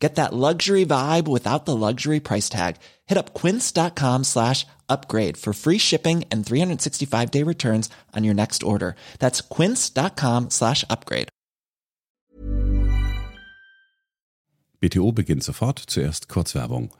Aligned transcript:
Get 0.00 0.14
that 0.14 0.32
luxury 0.32 0.86
vibe 0.86 1.28
without 1.28 1.66
the 1.66 1.76
luxury 1.76 2.20
price 2.20 2.48
tag. 2.48 2.76
Hit 3.06 3.18
up 3.18 3.34
quince.com 3.34 4.24
slash 4.24 4.66
upgrade 4.88 5.36
for 5.36 5.52
free 5.52 5.78
shipping 5.78 6.24
and 6.30 6.44
365 6.44 7.30
day 7.30 7.44
returns 7.44 7.90
on 8.16 8.24
your 8.24 8.34
next 8.34 8.62
order. 8.62 8.96
That's 9.18 9.42
quince.com 9.42 10.50
slash 10.50 10.84
upgrade. 10.88 11.28
BTO 14.82 15.14
beginnt 15.14 15.44
sofort. 15.44 15.86
Zuerst 15.86 16.26
Kurzwerbung. 16.28 16.90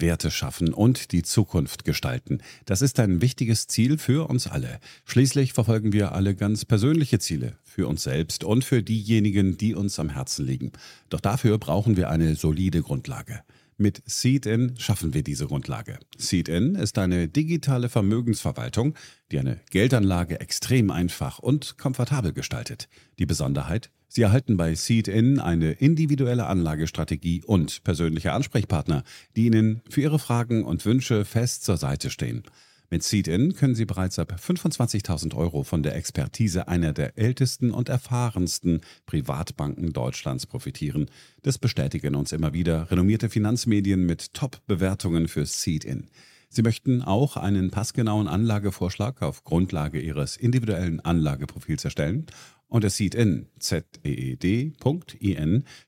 Werte 0.00 0.30
schaffen 0.30 0.72
und 0.72 1.12
die 1.12 1.22
Zukunft 1.22 1.84
gestalten. 1.84 2.38
Das 2.64 2.82
ist 2.82 3.00
ein 3.00 3.20
wichtiges 3.20 3.66
Ziel 3.66 3.98
für 3.98 4.28
uns 4.28 4.46
alle. 4.46 4.80
Schließlich 5.04 5.52
verfolgen 5.52 5.92
wir 5.92 6.12
alle 6.12 6.34
ganz 6.34 6.64
persönliche 6.64 7.18
Ziele 7.18 7.56
für 7.62 7.88
uns 7.88 8.02
selbst 8.04 8.44
und 8.44 8.64
für 8.64 8.82
diejenigen, 8.82 9.56
die 9.56 9.74
uns 9.74 9.98
am 9.98 10.10
Herzen 10.10 10.46
liegen. 10.46 10.72
Doch 11.10 11.20
dafür 11.20 11.58
brauchen 11.58 11.96
wir 11.96 12.10
eine 12.10 12.34
solide 12.36 12.82
Grundlage. 12.82 13.42
Mit 13.76 14.02
Seed-In 14.06 14.76
schaffen 14.78 15.14
wir 15.14 15.24
diese 15.24 15.46
Grundlage. 15.46 15.98
Seed-In 16.16 16.76
ist 16.76 16.96
eine 16.96 17.26
digitale 17.26 17.88
Vermögensverwaltung, 17.88 18.94
die 19.32 19.38
eine 19.40 19.60
Geldanlage 19.70 20.38
extrem 20.38 20.92
einfach 20.92 21.40
und 21.40 21.76
komfortabel 21.76 22.32
gestaltet. 22.32 22.88
Die 23.18 23.26
Besonderheit? 23.26 23.90
Sie 24.08 24.22
erhalten 24.22 24.56
bei 24.56 24.74
Seed-In 24.74 25.40
eine 25.40 25.72
individuelle 25.72 26.46
Anlagestrategie 26.46 27.42
und 27.44 27.82
persönliche 27.84 28.32
Ansprechpartner, 28.32 29.02
die 29.36 29.46
Ihnen 29.46 29.82
für 29.88 30.02
Ihre 30.02 30.18
Fragen 30.18 30.64
und 30.64 30.84
Wünsche 30.86 31.24
fest 31.24 31.64
zur 31.64 31.76
Seite 31.76 32.10
stehen. 32.10 32.44
Mit 32.90 33.02
Seed-In 33.02 33.54
können 33.54 33.74
Sie 33.74 33.86
bereits 33.86 34.18
ab 34.18 34.36
25.000 34.38 35.34
Euro 35.34 35.64
von 35.64 35.82
der 35.82 35.96
Expertise 35.96 36.68
einer 36.68 36.92
der 36.92 37.18
ältesten 37.18 37.72
und 37.72 37.88
erfahrensten 37.88 38.82
Privatbanken 39.06 39.92
Deutschlands 39.92 40.46
profitieren. 40.46 41.10
Das 41.42 41.58
bestätigen 41.58 42.14
uns 42.14 42.30
immer 42.30 42.52
wieder 42.52 42.90
renommierte 42.90 43.30
Finanzmedien 43.30 44.06
mit 44.06 44.34
Top-Bewertungen 44.34 45.26
für 45.26 45.44
Seed-In. 45.44 46.08
Sie 46.50 46.62
möchten 46.62 47.02
auch 47.02 47.36
einen 47.36 47.72
passgenauen 47.72 48.28
Anlagevorschlag 48.28 49.22
auf 49.22 49.42
Grundlage 49.42 49.98
Ihres 49.98 50.36
individuellen 50.36 51.00
Anlageprofils 51.00 51.84
erstellen? 51.84 52.26
Unter 52.74 52.90
Seed-In, 52.90 53.46
Z-E-E-D.in, 53.60 54.74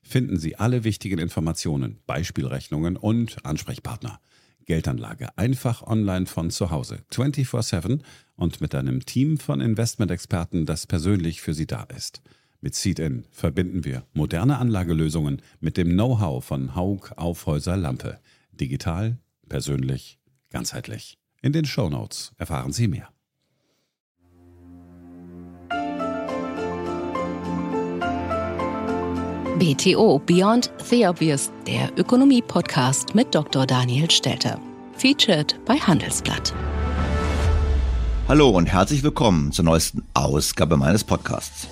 finden 0.01 0.39
Sie 0.39 0.55
alle 0.55 0.85
wichtigen 0.85 1.19
Informationen, 1.19 1.99
Beispielrechnungen 2.07 2.95
und 2.95 3.45
Ansprechpartner. 3.45 4.21
Geldanlage 4.65 5.37
einfach 5.37 5.83
online 5.83 6.27
von 6.27 6.49
zu 6.49 6.71
Hause, 6.71 6.99
24/7 7.11 8.03
und 8.37 8.61
mit 8.61 8.73
einem 8.73 9.05
Team 9.05 9.37
von 9.37 9.59
Investmentexperten, 9.59 10.65
das 10.65 10.87
persönlich 10.87 11.41
für 11.41 11.53
Sie 11.53 11.67
da 11.67 11.83
ist. 11.83 12.21
Mit 12.61 12.73
Seed-In 12.73 13.25
verbinden 13.31 13.83
wir 13.83 14.05
moderne 14.13 14.57
Anlagelösungen 14.57 15.41
mit 15.59 15.75
dem 15.75 15.89
Know-how 15.89 16.41
von 16.41 16.73
Haug 16.73 17.11
Aufhäuser 17.17 17.75
Lampe. 17.75 18.21
Digital, 18.53 19.17
persönlich, 19.49 20.19
ganzheitlich. 20.51 21.17
In 21.41 21.51
den 21.51 21.65
Show 21.65 21.89
Notes 21.89 22.31
erfahren 22.37 22.71
Sie 22.71 22.87
mehr. 22.87 23.09
BTO 29.59 30.19
Beyond 30.19 30.69
the 30.87 31.07
Obvious, 31.07 31.51
der 31.65 31.89
Ökonomie-Podcast 31.97 33.15
mit 33.15 33.33
Dr. 33.33 33.65
Daniel 33.65 34.07
Stelter. 34.11 34.59
Featured 34.97 35.59
bei 35.65 35.77
Handelsblatt. 35.77 36.53
Hallo 38.27 38.49
und 38.49 38.67
herzlich 38.67 39.01
willkommen 39.01 39.51
zur 39.51 39.65
neuesten 39.65 40.03
Ausgabe 40.13 40.77
meines 40.77 41.03
Podcasts. 41.03 41.67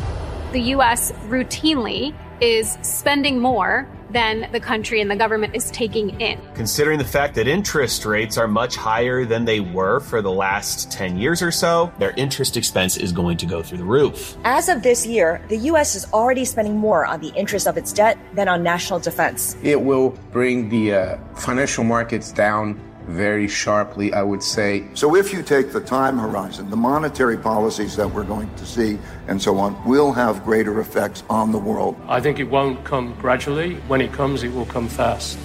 The 0.52 0.76
US 0.76 1.14
routinely 1.30 2.12
is 2.40 2.76
spending 2.84 3.40
more 3.40 3.86
than 4.10 4.50
the 4.52 4.60
country 4.60 5.02
and 5.02 5.10
the 5.10 5.16
government 5.16 5.56
is 5.56 5.70
taking 5.72 6.20
in. 6.22 6.40
Considering 6.54 6.98
the 6.98 7.06
fact 7.06 7.36
that 7.36 7.48
interest 7.48 8.06
rates 8.06 8.38
are 8.38 8.48
much 8.48 8.76
higher 8.76 9.26
than 9.26 9.46
they 9.46 9.60
were 9.60 10.00
for 10.00 10.22
the 10.22 10.32
last 10.32 10.92
10 10.92 11.18
years 11.18 11.42
or 11.42 11.52
so, 11.52 11.92
their 12.00 12.12
interest 12.12 12.58
expense 12.58 12.98
is 12.98 13.12
going 13.12 13.38
to 13.38 13.46
go 13.46 13.62
through 13.62 13.80
the 13.80 13.84
roof. 13.84 14.38
As 14.44 14.70
of 14.70 14.84
this 14.84 15.06
year, 15.06 15.42
the 15.50 15.58
U.S. 15.58 15.96
is 15.96 16.06
already 16.14 16.46
spending 16.46 16.78
more 16.78 17.06
on 17.06 17.20
the 17.20 17.30
interest 17.30 17.68
of 17.68 17.78
its 17.78 17.92
debt 17.94 18.18
than 18.34 18.48
on 18.48 18.64
national 18.64 19.00
defense. 19.00 19.56
It 19.64 19.82
will 19.82 20.12
bring 20.32 20.70
the 20.70 20.94
uh, 20.94 21.18
financial 21.36 21.84
markets 21.84 22.32
down 22.32 22.80
very 23.08 23.48
sharply, 23.48 24.14
I 24.14 24.24
would 24.24 24.44
say. 24.44 24.84
So 24.94 25.16
if 25.16 25.34
you 25.34 25.44
take 25.44 25.72
the 25.72 25.82
time 25.82 26.18
horizon, 26.18 26.70
the 26.70 26.78
monetary 26.78 27.38
policies 27.38 27.96
that 27.96 28.12
we're 28.12 28.28
going 28.28 28.50
to 28.56 28.66
see 28.66 28.98
and 29.28 29.42
so 29.42 29.58
on 29.58 29.76
will 29.86 30.12
have 30.14 30.44
greater 30.44 30.80
effects 30.80 31.24
on 31.30 31.52
the 31.52 31.58
world. 31.58 31.96
I 32.08 32.22
think 32.22 32.40
it 32.40 32.50
won't 32.50 32.84
come 32.84 33.16
gradually. 33.22 33.76
When 33.88 34.02
it 34.02 34.12
comes, 34.12 34.44
it 34.44 34.54
will 34.54 34.66
come 34.66 34.90
fast. 34.90 35.38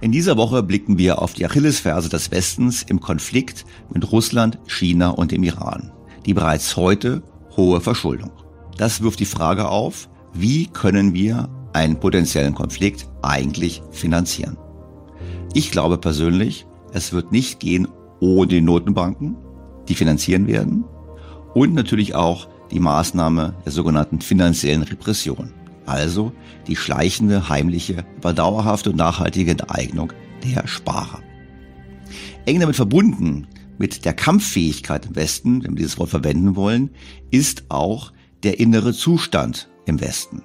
In 0.00 0.12
dieser 0.12 0.36
Woche 0.36 0.62
blicken 0.62 0.98
wir 0.98 1.22
auf 1.22 1.32
die 1.32 1.46
Achillesferse 1.46 2.08
des 2.08 2.30
Westens 2.30 2.82
im 2.82 3.00
Konflikt 3.00 3.64
mit 3.92 4.12
Russland, 4.12 4.58
China 4.66 5.08
und 5.10 5.32
dem 5.32 5.42
Iran. 5.42 5.90
Die 6.26 6.34
bereits 6.34 6.76
heute 6.76 7.22
hohe 7.56 7.80
Verschuldung. 7.80 8.30
Das 8.76 9.02
wirft 9.02 9.20
die 9.20 9.24
Frage 9.24 9.68
auf, 9.68 10.08
wie 10.34 10.66
können 10.66 11.14
wir 11.14 11.48
einen 11.72 11.98
potenziellen 11.98 12.54
Konflikt 12.54 13.08
eigentlich 13.22 13.82
finanzieren? 13.90 14.58
Ich 15.56 15.70
glaube 15.70 15.96
persönlich, 15.96 16.66
es 16.92 17.14
wird 17.14 17.32
nicht 17.32 17.60
gehen 17.60 17.88
ohne 18.20 18.46
die 18.46 18.60
Notenbanken, 18.60 19.38
die 19.88 19.94
finanzieren 19.94 20.46
werden 20.48 20.84
und 21.54 21.72
natürlich 21.72 22.14
auch 22.14 22.46
die 22.70 22.78
Maßnahme 22.78 23.54
der 23.64 23.72
sogenannten 23.72 24.20
finanziellen 24.20 24.82
Repression. 24.82 25.54
Also 25.86 26.32
die 26.66 26.76
schleichende, 26.76 27.48
heimliche, 27.48 28.04
aber 28.18 28.34
dauerhafte 28.34 28.90
und 28.90 28.96
nachhaltige 28.96 29.52
Enteignung 29.52 30.12
der 30.44 30.66
Sparer. 30.66 31.22
Eng 32.44 32.60
damit 32.60 32.76
verbunden 32.76 33.46
mit 33.78 34.04
der 34.04 34.12
Kampffähigkeit 34.12 35.06
im 35.06 35.16
Westen, 35.16 35.64
wenn 35.64 35.70
wir 35.70 35.78
dieses 35.78 35.96
Wort 35.96 36.10
verwenden 36.10 36.54
wollen, 36.54 36.90
ist 37.30 37.64
auch 37.70 38.12
der 38.42 38.60
innere 38.60 38.92
Zustand 38.92 39.70
im 39.86 40.02
Westen. 40.02 40.42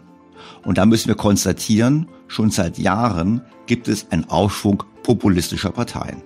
Und 0.64 0.78
da 0.78 0.86
müssen 0.86 1.10
wir 1.10 1.16
konstatieren, 1.16 2.08
schon 2.30 2.50
seit 2.50 2.78
Jahren 2.78 3.42
gibt 3.72 3.88
es 3.88 4.12
einen 4.12 4.30
Aufschwung 4.30 4.84
populistischer 5.02 5.72
Parteien. 5.72 6.22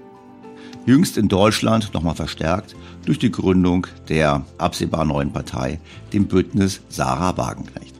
Jüngst 0.88 1.16
in 1.16 1.28
Deutschland 1.28 1.94
nochmal 1.94 2.16
verstärkt 2.16 2.76
durch 3.06 3.20
die 3.20 3.30
Gründung 3.30 3.86
der 4.10 4.44
absehbar 4.58 5.06
neuen 5.06 5.32
Partei, 5.32 5.80
dem 6.12 6.26
Bündnis 6.26 6.82
Sarah 6.90 7.38
Wagenknecht. 7.38 7.94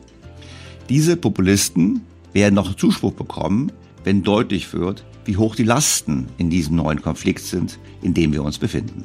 Diese 0.88 1.16
Populisten 1.16 2.00
werden 2.32 2.56
noch 2.56 2.74
Zuspruch 2.74 3.12
bekommen, 3.12 3.70
wenn 4.02 4.24
deutlich 4.24 4.72
wird, 4.72 5.04
wie 5.24 5.36
hoch 5.36 5.54
die 5.54 5.62
Lasten 5.62 6.26
in 6.38 6.50
diesem 6.50 6.74
neuen 6.74 7.00
Konflikt 7.00 7.44
sind, 7.44 7.78
in 8.02 8.14
dem 8.14 8.32
wir 8.32 8.42
uns 8.42 8.58
befinden. 8.58 9.04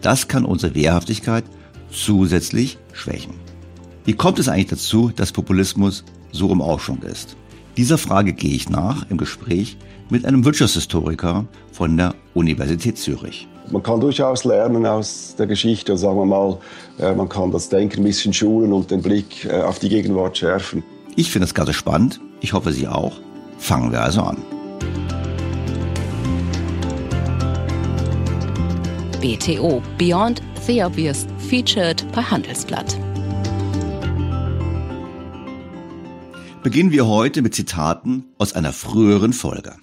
Das 0.00 0.26
kann 0.26 0.46
unsere 0.46 0.74
Wehrhaftigkeit 0.74 1.44
zusätzlich 1.90 2.78
schwächen. 2.94 3.34
Wie 4.06 4.14
kommt 4.14 4.38
es 4.38 4.48
eigentlich 4.48 4.68
dazu, 4.68 5.12
dass 5.14 5.32
Populismus 5.32 6.02
so 6.32 6.50
im 6.50 6.62
Aufschwung 6.62 7.02
ist? 7.02 7.36
Dieser 7.76 7.98
Frage 7.98 8.32
gehe 8.32 8.54
ich 8.54 8.68
nach 8.68 9.04
im 9.10 9.16
Gespräch 9.16 9.76
mit 10.08 10.24
einem 10.24 10.44
Wirtschaftshistoriker 10.44 11.44
von 11.72 11.96
der 11.96 12.14
Universität 12.32 12.98
Zürich. 12.98 13.48
Man 13.70 13.82
kann 13.82 14.00
durchaus 14.00 14.44
lernen 14.44 14.86
aus 14.86 15.34
der 15.36 15.46
Geschichte, 15.46 15.96
sagen 15.96 16.16
wir 16.18 16.26
mal, 16.26 16.58
äh, 16.98 17.14
man 17.14 17.28
kann 17.28 17.50
das 17.50 17.68
Denken 17.68 18.00
ein 18.00 18.04
bisschen 18.04 18.32
schulen 18.32 18.72
und 18.72 18.90
den 18.90 19.02
Blick 19.02 19.44
äh, 19.46 19.62
auf 19.62 19.78
die 19.78 19.88
Gegenwart 19.88 20.38
schärfen. 20.38 20.84
Ich 21.16 21.30
finde 21.30 21.46
das 21.46 21.54
Ganze 21.54 21.72
spannend. 21.72 22.20
Ich 22.40 22.52
hoffe, 22.52 22.72
Sie 22.72 22.86
auch. 22.86 23.18
Fangen 23.58 23.90
wir 23.90 24.02
also 24.02 24.22
an. 24.22 24.36
BTO 29.20 29.82
Beyond 29.96 30.42
the 30.66 30.82
Obvious 30.82 31.26
featured 31.48 32.04
bei 32.12 32.22
Handelsblatt. 32.22 33.03
Beginnen 36.64 36.92
wir 36.92 37.06
heute 37.06 37.42
mit 37.42 37.54
Zitaten 37.54 38.24
aus 38.38 38.54
einer 38.54 38.72
früheren 38.72 39.34
Folge. 39.34 39.76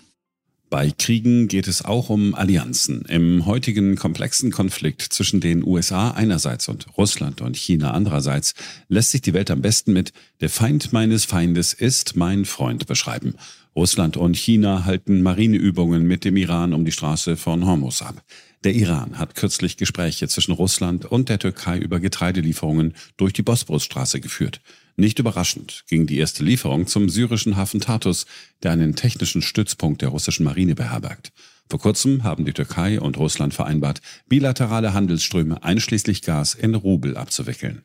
Bei 0.72 0.89
Kriegen 0.89 1.48
geht 1.48 1.68
es 1.68 1.86
auch 1.86 2.10
um 2.10 2.33
Allianzen. 2.33 3.04
Im 3.07 3.45
heutigen 3.45 3.95
komplexen 3.98 4.50
Konflikt 4.50 5.04
zwischen 5.04 5.42
den 5.42 5.63
USA 5.63 6.10
einerseits 6.10 6.68
und 6.69 6.88
Russland 6.98 7.39
und 7.42 7.56
China 7.56 7.92
andererseits 7.92 8.56
lässt 8.88 9.12
sich 9.12 9.22
die 9.22 9.36
Welt 9.36 9.51
am 9.51 9.62
besten 9.62 9.94
mit 9.94 10.12
Der 10.39 10.50
Feind 10.50 10.92
meines 10.92 11.24
Feindes 11.24 11.74
ist 11.74 12.16
mein 12.16 12.45
Freund 12.45 12.88
beschreiben. 12.88 13.36
Russland 13.75 14.18
und 14.18 14.36
China 14.36 14.83
halten 14.83 15.22
Marineübungen 15.22 16.07
mit 16.07 16.25
dem 16.25 16.36
Iran 16.36 16.74
um 16.74 16.83
die 16.83 16.92
Straße 16.92 17.38
von 17.38 17.63
Hormuz 17.63 18.01
ab. 18.01 18.24
Der 18.63 18.74
Iran 18.74 19.19
hat 19.19 19.36
kürzlich 19.36 19.78
Gespräche 19.78 20.28
zwischen 20.28 20.54
Russland 20.54 21.06
und 21.06 21.30
der 21.30 21.38
Türkei 21.38 21.78
über 21.78 22.00
Getreidelieferungen 22.00 22.95
durch 23.18 23.33
die 23.33 23.44
Bosporusstraße 23.44 24.19
geführt. 24.19 24.62
Nicht 24.96 25.20
überraschend 25.20 25.84
ging 25.88 26.06
die 26.08 26.18
erste 26.18 26.44
Lieferung 26.44 26.88
zum 26.88 27.10
syrischen 27.10 27.56
Hafen 27.56 27.80
Tartus, 27.80 28.26
der 28.64 28.72
einen 28.72 28.96
technischen 28.96 29.42
Stützpunkt 29.42 30.02
der 30.02 30.10
russischen 30.10 30.44
Marine 30.44 30.76
beherbergt. 30.76 31.32
Vor 31.70 31.80
kurzem 31.80 32.24
haben 32.24 32.44
die 32.44 32.54
Türkei 32.54 33.00
und 33.00 33.18
Russland 33.18 33.54
vereinbart, 33.54 34.02
bilaterale 34.28 34.94
Handelsströme 34.94 35.64
einschließlich 35.64 36.22
Gas 36.22 36.54
in 36.54 36.76
Rubel 36.76 37.16
abzuwickeln. 37.16 37.84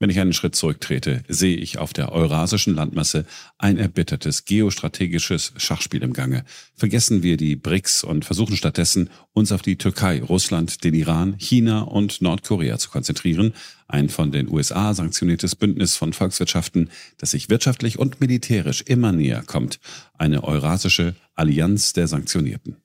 Wenn 0.00 0.10
ich 0.10 0.18
einen 0.18 0.32
Schritt 0.32 0.56
zurücktrete, 0.56 1.22
sehe 1.28 1.56
ich 1.56 1.78
auf 1.78 1.92
der 1.92 2.10
eurasischen 2.10 2.74
Landmasse 2.74 3.26
ein 3.58 3.78
erbittertes 3.78 4.44
geostrategisches 4.44 5.52
Schachspiel 5.56 6.02
im 6.02 6.12
Gange. 6.12 6.44
Vergessen 6.74 7.22
wir 7.22 7.36
die 7.36 7.54
BRICS 7.54 8.02
und 8.02 8.24
versuchen 8.24 8.56
stattdessen, 8.56 9.08
uns 9.32 9.52
auf 9.52 9.62
die 9.62 9.78
Türkei, 9.78 10.20
Russland, 10.20 10.82
den 10.82 10.94
Iran, 10.94 11.36
China 11.38 11.82
und 11.82 12.22
Nordkorea 12.22 12.76
zu 12.78 12.90
konzentrieren, 12.90 13.54
ein 13.86 14.08
von 14.08 14.32
den 14.32 14.48
USA 14.48 14.94
sanktioniertes 14.94 15.54
Bündnis 15.54 15.94
von 15.94 16.12
Volkswirtschaften, 16.12 16.90
das 17.18 17.30
sich 17.30 17.48
wirtschaftlich 17.48 17.98
und 17.98 18.20
militärisch 18.20 18.82
immer 18.82 19.12
näher 19.12 19.44
kommt, 19.46 19.78
eine 20.14 20.42
eurasische 20.42 21.14
Allianz 21.34 21.92
der 21.92 22.08
Sanktionierten. 22.08 22.76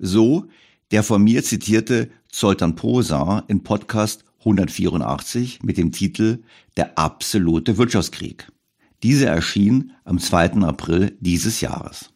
So 0.00 0.48
der 0.90 1.02
von 1.02 1.22
mir 1.22 1.44
zitierte 1.44 2.10
Zoltan 2.30 2.74
Posa 2.74 3.44
in 3.48 3.62
Podcast 3.62 4.24
184 4.40 5.62
mit 5.62 5.76
dem 5.76 5.92
Titel 5.92 6.42
Der 6.76 6.98
absolute 6.98 7.76
Wirtschaftskrieg. 7.78 8.50
Diese 9.02 9.26
erschien 9.26 9.92
am 10.04 10.18
2. 10.18 10.62
April 10.62 11.16
dieses 11.20 11.60
Jahres. 11.60 12.10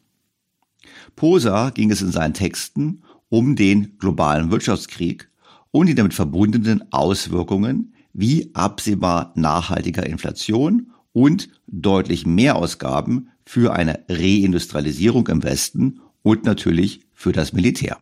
Posa 1.16 1.70
ging 1.70 1.90
es 1.90 2.02
in 2.02 2.10
seinen 2.10 2.34
Texten 2.34 3.02
um 3.28 3.56
den 3.56 3.98
globalen 3.98 4.50
Wirtschaftskrieg 4.50 5.30
und 5.70 5.86
die 5.86 5.94
damit 5.94 6.14
verbundenen 6.14 6.92
Auswirkungen 6.92 7.94
wie 8.12 8.50
absehbar 8.54 9.32
nachhaltiger 9.36 10.06
Inflation 10.06 10.92
und 11.12 11.48
deutlich 11.66 12.26
mehr 12.26 12.56
Ausgaben 12.56 13.30
für 13.44 13.72
eine 13.72 14.04
Reindustrialisierung 14.08 15.26
im 15.28 15.42
Westen 15.42 16.00
und 16.22 16.44
natürlich 16.44 17.00
für 17.14 17.32
das 17.32 17.52
Militär. 17.52 17.98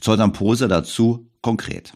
Zoltan 0.00 0.32
Posa 0.32 0.68
dazu 0.68 1.28
konkret. 1.42 1.92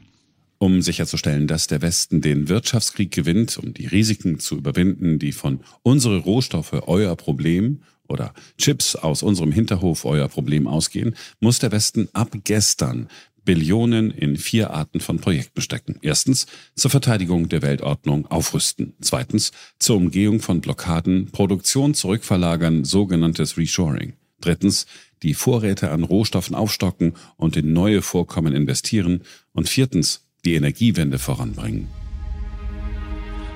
Um 0.64 0.81
sicherzustellen, 0.81 1.46
dass 1.46 1.66
der 1.66 1.82
Westen 1.82 2.22
den 2.22 2.49
Wirtschaftskrieg 2.49 3.11
gewinnt, 3.11 3.58
um 3.58 3.75
die 3.75 3.87
Risiken 3.87 4.38
zu 4.38 4.56
überwinden, 4.56 5.19
die 5.19 5.32
von 5.32 5.61
unsere 5.82 6.16
Rohstoffe 6.16 6.72
euer 6.87 7.14
Problem 7.16 7.82
oder 8.08 8.32
Chips 8.56 8.96
aus 8.96 9.22
unserem 9.22 9.52
Hinterhof 9.52 10.06
euer 10.06 10.26
Problem 10.26 10.66
ausgehen, 10.66 11.16
muss 11.38 11.58
der 11.58 11.70
Westen 11.70 12.08
ab 12.14 12.31
gestern 12.44 13.08
Billionen 13.44 14.11
in 14.11 14.38
vier 14.38 14.70
Arten 14.70 15.00
von 15.00 15.19
Projekten 15.19 15.61
stecken. 15.61 15.99
Erstens 16.00 16.46
zur 16.75 16.90
Verteidigung 16.90 17.50
der 17.50 17.61
Weltordnung 17.61 18.25
aufrüsten. 18.28 18.94
Zweitens 19.02 19.52
zur 19.78 19.99
Umgehung 19.99 20.40
von 20.40 20.62
Blockaden, 20.62 21.26
Produktion 21.31 21.93
zurückverlagern, 21.93 22.87
sogenanntes 22.87 23.58
Reshoring. 23.58 24.14
Drittens 24.40 24.87
die 25.22 25.34
Vorräte 25.34 25.90
an 25.90 26.05
Rohstoffen 26.05 26.55
aufstocken 26.55 27.14
und 27.37 27.55
in 27.58 27.75
neue 27.75 28.00
Vorkommen 28.00 28.55
investieren. 28.55 29.25
Und 29.52 29.69
viertens 29.69 30.24
die 30.44 30.55
Energiewende 30.55 31.19
voranbringen. 31.19 31.88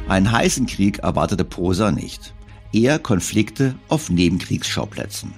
Einen 0.09 0.33
heißen 0.33 0.67
Krieg 0.67 1.01
erwartete 1.01 1.45
Posa 1.45 1.91
nicht. 1.91 2.33
Eher 2.73 2.99
Konflikte 2.99 3.75
auf 3.89 4.11
Nebenkriegsschauplätzen. 4.11 5.33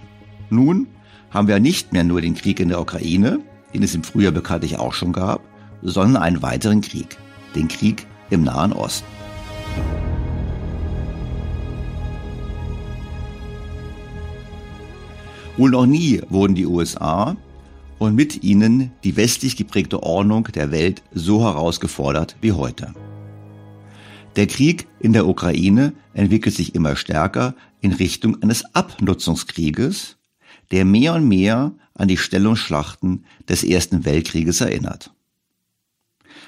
Nun 0.49 0.87
haben 1.31 1.49
wir 1.49 1.59
nicht 1.61 1.93
mehr 1.93 2.05
nur 2.05 2.21
den 2.21 2.35
Krieg 2.35 2.61
in 2.61 2.69
der 2.69 2.81
Ukraine, 2.81 3.41
den 3.75 3.83
es 3.83 3.95
im 3.95 4.05
Frühjahr 4.05 4.33
bekanntlich 4.33 4.79
auch 4.79 4.93
schon 4.93 5.13
gab, 5.13 5.43
sondern 5.83 6.23
einen 6.23 6.43
weiteren 6.43 6.81
Krieg, 6.81 7.17
den 7.55 7.69
Krieg 7.69 8.07
im 8.31 8.45
Nahen 8.45 8.73
Osten. 8.73 9.07
Wohl 15.57 15.71
noch 15.71 15.87
nie 15.87 16.23
wurden 16.29 16.55
die 16.55 16.67
USA 16.67 17.37
und 18.01 18.15
mit 18.15 18.43
ihnen 18.43 18.93
die 19.05 19.15
westlich 19.17 19.57
geprägte 19.57 20.03
Ordnung 20.03 20.45
der 20.55 20.73
Welt 20.73 21.03
so 21.13 21.43
herausgefordert 21.43 22.35
wie 22.41 22.53
heute. 22.53 22.95
Der 24.37 24.47
Krieg 24.47 24.89
in 25.01 25.13
der 25.13 25.29
Ukraine 25.29 25.93
entwickelt 26.15 26.55
sich 26.55 26.75
immer 26.75 26.97
stärker 26.97 27.55
in 27.83 27.93
Richtung 27.93 28.43
eines 28.43 28.75
Abnutzungskrieges, 28.75 30.17
der 30.71 30.87
mehr 30.87 31.15
und 31.15 31.29
mehr 31.29 31.73
an 31.93 32.09
die 32.09 32.17
Stellungsschlachten 32.17 33.27
des 33.49 33.63
Ersten 33.65 34.07
Weltkrieges 34.07 34.63
erinnert. 34.63 35.13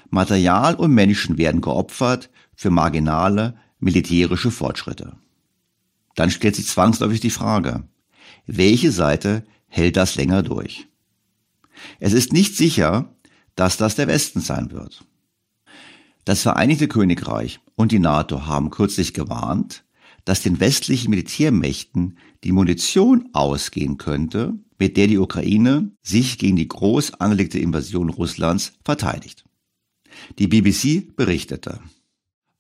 Material 0.08 0.74
und 0.74 0.92
Menschen 0.92 1.36
werden 1.36 1.60
geopfert 1.60 2.30
für 2.54 2.70
marginale 2.70 3.58
militärische 3.78 4.50
Fortschritte. 4.50 5.16
Dann 6.14 6.30
stellt 6.30 6.56
sich 6.56 6.66
zwangsläufig 6.66 7.20
die 7.20 7.30
Frage, 7.30 7.84
welche 8.46 8.90
Seite 8.90 9.44
hält 9.68 9.98
das 9.98 10.14
länger 10.14 10.42
durch? 10.42 10.88
Es 12.00 12.12
ist 12.12 12.32
nicht 12.32 12.56
sicher, 12.56 13.14
dass 13.54 13.76
das 13.76 13.94
der 13.94 14.08
Westen 14.08 14.40
sein 14.40 14.70
wird. 14.70 15.04
Das 16.24 16.42
Vereinigte 16.42 16.88
Königreich 16.88 17.60
und 17.74 17.92
die 17.92 17.98
NATO 17.98 18.46
haben 18.46 18.70
kürzlich 18.70 19.12
gewarnt, 19.12 19.84
dass 20.24 20.42
den 20.42 20.60
westlichen 20.60 21.10
Militärmächten 21.10 22.18
die 22.44 22.52
Munition 22.52 23.28
ausgehen 23.32 23.98
könnte, 23.98 24.54
mit 24.78 24.96
der 24.96 25.08
die 25.08 25.18
Ukraine 25.18 25.90
sich 26.02 26.38
gegen 26.38 26.56
die 26.56 26.68
groß 26.68 27.14
angelegte 27.14 27.58
Invasion 27.58 28.08
Russlands 28.08 28.72
verteidigt. 28.84 29.44
Die 30.38 30.46
BBC 30.46 31.14
berichtete. 31.16 31.80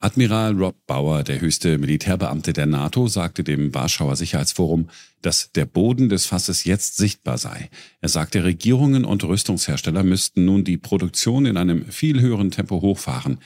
Admiral 0.02 0.54
Rob 0.54 0.74
Bauer, 0.88 1.22
der 1.22 1.40
höchste 1.40 1.78
Militärbeamte 1.78 2.52
der 2.52 2.66
NATO, 2.66 3.06
sagte 3.06 3.44
dem 3.44 3.72
Warschauer 3.72 4.16
Sicherheitsforum, 4.16 4.88
dass 5.22 5.52
der 5.52 5.64
Boden 5.64 6.08
des 6.08 6.26
Fasses 6.26 6.64
jetzt 6.64 6.96
sichtbar 6.96 7.38
sei. 7.38 7.70
Er 8.00 8.08
sagte, 8.08 8.42
Regierungen 8.42 9.04
und 9.04 9.22
Rüstungshersteller 9.22 10.02
müssten 10.02 10.44
nun 10.44 10.64
die 10.64 10.76
Produktion 10.76 11.46
in 11.46 11.56
einem 11.56 11.86
viel 11.86 12.20
höheren 12.20 12.50
Tempo 12.50 12.80
hochfahren. 12.80 13.38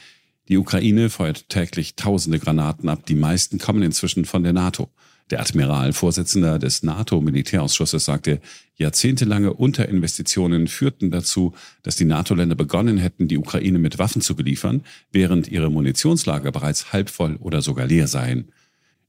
Die 0.49 0.57
Ukraine 0.57 1.11
feuert 1.11 1.51
täglich 1.51 1.95
tausende 1.95 2.39
Granaten 2.39 2.89
ab, 2.89 3.05
die 3.05 3.17
meisten 3.17 3.59
kommen 3.59 3.83
inzwischen 3.83 4.25
von 4.25 4.43
der 4.43 4.55
NATO. 4.55 4.89
Der 5.31 5.41
Admiral, 5.41 5.93
Vorsitzender 5.93 6.61
des 6.61 6.85
NATO-Militärausschusses, 6.85 8.05
sagte, 8.05 8.41
jahrzehntelange 8.77 9.53
Unterinvestitionen 9.53 10.69
führten 10.69 11.11
dazu, 11.11 11.53
dass 11.83 11.97
die 11.97 12.05
NATO-Länder 12.05 12.55
begonnen 12.55 12.97
hätten, 12.99 13.27
die 13.27 13.39
Ukraine 13.39 13.81
mit 13.81 13.99
Waffen 13.99 14.23
zu 14.23 14.37
beliefern, 14.37 14.83
während 15.11 15.49
ihre 15.49 15.69
Munitionslager 15.69 16.53
bereits 16.53 16.93
halb 16.93 17.11
voll 17.11 17.37
oder 17.41 17.61
sogar 17.61 17.87
leer 17.87 18.07
seien. 18.07 18.53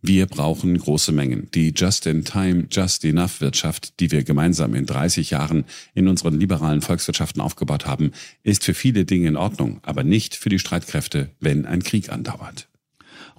Wir 0.01 0.25
brauchen 0.25 0.75
große 0.77 1.11
Mengen. 1.11 1.49
Die 1.53 1.71
Just-in-Time, 1.75 2.67
Just-Enough-Wirtschaft, 2.71 3.99
die 3.99 4.11
wir 4.11 4.23
gemeinsam 4.23 4.73
in 4.73 4.87
30 4.87 5.31
Jahren 5.31 5.65
in 5.93 6.07
unseren 6.07 6.39
liberalen 6.39 6.81
Volkswirtschaften 6.81 7.41
aufgebaut 7.41 7.85
haben, 7.85 8.11
ist 8.41 8.63
für 8.63 8.73
viele 8.73 9.05
Dinge 9.05 9.27
in 9.27 9.35
Ordnung, 9.35 9.81
aber 9.83 10.03
nicht 10.03 10.35
für 10.35 10.49
die 10.49 10.59
Streitkräfte, 10.59 11.29
wenn 11.39 11.65
ein 11.65 11.83
Krieg 11.83 12.09
andauert. 12.09 12.67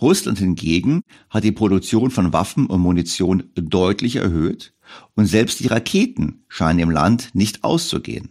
Russland 0.01 0.39
hingegen 0.39 1.03
hat 1.31 1.45
die 1.45 1.53
Produktion 1.53 2.11
von 2.11 2.33
Waffen 2.33 2.67
und 2.67 2.81
Munition 2.81 3.45
deutlich 3.55 4.17
erhöht 4.17 4.73
und 5.15 5.27
selbst 5.27 5.61
die 5.61 5.67
Raketen 5.67 6.45
scheinen 6.49 6.79
im 6.79 6.91
Land 6.91 7.35
nicht 7.35 7.65
auszugehen. 7.65 8.31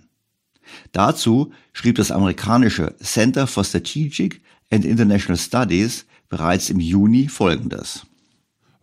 Dazu 0.91 1.51
schrieb 1.74 1.95
das 1.95 2.12
amerikanische 2.12 2.95
Center 3.01 3.47
for 3.47 3.63
Strategic 3.63 4.41
and 4.69 4.86
International 4.86 5.38
Studies 5.38 6.05
bereits 6.29 6.69
im 6.69 6.79
Juni 6.79 7.27
Folgendes. 7.27 8.05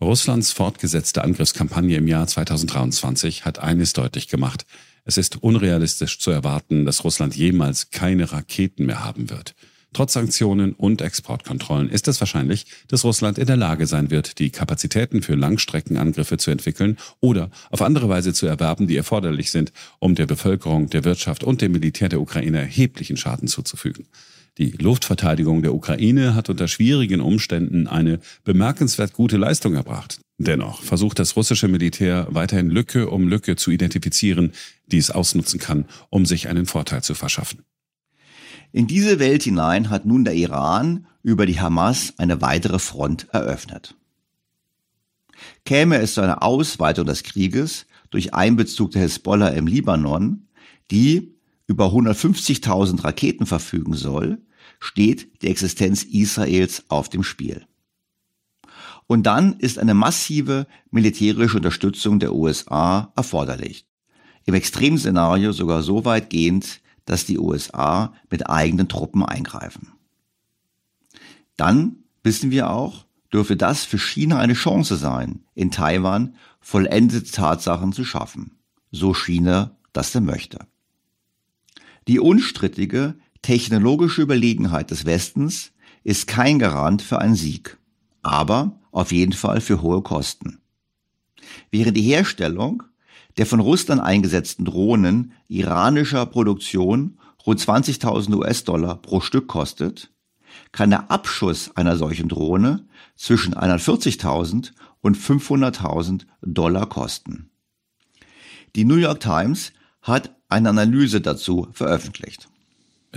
Russlands 0.00 0.52
fortgesetzte 0.52 1.22
Angriffskampagne 1.24 1.96
im 1.96 2.08
Jahr 2.08 2.26
2023 2.26 3.44
hat 3.44 3.58
eines 3.58 3.92
deutlich 3.92 4.28
gemacht. 4.28 4.66
Es 5.04 5.16
ist 5.18 5.42
unrealistisch 5.42 6.18
zu 6.18 6.30
erwarten, 6.30 6.84
dass 6.84 7.04
Russland 7.04 7.36
jemals 7.36 7.90
keine 7.90 8.32
Raketen 8.32 8.86
mehr 8.86 9.04
haben 9.04 9.30
wird. 9.30 9.54
Trotz 9.94 10.12
Sanktionen 10.12 10.72
und 10.72 11.00
Exportkontrollen 11.00 11.88
ist 11.88 12.08
es 12.08 12.20
wahrscheinlich, 12.20 12.66
dass 12.88 13.04
Russland 13.04 13.38
in 13.38 13.46
der 13.46 13.56
Lage 13.56 13.86
sein 13.86 14.10
wird, 14.10 14.40
die 14.40 14.50
Kapazitäten 14.50 15.22
für 15.22 15.36
Langstreckenangriffe 15.36 16.36
zu 16.36 16.50
entwickeln 16.50 16.98
oder 17.20 17.50
auf 17.70 17.80
andere 17.80 18.08
Weise 18.08 18.32
zu 18.32 18.46
erwerben, 18.46 18.88
die 18.88 18.96
erforderlich 18.96 19.52
sind, 19.52 19.72
um 20.00 20.16
der 20.16 20.26
Bevölkerung, 20.26 20.90
der 20.90 21.04
Wirtschaft 21.04 21.44
und 21.44 21.62
dem 21.62 21.70
Militär 21.72 22.08
der 22.08 22.20
Ukraine 22.20 22.58
erheblichen 22.58 23.16
Schaden 23.16 23.46
zuzufügen. 23.46 24.06
Die 24.58 24.72
Luftverteidigung 24.72 25.62
der 25.62 25.74
Ukraine 25.74 26.34
hat 26.34 26.50
unter 26.50 26.66
schwierigen 26.66 27.20
Umständen 27.20 27.86
eine 27.86 28.18
bemerkenswert 28.42 29.12
gute 29.12 29.36
Leistung 29.36 29.74
erbracht. 29.74 30.18
Dennoch 30.38 30.82
versucht 30.82 31.20
das 31.20 31.36
russische 31.36 31.68
Militär 31.68 32.26
weiterhin 32.30 32.68
Lücke 32.68 33.08
um 33.10 33.28
Lücke 33.28 33.54
zu 33.54 33.70
identifizieren, 33.70 34.52
die 34.86 34.98
es 34.98 35.12
ausnutzen 35.12 35.60
kann, 35.60 35.84
um 36.10 36.26
sich 36.26 36.48
einen 36.48 36.66
Vorteil 36.66 37.02
zu 37.04 37.14
verschaffen. 37.14 37.62
In 38.74 38.88
diese 38.88 39.20
Welt 39.20 39.44
hinein 39.44 39.88
hat 39.88 40.04
nun 40.04 40.24
der 40.24 40.34
Iran 40.34 41.06
über 41.22 41.46
die 41.46 41.60
Hamas 41.60 42.14
eine 42.18 42.40
weitere 42.40 42.80
Front 42.80 43.28
eröffnet. 43.30 43.94
Käme 45.64 45.98
es 45.98 46.14
zu 46.14 46.22
einer 46.22 46.42
Ausweitung 46.42 47.06
des 47.06 47.22
Krieges 47.22 47.86
durch 48.10 48.34
Einbezug 48.34 48.90
der 48.90 49.02
Hisbollah 49.02 49.50
im 49.50 49.68
Libanon, 49.68 50.48
die 50.90 51.36
über 51.68 51.86
150.000 51.86 53.04
Raketen 53.04 53.46
verfügen 53.46 53.94
soll, 53.94 54.38
steht 54.80 55.40
die 55.42 55.50
Existenz 55.50 56.02
Israels 56.02 56.82
auf 56.88 57.08
dem 57.08 57.22
Spiel. 57.22 57.66
Und 59.06 59.22
dann 59.22 59.52
ist 59.60 59.78
eine 59.78 59.94
massive 59.94 60.66
militärische 60.90 61.58
Unterstützung 61.58 62.18
der 62.18 62.34
USA 62.34 63.12
erforderlich. 63.14 63.86
Im 64.46 64.54
Extremszenario 64.54 65.52
sogar 65.52 65.84
so 65.84 66.04
weit 66.04 66.28
gehend, 66.28 66.80
dass 67.04 67.26
die 67.26 67.38
USA 67.38 68.14
mit 68.30 68.48
eigenen 68.48 68.88
Truppen 68.88 69.24
eingreifen. 69.24 69.92
Dann 71.56 71.96
wissen 72.22 72.50
wir 72.50 72.70
auch, 72.70 73.06
dürfe 73.32 73.56
das 73.56 73.84
für 73.84 73.98
China 73.98 74.38
eine 74.38 74.54
Chance 74.54 74.96
sein, 74.96 75.44
in 75.54 75.70
Taiwan 75.70 76.36
vollendete 76.60 77.30
Tatsachen 77.30 77.92
zu 77.92 78.04
schaffen, 78.04 78.52
so 78.90 79.14
China 79.14 79.76
das 79.92 80.12
denn 80.12 80.24
möchte. 80.24 80.66
Die 82.08 82.20
unstrittige 82.20 83.16
technologische 83.42 84.22
Überlegenheit 84.22 84.90
des 84.90 85.04
Westens 85.04 85.72
ist 86.02 86.26
kein 86.26 86.58
Garant 86.58 87.02
für 87.02 87.18
einen 87.18 87.34
Sieg, 87.34 87.78
aber 88.22 88.78
auf 88.90 89.12
jeden 89.12 89.32
Fall 89.32 89.60
für 89.60 89.82
hohe 89.82 90.02
Kosten. 90.02 90.58
Während 91.70 91.96
die 91.96 92.02
Herstellung 92.02 92.82
der 93.36 93.46
von 93.46 93.60
Russland 93.60 94.00
eingesetzten 94.00 94.64
Drohnen 94.64 95.32
iranischer 95.48 96.26
Produktion 96.26 97.18
rund 97.46 97.60
20.000 97.60 98.34
US-Dollar 98.34 98.96
pro 98.96 99.20
Stück 99.20 99.48
kostet, 99.48 100.10
kann 100.72 100.90
der 100.90 101.10
Abschuss 101.10 101.70
einer 101.76 101.96
solchen 101.96 102.28
Drohne 102.28 102.86
zwischen 103.16 103.54
140.000 103.54 104.72
und 105.00 105.16
500.000 105.16 106.22
Dollar 106.42 106.88
kosten. 106.88 107.50
Die 108.76 108.84
New 108.84 108.96
York 108.96 109.20
Times 109.20 109.72
hat 110.02 110.34
eine 110.48 110.70
Analyse 110.70 111.20
dazu 111.20 111.68
veröffentlicht. 111.72 112.48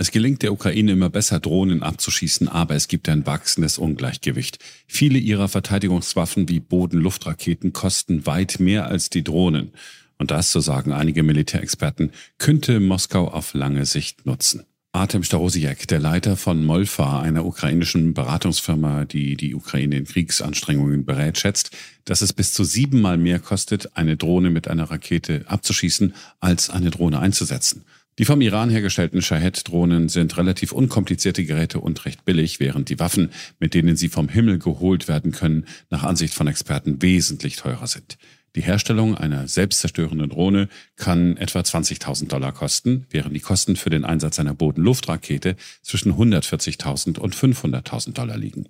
Es 0.00 0.12
gelingt 0.12 0.42
der 0.42 0.52
Ukraine 0.52 0.92
immer 0.92 1.10
besser, 1.10 1.40
Drohnen 1.40 1.82
abzuschießen, 1.82 2.48
aber 2.48 2.76
es 2.76 2.86
gibt 2.86 3.08
ein 3.08 3.26
wachsendes 3.26 3.78
Ungleichgewicht. 3.78 4.60
Viele 4.86 5.18
ihrer 5.18 5.48
Verteidigungswaffen 5.48 6.48
wie 6.48 6.60
Boden-Luftraketen 6.60 7.72
kosten 7.72 8.24
weit 8.24 8.60
mehr 8.60 8.86
als 8.86 9.10
die 9.10 9.24
Drohnen. 9.24 9.72
Und 10.18 10.30
das, 10.30 10.52
so 10.52 10.60
sagen 10.60 10.92
einige 10.92 11.22
Militärexperten, 11.22 12.10
könnte 12.38 12.80
Moskau 12.80 13.28
auf 13.28 13.54
lange 13.54 13.86
Sicht 13.86 14.26
nutzen. 14.26 14.64
Artem 14.92 15.22
Starosiak, 15.22 15.86
der 15.86 16.00
Leiter 16.00 16.36
von 16.36 16.64
Molfa, 16.64 17.20
einer 17.20 17.44
ukrainischen 17.44 18.14
Beratungsfirma, 18.14 19.04
die 19.04 19.36
die 19.36 19.54
Ukraine 19.54 19.96
in 19.96 20.06
Kriegsanstrengungen 20.06 21.04
berät, 21.04 21.38
schätzt, 21.38 21.76
dass 22.04 22.22
es 22.22 22.32
bis 22.32 22.52
zu 22.52 22.64
siebenmal 22.64 23.18
mehr 23.18 23.38
kostet, 23.38 23.96
eine 23.96 24.16
Drohne 24.16 24.50
mit 24.50 24.66
einer 24.66 24.90
Rakete 24.90 25.44
abzuschießen, 25.46 26.14
als 26.40 26.70
eine 26.70 26.90
Drohne 26.90 27.20
einzusetzen. 27.20 27.84
Die 28.18 28.24
vom 28.24 28.40
Iran 28.40 28.70
hergestellten 28.70 29.22
Shahed-Drohnen 29.22 30.08
sind 30.08 30.36
relativ 30.36 30.72
unkomplizierte 30.72 31.44
Geräte 31.44 31.78
und 31.78 32.04
recht 32.04 32.24
billig, 32.24 32.58
während 32.58 32.88
die 32.88 32.98
Waffen, 32.98 33.30
mit 33.60 33.74
denen 33.74 33.94
sie 33.94 34.08
vom 34.08 34.28
Himmel 34.28 34.58
geholt 34.58 35.06
werden 35.06 35.30
können, 35.30 35.66
nach 35.90 36.02
Ansicht 36.02 36.34
von 36.34 36.48
Experten 36.48 37.00
wesentlich 37.02 37.56
teurer 37.56 37.86
sind. 37.86 38.18
Die 38.58 38.64
Herstellung 38.64 39.14
einer 39.14 39.46
selbstzerstörenden 39.46 40.30
Drohne 40.30 40.68
kann 40.96 41.36
etwa 41.36 41.60
20.000 41.60 42.26
Dollar 42.26 42.50
kosten, 42.50 43.06
während 43.08 43.36
die 43.36 43.40
Kosten 43.40 43.76
für 43.76 43.88
den 43.88 44.04
Einsatz 44.04 44.40
einer 44.40 44.52
Boden-Luft-Rakete 44.52 45.54
zwischen 45.80 46.14
140.000 46.14 47.20
und 47.20 47.36
500.000 47.36 48.14
Dollar 48.14 48.36
liegen. 48.36 48.66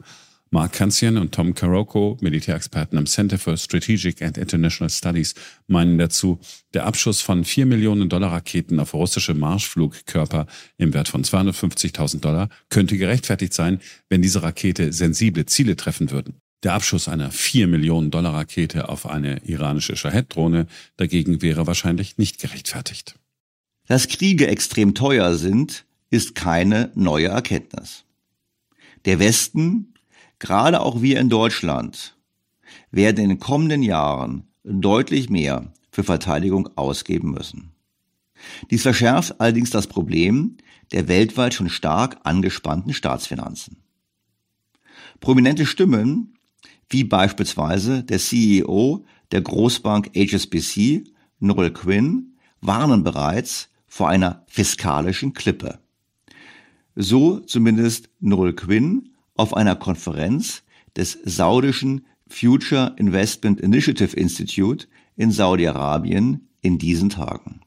Mark 0.50 0.74
Kansian 0.74 1.16
und 1.16 1.32
Tom 1.32 1.54
Karoko, 1.54 2.18
Militärexperten 2.20 2.98
am 2.98 3.06
Center 3.06 3.38
for 3.38 3.56
Strategic 3.56 4.20
and 4.20 4.36
International 4.36 4.90
Studies, 4.90 5.34
meinen 5.68 5.96
dazu, 5.96 6.38
der 6.74 6.84
Abschuss 6.84 7.22
von 7.22 7.46
4 7.46 7.64
Millionen 7.64 8.10
Dollar 8.10 8.32
Raketen 8.32 8.80
auf 8.80 8.92
russische 8.92 9.32
Marschflugkörper 9.32 10.48
im 10.76 10.92
Wert 10.92 11.08
von 11.08 11.24
250.000 11.24 12.20
Dollar 12.20 12.50
könnte 12.68 12.98
gerechtfertigt 12.98 13.54
sein, 13.54 13.80
wenn 14.10 14.20
diese 14.20 14.42
Rakete 14.42 14.92
sensible 14.92 15.46
Ziele 15.46 15.76
treffen 15.76 16.10
würden. 16.10 16.42
Der 16.64 16.74
Abschuss 16.74 17.08
einer 17.08 17.30
4 17.30 17.68
Millionen 17.68 18.10
Dollar 18.10 18.34
Rakete 18.34 18.88
auf 18.88 19.06
eine 19.06 19.44
iranische 19.44 19.94
Shahed-Drohne 19.94 20.66
dagegen 20.96 21.40
wäre 21.40 21.68
wahrscheinlich 21.68 22.18
nicht 22.18 22.40
gerechtfertigt. 22.40 23.14
Dass 23.86 24.08
Kriege 24.08 24.48
extrem 24.48 24.94
teuer 24.94 25.36
sind, 25.36 25.86
ist 26.10 26.34
keine 26.34 26.90
neue 26.96 27.28
Erkenntnis. 27.28 28.04
Der 29.04 29.20
Westen, 29.20 29.94
gerade 30.40 30.80
auch 30.80 31.00
wir 31.00 31.20
in 31.20 31.28
Deutschland, 31.28 32.16
werden 32.90 33.22
in 33.22 33.28
den 33.30 33.38
kommenden 33.38 33.82
Jahren 33.82 34.48
deutlich 34.64 35.30
mehr 35.30 35.72
für 35.92 36.02
Verteidigung 36.02 36.68
ausgeben 36.76 37.30
müssen. 37.30 37.70
Dies 38.70 38.82
verschärft 38.82 39.40
allerdings 39.40 39.70
das 39.70 39.86
Problem 39.86 40.56
der 40.92 41.06
weltweit 41.06 41.54
schon 41.54 41.68
stark 41.68 42.18
angespannten 42.24 42.94
Staatsfinanzen. 42.94 43.76
Prominente 45.20 45.66
Stimmen 45.66 46.37
wie 46.90 47.04
beispielsweise 47.04 48.02
der 48.02 48.18
CEO 48.18 49.04
der 49.32 49.42
Großbank 49.42 50.10
HSBC, 50.16 51.04
Noel 51.38 51.70
Quinn, 51.70 52.34
warnen 52.60 53.04
bereits 53.04 53.68
vor 53.86 54.08
einer 54.08 54.44
fiskalischen 54.46 55.32
Klippe. 55.34 55.78
So 56.94 57.40
zumindest 57.40 58.08
Noel 58.20 58.54
Quinn 58.54 59.10
auf 59.36 59.54
einer 59.54 59.76
Konferenz 59.76 60.62
des 60.96 61.18
saudischen 61.24 62.06
Future 62.28 62.94
Investment 62.96 63.60
Initiative 63.60 64.16
Institute 64.16 64.88
in 65.16 65.30
Saudi-Arabien 65.30 66.48
in 66.60 66.78
diesen 66.78 67.10
Tagen. 67.10 67.60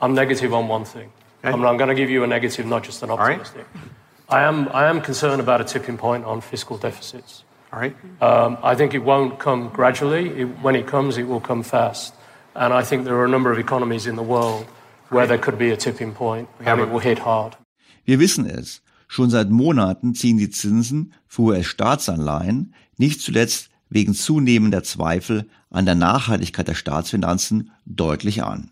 I'm 0.00 0.14
negative 0.14 0.54
on 0.54 0.68
one 0.68 0.84
thing. 0.84 1.10
Okay. 1.42 1.54
I'm, 1.54 1.64
I'm 1.64 1.78
going 1.78 1.88
to 1.88 1.94
give 1.94 2.10
you 2.10 2.22
a 2.22 2.26
negative, 2.26 2.66
not 2.66 2.84
just 2.84 3.02
an 3.02 3.10
optimistic. 3.10 3.66
Right. 3.74 3.90
I 4.28 4.42
am 4.44 4.68
I 4.68 4.88
am 4.88 5.00
concerned 5.00 5.40
about 5.40 5.60
a 5.60 5.64
tipping 5.64 5.96
point 5.96 6.24
on 6.24 6.40
fiscal 6.40 6.78
deficits. 6.78 7.44
All 7.72 7.78
right. 7.78 7.94
Um, 8.20 8.58
I 8.62 8.74
think 8.74 8.94
it 8.94 9.04
won't 9.04 9.38
come 9.38 9.68
gradually. 9.68 10.28
It, 10.40 10.44
when 10.62 10.74
it 10.74 10.86
comes, 10.86 11.18
it 11.18 11.28
will 11.28 11.40
come 11.40 11.62
fast. 11.62 12.14
And 12.54 12.74
I 12.74 12.82
think 12.82 13.04
there 13.04 13.14
are 13.16 13.24
a 13.24 13.28
number 13.28 13.52
of 13.52 13.58
economies 13.58 14.06
in 14.06 14.16
the 14.16 14.22
world 14.22 14.66
where 15.10 15.26
there 15.26 15.38
could 15.38 15.58
be 15.58 15.70
a 15.70 15.76
tipping 15.76 16.12
point 16.12 16.48
and 16.64 16.80
it 16.80 16.90
will 16.90 16.98
hit 16.98 17.20
hard. 17.20 17.56
Wir 18.04 18.18
wissen 18.18 18.46
es. 18.46 18.82
Schon 19.06 19.30
seit 19.30 19.50
Monaten 19.50 20.14
ziehen 20.14 20.38
die 20.38 20.50
Zinsen 20.50 21.12
für 21.26 21.42
US-Staatsanleihen, 21.42 22.74
nicht 22.96 23.20
zuletzt 23.20 23.70
wegen 23.88 24.14
zunehmender 24.14 24.84
Zweifel 24.84 25.48
an 25.68 25.84
der 25.84 25.96
Nachhaltigkeit 25.96 26.68
der 26.68 26.74
Staatsfinanzen, 26.74 27.72
deutlich 27.86 28.44
an. 28.44 28.70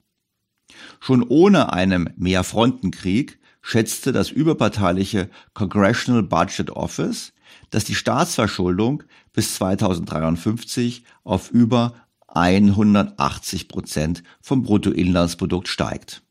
Schon 1.01 1.25
ohne 1.29 1.73
einem 1.73 2.09
Mehrfrontenkrieg 2.17 3.39
schätzte 3.63 4.13
das 4.13 4.31
überparteiliche 4.31 5.29
Congressional 5.55 6.23
Budget 6.23 6.71
Office 6.71 7.33
dass 7.71 7.85
die 7.85 7.95
Staatsverschuldung 7.95 9.03
bis 9.33 9.55
2053 9.57 11.05
auf 11.25 11.51
über 11.51 11.95
180 12.29 13.69
Prozent 13.69 14.23
vom 14.41 14.63
Bruttoinlandsprodukt 14.63 15.69
steigt. 15.69 16.23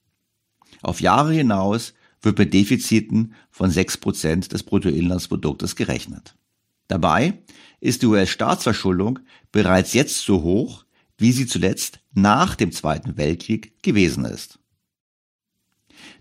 Auf 0.82 1.02
Jahre 1.02 1.34
hinaus 1.34 1.94
wird 2.22 2.38
mit 2.38 2.54
Defiziten 2.54 3.34
von 3.50 3.72
6 3.72 3.98
Prozent 3.98 4.52
des 4.52 4.64
Bruttoinlandsproduktes 4.64 5.76
gerechnet. 5.76 6.36
Dabei 6.88 7.40
ist 7.80 8.02
die 8.02 8.08
US-Staatsverschuldung 8.08 9.20
bereits 9.52 9.94
jetzt 9.94 10.20
so 10.24 10.42
hoch, 10.42 10.86
wie 11.18 11.32
sie 11.32 11.48
zuletzt 11.48 12.00
nach 12.14 12.56
dem 12.56 12.72
Zweiten 12.72 13.18
Weltkrieg 13.18 13.82
gewesen 13.84 14.26
ist. 14.26 14.60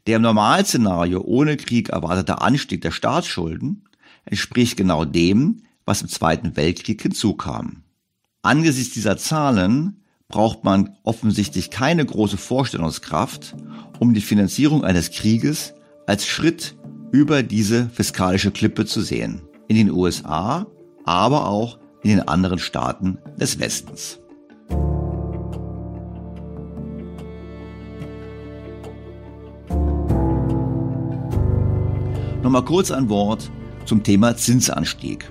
Der 0.06 0.16
im 0.16 0.22
Normalszenario 0.22 1.20
ohne 1.20 1.56
Krieg 1.56 1.90
erwartete 1.90 2.40
Anstieg 2.40 2.80
der 2.80 2.92
Staatsschulden 2.92 3.85
entspricht 4.26 4.76
genau 4.76 5.04
dem, 5.04 5.62
was 5.86 6.02
im 6.02 6.08
Zweiten 6.08 6.56
Weltkrieg 6.56 7.00
hinzukam. 7.00 7.84
Angesichts 8.42 8.94
dieser 8.94 9.16
Zahlen 9.16 10.02
braucht 10.28 10.64
man 10.64 10.96
offensichtlich 11.04 11.70
keine 11.70 12.04
große 12.04 12.36
Vorstellungskraft, 12.36 13.54
um 14.00 14.12
die 14.12 14.20
Finanzierung 14.20 14.84
eines 14.84 15.10
Krieges 15.12 15.74
als 16.06 16.26
Schritt 16.26 16.76
über 17.12 17.42
diese 17.42 17.88
fiskalische 17.88 18.50
Klippe 18.50 18.84
zu 18.84 19.00
sehen. 19.00 19.42
In 19.68 19.76
den 19.76 19.90
USA, 19.90 20.66
aber 21.04 21.48
auch 21.48 21.78
in 22.02 22.10
den 22.10 22.28
anderen 22.28 22.58
Staaten 22.58 23.18
des 23.38 23.58
Westens. 23.58 24.20
Nochmal 32.42 32.64
kurz 32.64 32.92
ein 32.92 33.08
Wort 33.08 33.50
zum 33.86 34.02
Thema 34.02 34.36
Zinsanstieg. 34.36 35.30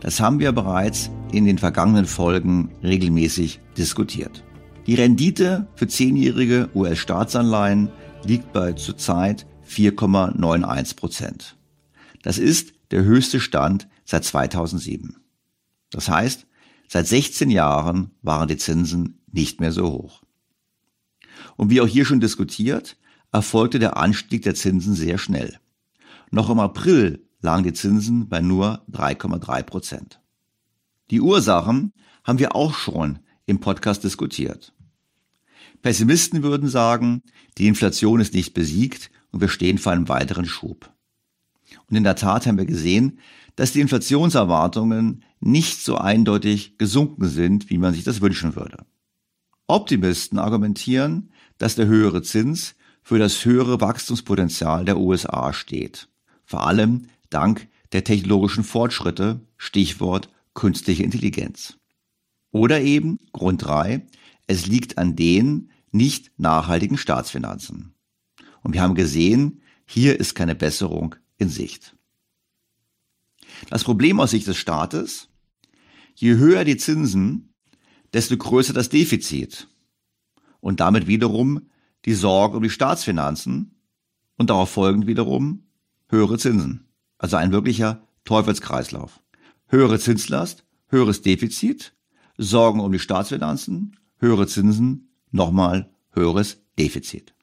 Das 0.00 0.20
haben 0.20 0.38
wir 0.38 0.52
bereits 0.52 1.10
in 1.32 1.44
den 1.44 1.58
vergangenen 1.58 2.06
Folgen 2.06 2.70
regelmäßig 2.82 3.60
diskutiert. 3.76 4.44
Die 4.86 4.94
Rendite 4.94 5.66
für 5.74 5.88
zehnjährige 5.88 6.70
US-Staatsanleihen 6.74 7.90
liegt 8.24 8.52
bei 8.52 8.72
zurzeit 8.72 9.46
4,91 9.68 10.96
Prozent. 10.96 11.56
Das 12.22 12.38
ist 12.38 12.72
der 12.92 13.02
höchste 13.02 13.40
Stand 13.40 13.88
seit 14.04 14.24
2007. 14.24 15.16
Das 15.90 16.08
heißt, 16.08 16.46
seit 16.86 17.06
16 17.06 17.50
Jahren 17.50 18.12
waren 18.22 18.48
die 18.48 18.56
Zinsen 18.56 19.20
nicht 19.30 19.60
mehr 19.60 19.72
so 19.72 19.90
hoch. 19.90 20.22
Und 21.56 21.70
wie 21.70 21.80
auch 21.80 21.88
hier 21.88 22.04
schon 22.04 22.20
diskutiert, 22.20 22.96
erfolgte 23.32 23.78
der 23.78 23.96
Anstieg 23.96 24.42
der 24.42 24.54
Zinsen 24.54 24.94
sehr 24.94 25.18
schnell. 25.18 25.58
Noch 26.30 26.48
im 26.48 26.60
April 26.60 27.27
lagen 27.40 27.64
die 27.64 27.72
Zinsen 27.72 28.28
bei 28.28 28.40
nur 28.40 28.82
3,3 28.90 29.62
Prozent. 29.62 30.20
Die 31.10 31.20
Ursachen 31.20 31.92
haben 32.24 32.38
wir 32.38 32.54
auch 32.54 32.74
schon 32.74 33.20
im 33.46 33.60
Podcast 33.60 34.04
diskutiert. 34.04 34.74
Pessimisten 35.82 36.42
würden 36.42 36.68
sagen, 36.68 37.22
die 37.56 37.66
Inflation 37.66 38.20
ist 38.20 38.34
nicht 38.34 38.52
besiegt 38.52 39.10
und 39.30 39.40
wir 39.40 39.48
stehen 39.48 39.78
vor 39.78 39.92
einem 39.92 40.08
weiteren 40.08 40.44
Schub. 40.44 40.92
Und 41.88 41.96
in 41.96 42.04
der 42.04 42.16
Tat 42.16 42.46
haben 42.46 42.58
wir 42.58 42.66
gesehen, 42.66 43.20
dass 43.56 43.72
die 43.72 43.80
Inflationserwartungen 43.80 45.24
nicht 45.40 45.80
so 45.80 45.96
eindeutig 45.96 46.78
gesunken 46.78 47.28
sind, 47.28 47.70
wie 47.70 47.78
man 47.78 47.94
sich 47.94 48.04
das 48.04 48.20
wünschen 48.20 48.56
würde. 48.56 48.84
Optimisten 49.66 50.38
argumentieren, 50.38 51.30
dass 51.58 51.74
der 51.74 51.86
höhere 51.86 52.22
Zins 52.22 52.74
für 53.02 53.18
das 53.18 53.44
höhere 53.44 53.80
Wachstumspotenzial 53.80 54.84
der 54.84 54.98
USA 54.98 55.52
steht. 55.52 56.08
Vor 56.44 56.66
allem 56.66 57.08
dank 57.30 57.68
der 57.92 58.04
technologischen 58.04 58.64
Fortschritte, 58.64 59.40
Stichwort 59.56 60.30
künstliche 60.54 61.02
Intelligenz. 61.02 61.78
Oder 62.50 62.80
eben 62.80 63.18
Grund 63.32 63.64
drei: 63.64 64.06
es 64.46 64.66
liegt 64.66 64.98
an 64.98 65.16
den 65.16 65.70
nicht 65.90 66.32
nachhaltigen 66.38 66.98
Staatsfinanzen. 66.98 67.94
Und 68.62 68.74
wir 68.74 68.82
haben 68.82 68.94
gesehen, 68.94 69.62
hier 69.86 70.18
ist 70.20 70.34
keine 70.34 70.54
Besserung 70.54 71.14
in 71.38 71.48
Sicht. 71.48 71.96
Das 73.70 73.84
Problem 73.84 74.20
aus 74.20 74.30
Sicht 74.30 74.46
des 74.46 74.56
Staates, 74.56 75.28
je 76.14 76.36
höher 76.36 76.64
die 76.64 76.76
Zinsen, 76.76 77.54
desto 78.12 78.36
größer 78.36 78.72
das 78.72 78.88
Defizit 78.88 79.68
und 80.60 80.80
damit 80.80 81.06
wiederum 81.06 81.68
die 82.04 82.14
Sorge 82.14 82.56
um 82.56 82.62
die 82.62 82.70
Staatsfinanzen 82.70 83.80
und 84.36 84.50
darauf 84.50 84.70
folgend 84.70 85.06
wiederum 85.06 85.64
höhere 86.08 86.38
Zinsen. 86.38 86.87
Also 87.18 87.36
ein 87.36 87.52
wirklicher 87.52 88.06
Teufelskreislauf. 88.24 89.20
Höhere 89.66 89.98
Zinslast, 89.98 90.64
höheres 90.88 91.22
Defizit, 91.22 91.92
Sorgen 92.36 92.80
um 92.80 92.92
die 92.92 93.00
Staatsfinanzen, 93.00 93.96
höhere 94.18 94.46
Zinsen, 94.46 95.08
nochmal 95.32 95.90
höheres 96.12 96.62
Defizit. 96.78 97.34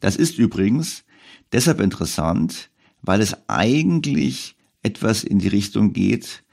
Das 0.00 0.16
ist 0.16 0.38
übrigens 0.38 1.04
deshalb 1.52 1.80
interessant, 1.80 2.70
weil 3.02 3.20
es 3.20 3.36
eigentlich 3.48 4.56
etwas 4.82 5.24
in 5.24 5.40
die 5.40 5.48
Richtung 5.48 5.92
geht 5.92 6.44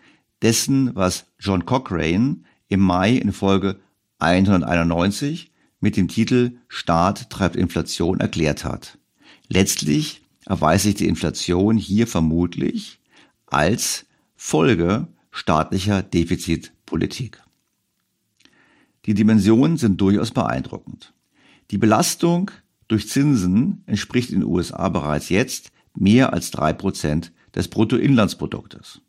dessen, 0.42 0.96
was 0.96 1.28
John 1.40 1.66
Cochrane 1.66 2.44
im 2.68 2.80
Mai 2.80 3.12
in 3.12 3.32
Folge 3.32 3.80
191 4.20 5.52
mit 5.80 5.98
dem 5.98 6.08
Titel 6.08 6.58
Staat 6.68 7.30
treibt 7.30 7.56
Inflation 7.56 8.20
erklärt 8.20 8.66
hat. 8.66 8.98
Letztlich 9.48 10.25
erweist 10.46 10.84
sich 10.84 10.96
die 10.96 11.08
Inflation 11.08 11.78
hier 11.78 12.08
vermutlich 12.08 13.00
als 13.48 14.06
Folge 14.36 15.08
staatlicher 15.32 16.02
Defizitpolitik. 16.02 17.42
Die 19.06 19.14
Dimensionen 19.14 19.78
sind 19.78 20.00
durchaus 20.02 20.32
beeindruckend. 20.32 21.14
Die 21.72 21.78
Belastung 21.78 22.52
durch 22.88 23.10
Zinsen 23.10 23.84
entspricht 23.86 24.32
in 24.32 24.42
den 24.42 24.50
USA 24.50 24.90
bereits 24.90 25.30
jetzt 25.30 25.72
mehr 25.96 26.34
als 26.34 26.52
drei 26.52 26.74
Prozent 26.74 27.32
des 27.54 27.68
Bruttoinlandsproduktes. 27.68 29.02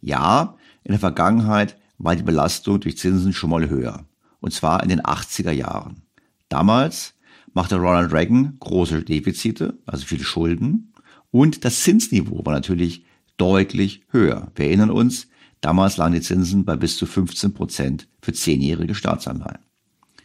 Ja, 0.00 0.56
in 0.84 0.92
der 0.92 1.00
Vergangenheit 1.00 1.76
war 1.98 2.14
die 2.14 2.22
Belastung 2.22 2.80
durch 2.80 2.98
Zinsen 2.98 3.32
schon 3.32 3.50
mal 3.50 3.68
höher, 3.68 4.04
und 4.40 4.52
zwar 4.52 4.82
in 4.82 4.88
den 4.88 5.00
80er 5.00 5.50
Jahren. 5.50 6.02
Damals 6.48 7.14
machte 7.58 7.74
Ronald 7.74 8.12
Reagan 8.12 8.56
große 8.60 9.02
Defizite, 9.02 9.76
also 9.84 10.06
viele 10.06 10.22
Schulden, 10.22 10.92
und 11.32 11.64
das 11.64 11.82
Zinsniveau 11.82 12.46
war 12.46 12.52
natürlich 12.52 13.04
deutlich 13.36 14.02
höher. 14.10 14.52
Wir 14.54 14.66
erinnern 14.66 14.92
uns, 14.92 15.26
damals 15.60 15.96
lagen 15.96 16.14
die 16.14 16.20
Zinsen 16.20 16.64
bei 16.64 16.76
bis 16.76 16.96
zu 16.96 17.04
15 17.04 17.54
Prozent 17.54 18.06
für 18.22 18.32
zehnjährige 18.32 18.94
Staatsanleihen. 18.94 19.58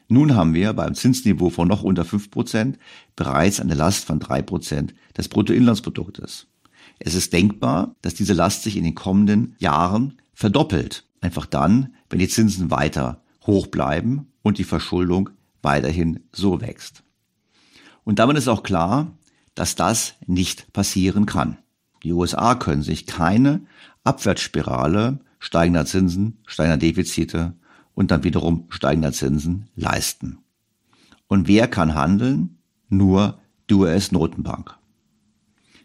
Nun 0.08 0.36
haben 0.36 0.54
wir 0.54 0.74
beim 0.74 0.93
Zinsniveau 0.93 1.50
von 1.50 1.67
noch 1.67 1.82
unter 1.82 2.06
5 2.06 2.30
Prozent 2.30 2.78
bereits 3.15 3.60
eine 3.60 3.74
Last 3.74 4.06
von 4.06 4.19
3 4.19 4.43
Prozent 4.43 4.93
des 5.17 5.28
Bruttoinlandsproduktes. 5.28 6.46
Es 7.00 7.15
ist 7.15 7.34
denkbar, 7.34 7.96
dass 8.04 8.13
diese 8.13 8.34
Last 8.34 8.62
sich 8.62 8.78
in 8.78 8.84
den 8.84 8.93
kommenden 8.93 9.56
Jahren 9.58 10.22
verdoppelt. 10.36 11.08
Einfach 11.19 11.48
dann, 11.48 11.96
wenn 12.12 12.19
die 12.19 12.30
Zinsen 12.30 12.69
weiter 12.69 13.24
hoch 13.48 13.65
bleiben 13.65 14.28
und 14.43 14.60
die 14.60 14.65
Verschuldung 14.65 15.32
weiterhin 15.63 16.19
so 16.32 16.62
wächst. 16.62 17.03
Und 18.04 18.20
damit 18.20 18.38
ist 18.38 18.48
auch 18.48 18.63
klar, 18.63 19.12
dass 19.56 19.76
das 19.76 20.16
nicht 20.26 20.74
passieren 20.74 21.26
kann. 21.26 21.58
Die 22.04 22.13
USA 22.13 22.56
können 22.56 22.82
sich 22.82 23.06
keine 23.06 23.62
Abwärtsspirale 24.04 25.20
steigender 25.39 25.86
Zinsen, 25.86 26.39
steigender 26.46 26.78
Defizite 26.78 27.54
und 27.94 28.12
dann 28.12 28.24
wiederum 28.24 28.66
steigender 28.70 29.12
Zinsen 29.12 29.70
leisten. 29.76 30.39
Und 31.28 31.48
wer 31.48 31.68
kann 31.68 31.96
handeln? 31.96 32.58
Nur 32.89 33.39
die 33.70 33.74
US-Notenbank. 33.74 34.78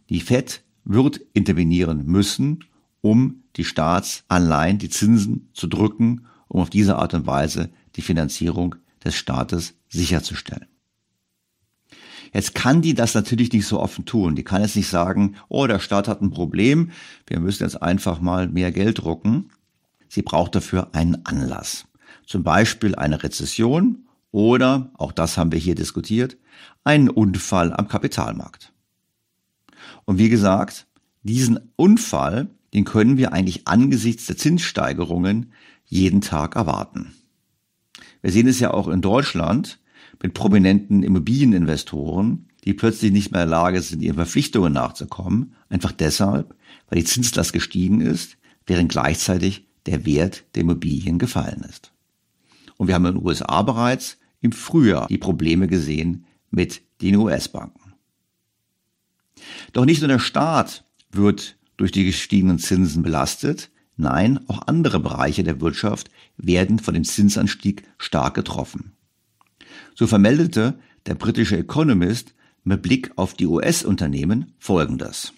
Die 0.09 0.20
Fed 0.20 0.62
wird 0.85 1.20
intervenieren 1.33 2.07
müssen, 2.07 2.64
um 3.00 3.42
die 3.57 3.64
Staatsanleihen, 3.64 4.78
die 4.78 4.90
Zinsen 4.90 5.48
zu 5.52 5.66
drücken, 5.66 6.26
um 6.48 6.61
auf 6.61 6.70
diese 6.70 6.96
Art 6.96 7.14
und 7.14 7.26
Weise 7.26 7.70
die 7.96 8.02
Finanzierung 8.02 8.74
des 9.04 9.16
Staates 9.16 9.74
sicherzustellen. 9.88 10.66
Jetzt 12.32 12.54
kann 12.54 12.82
die 12.82 12.94
das 12.94 13.14
natürlich 13.14 13.52
nicht 13.52 13.66
so 13.66 13.80
offen 13.80 14.04
tun. 14.04 14.34
Die 14.34 14.44
kann 14.44 14.62
jetzt 14.62 14.76
nicht 14.76 14.88
sagen, 14.88 15.36
oh, 15.48 15.66
der 15.66 15.78
Staat 15.78 16.08
hat 16.08 16.20
ein 16.20 16.30
Problem, 16.30 16.90
wir 17.26 17.40
müssen 17.40 17.62
jetzt 17.62 17.82
einfach 17.82 18.20
mal 18.20 18.48
mehr 18.48 18.72
Geld 18.72 18.98
drucken. 18.98 19.50
Sie 20.08 20.22
braucht 20.22 20.54
dafür 20.54 20.94
einen 20.94 21.24
Anlass. 21.26 21.86
Zum 22.26 22.42
Beispiel 22.42 22.94
eine 22.94 23.22
Rezession 23.22 24.04
oder, 24.30 24.90
auch 24.94 25.12
das 25.12 25.38
haben 25.38 25.52
wir 25.52 25.58
hier 25.58 25.74
diskutiert, 25.74 26.36
einen 26.84 27.08
Unfall 27.08 27.72
am 27.72 27.88
Kapitalmarkt. 27.88 28.72
Und 30.04 30.18
wie 30.18 30.28
gesagt, 30.28 30.86
diesen 31.22 31.58
Unfall, 31.76 32.48
den 32.74 32.84
können 32.84 33.16
wir 33.16 33.32
eigentlich 33.32 33.66
angesichts 33.66 34.26
der 34.26 34.36
Zinssteigerungen 34.36 35.52
jeden 35.84 36.20
Tag 36.20 36.56
erwarten. 36.56 37.14
Wir 38.20 38.32
sehen 38.32 38.48
es 38.48 38.60
ja 38.60 38.72
auch 38.72 38.88
in 38.88 39.00
Deutschland 39.00 39.78
mit 40.22 40.35
prominenten 40.35 41.02
Immobilieninvestoren, 41.02 42.46
die 42.64 42.74
plötzlich 42.74 43.12
nicht 43.12 43.31
mehr 43.31 43.42
in 43.44 43.48
der 43.48 43.59
Lage 43.59 43.81
sind, 43.83 44.02
ihren 44.02 44.16
Verpflichtungen 44.16 44.72
nachzukommen, 44.72 45.54
einfach 45.68 45.92
deshalb, 45.92 46.54
weil 46.88 46.98
die 46.98 47.04
Zinslast 47.04 47.52
gestiegen 47.52 48.00
ist, 48.00 48.37
während 48.66 48.90
gleichzeitig 48.90 49.66
der 49.87 50.04
Wert 50.04 50.44
der 50.54 50.62
Immobilien 50.62 51.18
gefallen 51.18 51.64
ist. 51.68 51.92
Und 52.76 52.88
wir 52.88 52.94
haben 52.94 53.07
in 53.07 53.14
den 53.14 53.24
USA 53.24 53.62
bereits 53.62 54.18
im 54.40 54.52
Frühjahr 54.52 55.07
die 55.09 55.18
Probleme 55.18 55.66
gesehen 55.66 56.26
mit 56.50 56.83
den 57.00 57.16
US-Banken. 57.16 57.94
Doch 59.72 59.85
nicht 59.85 60.00
nur 60.00 60.09
der 60.09 60.18
Staat 60.18 60.85
wird 61.11 61.57
durch 61.76 61.92
die 61.92 62.04
gestiegenen 62.04 62.59
Zinsen 62.59 63.02
belastet, 63.02 63.70
nein, 63.96 64.40
auch 64.48 64.66
andere 64.66 65.00
Bereiche 65.00 65.44
der 65.44 65.61
Wirtschaft 65.61 66.11
werden 66.37 66.78
von 66.78 66.94
dem 66.94 67.04
Zinsanstieg 67.04 67.85
stark 67.98 68.35
getroffen. 68.35 68.92
So 69.98 70.06
vermeldete 70.06 70.78
der 71.06 71.16
britische 71.16 71.58
Economist 71.58 72.32
mit 72.62 72.82
Blick 72.82 73.11
auf 73.16 73.34
die 73.34 73.46
US-Unternehmen 73.46 74.52
Folgendes. 74.61 75.32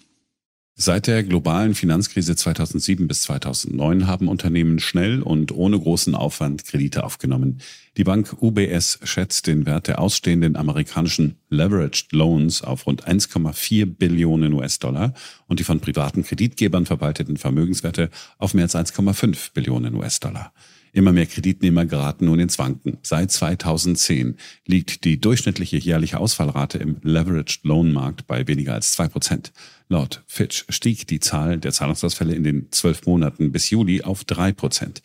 Seit 0.75 1.07
der 1.07 1.23
globalen 1.23 1.75
Finanzkrise 1.75 2.37
2007 2.37 3.09
bis 3.09 3.23
2009 3.23 4.07
haben 4.07 4.29
Unternehmen 4.29 4.79
schnell 4.79 5.23
und 5.23 5.51
ohne 5.53 5.81
großen 5.81 6.15
Aufwand 6.15 6.67
Kredite 6.67 7.05
aufgenommen. 7.05 7.63
Die 7.97 8.05
Bank 8.05 8.37
UBS 8.43 8.99
schätzt 9.03 9.47
den 9.47 9.65
Wert 9.65 9.89
der 9.89 9.99
ausstehenden 9.99 10.57
amerikanischen 10.57 11.37
Leveraged 11.49 12.13
Loans 12.13 12.61
auf 12.61 12.87
rund 12.87 13.09
1,4 13.09 13.87
Billionen 13.87 14.53
US-Dollar 14.53 15.15
und 15.47 15.59
die 15.59 15.65
von 15.65 15.81
privaten 15.81 16.23
Kreditgebern 16.23 16.85
verwalteten 16.85 17.39
Vermögenswerte 17.39 18.11
auf 18.37 18.53
mehr 18.53 18.65
als 18.65 18.75
1,5 18.75 19.55
Billionen 19.55 19.95
US-Dollar. 19.95 20.53
Immer 20.93 21.13
mehr 21.13 21.27
Kreditnehmer 21.27 21.85
geraten 21.87 22.25
nun 22.27 22.41
ins 22.41 22.59
Wanken. 22.59 22.99
Seit 23.03 23.31
2010 23.31 24.37
liegt 24.67 25.05
die 25.05 25.21
durchschnittliche 25.21 25.77
jährliche 25.77 26.19
Ausfallrate 26.19 26.79
im 26.79 26.97
Leveraged 27.03 27.61
Loan 27.63 27.93
Markt 27.93 28.27
bei 28.27 28.47
weniger 28.47 28.75
als 28.75 28.93
zwei 28.93 29.07
Prozent. 29.07 29.53
Laut 29.89 30.23
Fitch 30.27 30.65
stieg 30.69 31.07
die 31.07 31.21
Zahl 31.21 31.59
der 31.59 31.73
Zahlungsausfälle 31.73 32.35
in 32.35 32.45
den 32.45 32.73
zwölf 32.73 33.07
Monaten 33.07 33.53
bis 33.53 33.71
Juli 33.71 34.03
auf 34.03 34.25
drei 34.25 34.53
Prozent. 34.53 35.03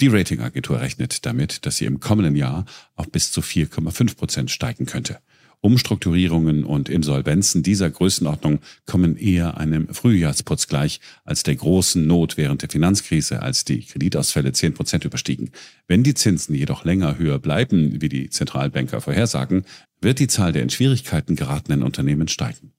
Die 0.00 0.08
Ratingagentur 0.08 0.80
rechnet 0.80 1.26
damit, 1.26 1.66
dass 1.66 1.76
sie 1.76 1.84
im 1.84 1.98
kommenden 1.98 2.36
Jahr 2.36 2.64
auf 2.94 3.10
bis 3.10 3.32
zu 3.32 3.40
4,5 3.40 4.16
Prozent 4.16 4.50
steigen 4.50 4.86
könnte. 4.86 5.18
Umstrukturierungen 5.60 6.64
und 6.64 6.88
Insolvenzen 6.88 7.62
dieser 7.62 7.90
Größenordnung 7.90 8.60
kommen 8.86 9.16
eher 9.16 9.56
einem 9.56 9.88
Frühjahrsputz 9.92 10.68
gleich 10.68 11.00
als 11.24 11.42
der 11.42 11.56
großen 11.56 12.06
Not 12.06 12.36
während 12.36 12.62
der 12.62 12.68
Finanzkrise, 12.68 13.42
als 13.42 13.64
die 13.64 13.80
Kreditausfälle 13.80 14.52
10 14.52 14.74
Prozent 14.74 15.04
überstiegen. 15.04 15.50
Wenn 15.88 16.04
die 16.04 16.14
Zinsen 16.14 16.54
jedoch 16.54 16.84
länger 16.84 17.18
höher 17.18 17.38
bleiben, 17.38 18.00
wie 18.00 18.08
die 18.08 18.30
Zentralbanker 18.30 19.00
vorhersagen, 19.00 19.64
wird 20.00 20.20
die 20.20 20.28
Zahl 20.28 20.52
der 20.52 20.62
in 20.62 20.70
Schwierigkeiten 20.70 21.34
geratenen 21.34 21.82
Unternehmen 21.82 22.28
steigen. 22.28 22.72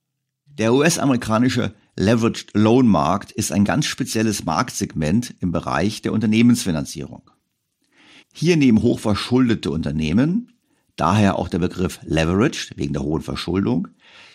Der 0.45 0.73
US-amerikanische 0.73 1.73
Leveraged 1.95 2.51
Loan 2.53 2.87
Markt 2.87 3.31
ist 3.31 3.51
ein 3.51 3.65
ganz 3.65 3.85
spezielles 3.85 4.45
Marktsegment 4.45 5.35
im 5.41 5.51
Bereich 5.51 6.01
der 6.01 6.13
Unternehmensfinanzierung. 6.13 7.29
Hier 8.33 8.57
nehmen 8.57 8.81
hochverschuldete 8.81 9.71
Unternehmen, 9.71 10.53
daher 10.99 11.37
auch 11.37 11.49
der 11.49 11.59
Begriff 11.59 11.99
Leveraged 12.03 12.77
wegen 12.77 12.93
der 12.93 13.03
hohen 13.03 13.21
Verschuldung, 13.21 13.87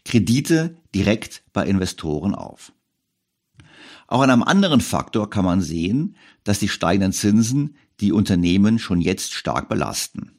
Kredite 0.05 0.77
direkt 0.95 1.43
bei 1.53 1.67
Investoren 1.67 2.35
auf. 2.35 2.73
Auch 4.07 4.21
an 4.21 4.31
einem 4.31 4.43
anderen 4.43 4.81
Faktor 4.81 5.31
kann 5.31 5.45
man 5.45 5.63
sehen, 5.63 6.17
dass 6.45 6.59
die 6.59 6.69
steigenden 6.69 7.13
Zinsen 7.13 7.77
die 8.01 8.13
Unternehmen 8.13 8.79
schon 8.79 9.01
jetzt 9.01 9.33
stark 9.33 9.69
belasten. 9.69 10.33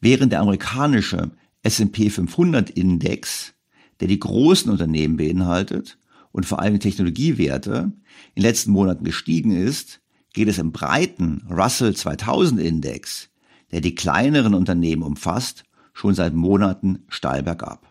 Während 0.00 0.32
der 0.32 0.40
amerikanische 0.40 1.32
S&P 1.62 2.10
500 2.10 2.70
Index 2.70 3.54
der 4.00 4.08
die 4.08 4.18
großen 4.18 4.70
Unternehmen 4.70 5.16
beinhaltet 5.16 5.98
und 6.32 6.46
vor 6.46 6.60
allem 6.60 6.74
die 6.74 6.78
Technologiewerte, 6.78 7.92
in 8.34 8.42
den 8.42 8.42
letzten 8.42 8.70
Monaten 8.70 9.04
gestiegen 9.04 9.50
ist, 9.50 10.00
geht 10.32 10.48
es 10.48 10.58
im 10.58 10.72
breiten 10.72 11.46
Russell 11.50 11.94
2000 11.94 12.60
Index, 12.60 13.30
der 13.72 13.80
die 13.80 13.94
kleineren 13.94 14.54
Unternehmen 14.54 15.02
umfasst, 15.02 15.64
schon 15.92 16.14
seit 16.14 16.34
Monaten 16.34 17.00
steil 17.08 17.42
bergab. 17.42 17.86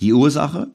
Die 0.00 0.12
Ursache? 0.12 0.70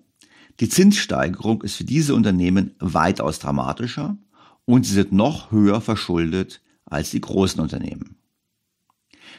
Die 0.60 0.70
Zinssteigerung 0.70 1.62
ist 1.63 1.76
für 1.76 1.84
diese 1.84 2.13
Unternehmen 2.13 2.76
weitaus 2.80 3.39
dramatischer 3.39 4.17
und 4.65 4.86
sie 4.86 4.94
sind 4.94 5.12
noch 5.12 5.52
höher 5.52 5.82
verschuldet 5.82 6.62
als 6.86 7.12
die 7.12 7.22
großen 7.22 7.62
Unternehmen. 7.62 8.17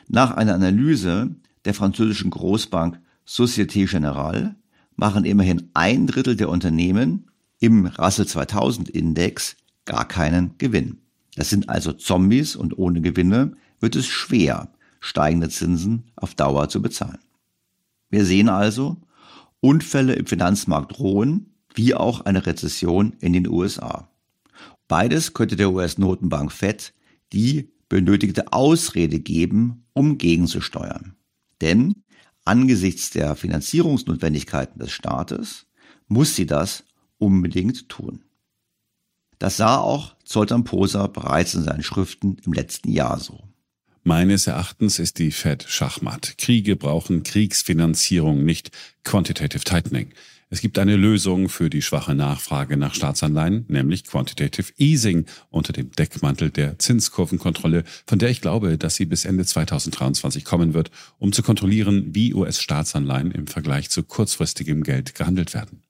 Nach 0.09 0.33
einer 0.33 0.55
Analyse 0.55 1.35
der 1.65 1.75
französischen 1.75 2.31
Großbank 2.31 2.99
Société 3.27 3.89
Générale 3.89 4.55
machen 4.97 5.25
immerhin 5.25 5.71
ein 5.75 6.07
Drittel 6.07 6.37
der 6.37 6.49
Unternehmen 6.49 7.31
im 7.61 7.87
Russell 7.87 8.27
2000 8.27 8.89
Index 8.89 9.57
gar 9.85 10.07
keinen 10.07 10.59
Gewinn. 10.59 10.99
Das 11.37 11.51
sind 11.51 11.69
also 11.69 11.93
Zombies 11.93 12.57
und 12.57 12.77
ohne 12.77 13.01
Gewinne 13.01 13.53
wird 13.83 13.97
es 13.97 14.07
schwer, 14.07 14.73
steigende 15.01 15.49
Zinsen 15.49 16.11
auf 16.17 16.35
Dauer 16.35 16.69
zu 16.69 16.81
bezahlen. 16.81 17.19
Wir 18.09 18.25
sehen 18.25 18.49
also, 18.49 18.97
Unfälle 19.61 20.15
im 20.15 20.27
Finanzmarkt 20.27 20.99
drohen, 20.99 21.55
wie 21.75 21.95
auch 21.95 22.23
eine 22.23 22.47
Rezession 22.47 23.15
in 23.21 23.33
den 23.33 23.49
USA. 23.49 24.09
Beides 24.89 25.35
könnte 25.35 25.57
der 25.57 25.71
US-Notenbank 25.71 26.53
Fed 26.53 26.95
die 27.33 27.71
benötigte 27.89 28.53
Ausrede 28.53 29.21
geben, 29.21 29.85
um 29.93 30.19
gegenzusteuern. 30.19 31.15
Denn 31.61 32.05
angesichts 32.45 33.11
der 33.11 33.37
Finanzierungsnotwendigkeiten 33.37 34.79
des 34.79 34.93
Staates 34.93 35.67
muss 36.09 36.35
sie 36.35 36.47
das 36.47 36.85
unbedingt 37.19 37.89
tun. 37.89 38.25
Das 39.39 39.57
sah 39.57 39.79
auch 39.79 40.17
Zoltan 40.25 40.65
Poser 40.65 41.09
bereits 41.09 41.55
in 41.55 41.63
seinen 41.63 41.83
Schriften 41.83 42.37
im 42.45 42.53
letzten 42.53 42.91
Jahr 42.91 43.19
so. 43.19 43.52
Meines 44.05 44.49
Erachtens 44.49 44.99
ist 44.99 45.21
die 45.21 45.31
Fed 45.31 45.65
Schachmatt. 45.69 46.35
Kriege 46.37 46.75
brauchen 46.75 47.23
Kriegsfinanzierung, 47.23 48.45
nicht 48.45 48.73
Quantitative 49.05 49.63
Tightening. 49.63 50.09
Es 50.51 50.61
gibt 50.61 50.81
eine 50.81 50.97
Lösung 50.97 51.49
für 51.49 51.71
die 51.71 51.83
schwache 51.83 52.17
Nachfrage 52.17 52.77
nach 52.77 52.97
Staatsanleihen, 52.97 53.65
nämlich 53.69 54.05
Quantitative 54.05 54.73
Easing 54.77 55.27
unter 55.51 55.73
dem 55.73 55.93
Deckmantel 55.93 56.51
der 56.51 56.81
Zinskurvenkontrolle, 56.81 57.85
von 58.05 58.19
der 58.19 58.29
ich 58.29 58.41
glaube, 58.41 58.77
dass 58.77 58.97
sie 58.97 59.05
bis 59.05 59.25
Ende 59.25 59.47
2023 59.47 60.45
kommen 60.45 60.75
wird, 60.75 60.91
um 61.19 61.33
zu 61.33 61.45
kontrollieren, 61.45 62.13
wie 62.13 62.35
US-Staatsanleihen 62.35 63.31
im 63.31 63.47
Vergleich 63.47 63.89
zu 63.89 64.03
kurzfristigem 64.03 64.83
Geld 64.83 65.15
gehandelt 65.15 65.55
werden. 65.55 65.85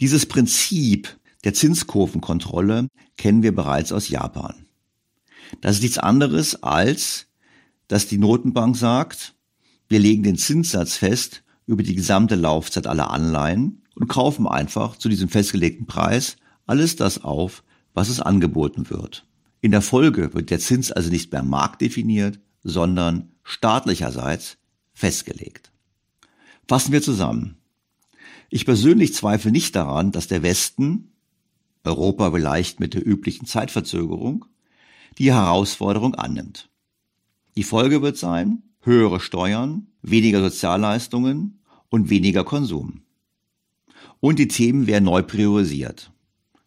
Dieses 0.00 0.26
Prinzip 0.26 1.16
der 1.44 1.54
Zinskurvenkontrolle 1.54 2.88
kennen 3.16 3.42
wir 3.42 3.54
bereits 3.54 3.90
aus 3.90 4.10
Japan. 4.10 4.65
Das 5.60 5.76
ist 5.76 5.82
nichts 5.82 5.98
anderes 5.98 6.62
als, 6.62 7.26
dass 7.88 8.08
die 8.08 8.18
Notenbank 8.18 8.76
sagt, 8.76 9.34
wir 9.88 9.98
legen 9.98 10.22
den 10.22 10.36
Zinssatz 10.36 10.96
fest 10.96 11.42
über 11.66 11.82
die 11.82 11.94
gesamte 11.94 12.34
Laufzeit 12.34 12.86
aller 12.86 13.10
Anleihen 13.10 13.82
und 13.94 14.08
kaufen 14.08 14.46
einfach 14.46 14.96
zu 14.96 15.08
diesem 15.08 15.28
festgelegten 15.28 15.86
Preis 15.86 16.36
alles 16.66 16.96
das 16.96 17.22
auf, 17.22 17.62
was 17.94 18.08
es 18.08 18.20
angeboten 18.20 18.90
wird. 18.90 19.26
In 19.60 19.70
der 19.70 19.82
Folge 19.82 20.34
wird 20.34 20.50
der 20.50 20.58
Zins 20.58 20.92
also 20.92 21.10
nicht 21.10 21.32
mehr 21.32 21.42
marktdefiniert, 21.42 22.40
sondern 22.62 23.32
staatlicherseits 23.42 24.58
festgelegt. 24.92 25.72
Fassen 26.68 26.92
wir 26.92 27.02
zusammen. 27.02 27.56
Ich 28.50 28.64
persönlich 28.64 29.14
zweifle 29.14 29.50
nicht 29.50 29.74
daran, 29.76 30.12
dass 30.12 30.26
der 30.26 30.42
Westen, 30.42 31.12
Europa 31.84 32.32
vielleicht 32.32 32.80
mit 32.80 32.94
der 32.94 33.06
üblichen 33.06 33.46
Zeitverzögerung, 33.46 34.44
die 35.18 35.32
Herausforderung 35.32 36.14
annimmt. 36.14 36.68
Die 37.56 37.62
Folge 37.62 38.02
wird 38.02 38.16
sein, 38.16 38.62
höhere 38.82 39.20
Steuern, 39.20 39.88
weniger 40.02 40.40
Sozialleistungen 40.40 41.60
und 41.88 42.10
weniger 42.10 42.44
Konsum. 42.44 43.02
Und 44.20 44.38
die 44.38 44.48
Themen 44.48 44.86
werden 44.86 45.04
neu 45.04 45.22
priorisiert. 45.22 46.12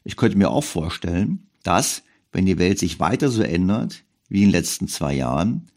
Ich 0.03 0.15
könnte 0.15 0.37
mir 0.37 0.49
auch 0.49 0.63
vorstellen, 0.63 1.47
dass, 1.63 2.03
wenn 2.31 2.45
die 2.45 2.57
Welt 2.57 2.79
sich 2.79 2.99
weiter 2.99 3.29
so 3.29 3.41
ändert 3.43 4.03
wie 4.27 4.41
in 4.43 4.47
den 4.47 4.51
letzten 4.51 4.87
zwei 4.87 5.13
Jahren, 5.13 5.67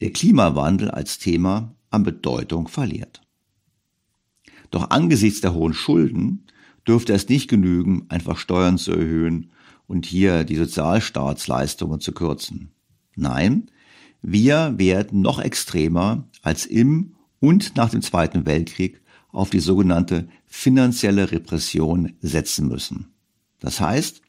der 0.00 0.12
Klimawandel 0.12 0.90
als 0.90 1.18
Thema 1.18 1.74
an 1.90 2.02
Bedeutung 2.02 2.68
verliert. 2.68 3.22
Doch 4.70 4.90
angesichts 4.90 5.40
der 5.40 5.54
hohen 5.54 5.74
Schulden 5.74 6.46
dürfte 6.86 7.12
es 7.12 7.28
nicht 7.28 7.48
genügen, 7.48 8.06
einfach 8.08 8.38
Steuern 8.38 8.78
zu 8.78 8.92
erhöhen 8.92 9.51
und 9.86 10.06
hier 10.06 10.44
die 10.44 10.56
Sozialstaatsleistungen 10.56 12.00
zu 12.00 12.12
kürzen. 12.12 12.72
Nein, 13.14 13.70
wir 14.22 14.74
werden 14.78 15.20
noch 15.20 15.40
extremer 15.40 16.24
als 16.42 16.66
im 16.66 17.14
und 17.40 17.76
nach 17.76 17.90
dem 17.90 18.02
Zweiten 18.02 18.46
Weltkrieg 18.46 19.02
auf 19.32 19.50
die 19.50 19.60
sogenannte 19.60 20.28
finanzielle 20.46 21.32
Repression 21.32 22.12
setzen 22.20 22.68
müssen. 22.68 23.12
Das 23.60 23.80
heißt, 23.80 24.22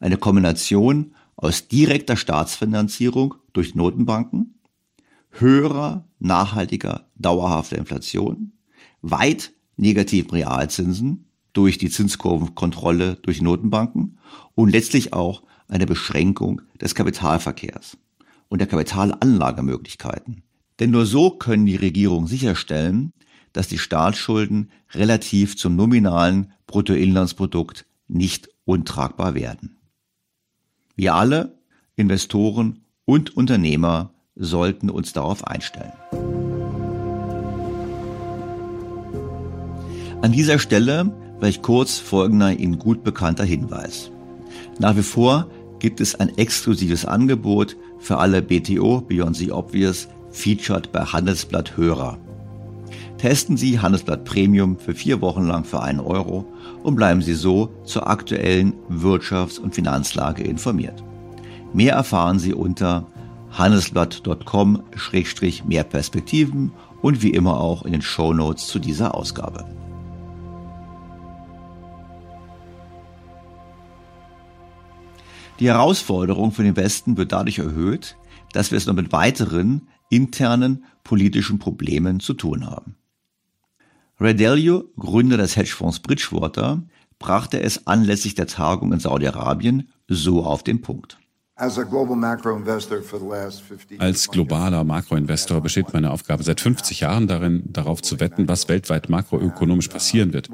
eine 0.00 0.16
Kombination 0.16 1.14
aus 1.36 1.68
direkter 1.68 2.16
Staatsfinanzierung 2.16 3.34
durch 3.52 3.74
Notenbanken, 3.74 4.60
höherer, 5.30 6.08
nachhaltiger, 6.18 7.08
dauerhafter 7.16 7.78
Inflation, 7.78 8.52
weit 9.02 9.52
negativen 9.76 10.30
Realzinsen 10.30 11.26
durch 11.52 11.78
die 11.78 11.90
Zinskurvenkontrolle 11.90 13.16
durch 13.16 13.40
Notenbanken 13.42 14.17
und 14.54 14.70
letztlich 14.70 15.12
auch 15.12 15.42
eine 15.68 15.86
Beschränkung 15.86 16.62
des 16.80 16.94
Kapitalverkehrs 16.94 17.96
und 18.48 18.60
der 18.60 18.68
Kapitalanlagemöglichkeiten. 18.68 20.42
Denn 20.80 20.90
nur 20.90 21.06
so 21.06 21.30
können 21.30 21.66
die 21.66 21.76
Regierungen 21.76 22.26
sicherstellen, 22.26 23.12
dass 23.52 23.68
die 23.68 23.78
Staatsschulden 23.78 24.70
relativ 24.92 25.56
zum 25.56 25.76
nominalen 25.76 26.52
Bruttoinlandsprodukt 26.66 27.86
nicht 28.06 28.48
untragbar 28.64 29.34
werden. 29.34 29.78
Wir 30.96 31.14
alle, 31.14 31.58
Investoren 31.96 32.84
und 33.04 33.36
Unternehmer, 33.36 34.12
sollten 34.34 34.90
uns 34.90 35.12
darauf 35.12 35.46
einstellen. 35.46 35.92
An 40.20 40.32
dieser 40.32 40.58
Stelle 40.58 41.12
vielleicht 41.38 41.62
kurz 41.62 41.98
folgender 41.98 42.52
Ihnen 42.52 42.78
gut 42.78 43.04
bekannter 43.04 43.44
Hinweis. 43.44 44.10
Nach 44.78 44.96
wie 44.96 45.02
vor 45.02 45.48
gibt 45.80 46.00
es 46.00 46.14
ein 46.14 46.38
exklusives 46.38 47.04
Angebot 47.04 47.76
für 47.98 48.18
alle 48.18 48.40
BTO 48.42 49.00
Beyond 49.00 49.36
the 49.36 49.50
Obvious 49.50 50.06
featured 50.30 50.92
bei 50.92 51.00
Handelsblatt 51.00 51.76
Hörer. 51.76 52.16
Testen 53.18 53.56
Sie 53.56 53.80
Handelsblatt 53.80 54.24
Premium 54.24 54.78
für 54.78 54.94
vier 54.94 55.20
Wochen 55.20 55.48
lang 55.48 55.64
für 55.64 55.82
einen 55.82 55.98
Euro 55.98 56.46
und 56.84 56.94
bleiben 56.94 57.22
Sie 57.22 57.34
so 57.34 57.70
zur 57.84 58.08
aktuellen 58.08 58.74
Wirtschafts- 58.88 59.58
und 59.58 59.74
Finanzlage 59.74 60.44
informiert. 60.44 61.02
Mehr 61.72 61.94
erfahren 61.94 62.38
Sie 62.38 62.54
unter 62.54 63.08
handelsblatt.com-mehr 63.50 65.84
Perspektiven 65.84 66.70
und 67.02 67.22
wie 67.22 67.30
immer 67.30 67.58
auch 67.58 67.84
in 67.84 67.90
den 67.92 68.02
Show 68.02 68.32
Notes 68.32 68.68
zu 68.68 68.78
dieser 68.78 69.16
Ausgabe. 69.16 69.64
Die 75.60 75.68
Herausforderung 75.68 76.52
für 76.52 76.62
den 76.62 76.76
Westen 76.76 77.16
wird 77.16 77.32
dadurch 77.32 77.58
erhöht, 77.58 78.16
dass 78.52 78.70
wir 78.70 78.78
es 78.78 78.86
noch 78.86 78.94
mit 78.94 79.12
weiteren 79.12 79.88
internen 80.08 80.84
politischen 81.02 81.58
Problemen 81.58 82.20
zu 82.20 82.34
tun 82.34 82.64
haben. 82.64 82.94
Ray 84.20 84.36
Dalio, 84.36 84.84
Gründer 84.96 85.36
des 85.36 85.56
Hedgefonds 85.56 86.00
Bridgewater, 86.00 86.82
brachte 87.18 87.60
es 87.60 87.86
anlässlich 87.86 88.34
der 88.36 88.46
Tagung 88.46 88.92
in 88.92 89.00
Saudi-Arabien 89.00 89.88
so 90.06 90.44
auf 90.44 90.62
den 90.62 90.80
Punkt. 90.80 91.18
Als 93.98 94.28
globaler 94.30 94.84
Makroinvestor 94.84 95.60
besteht 95.60 95.92
meine 95.92 96.12
Aufgabe 96.12 96.44
seit 96.44 96.60
50 96.60 97.00
Jahren 97.00 97.26
darin, 97.26 97.64
darauf 97.72 98.00
zu 98.00 98.20
wetten, 98.20 98.46
was 98.46 98.68
weltweit 98.68 99.08
makroökonomisch 99.08 99.88
passieren 99.88 100.32
wird. 100.32 100.48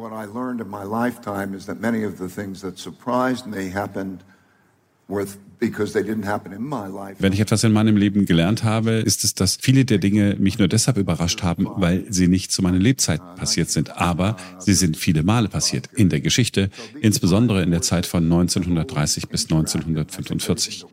Wenn 7.19 7.33
ich 7.33 7.41
etwas 7.41 7.65
in 7.65 7.73
meinem 7.73 7.97
Leben 7.97 8.27
gelernt 8.27 8.65
habe, 8.65 8.93
ist 8.93 9.25
es, 9.25 9.35
dass 9.35 9.57
viele 9.57 9.85
der 9.85 9.99
Dinge 9.99 10.37
mich 10.39 10.59
nur 10.59 10.69
deshalb 10.69 10.97
überrascht 10.97 11.43
haben, 11.43 11.67
weil 11.77 12.05
sie 12.11 12.29
nicht 12.29 12.53
zu 12.53 12.63
meiner 12.63 12.79
Lebzeit 12.79 13.21
passiert 13.37 13.71
sind. 13.71 13.97
Aber 13.97 14.37
sie 14.59 14.75
sind 14.75 14.97
viele 14.97 15.23
Male 15.23 15.49
passiert 15.49 15.89
in 15.95 16.09
der 16.09 16.21
Geschichte, 16.21 16.71
insbesondere 17.01 17.63
in 17.63 17.71
der 17.71 17.83
Zeit 17.83 18.07
von 18.07 18.25
1930 18.25 19.29
bis 19.29 19.45
1945. 19.45 20.87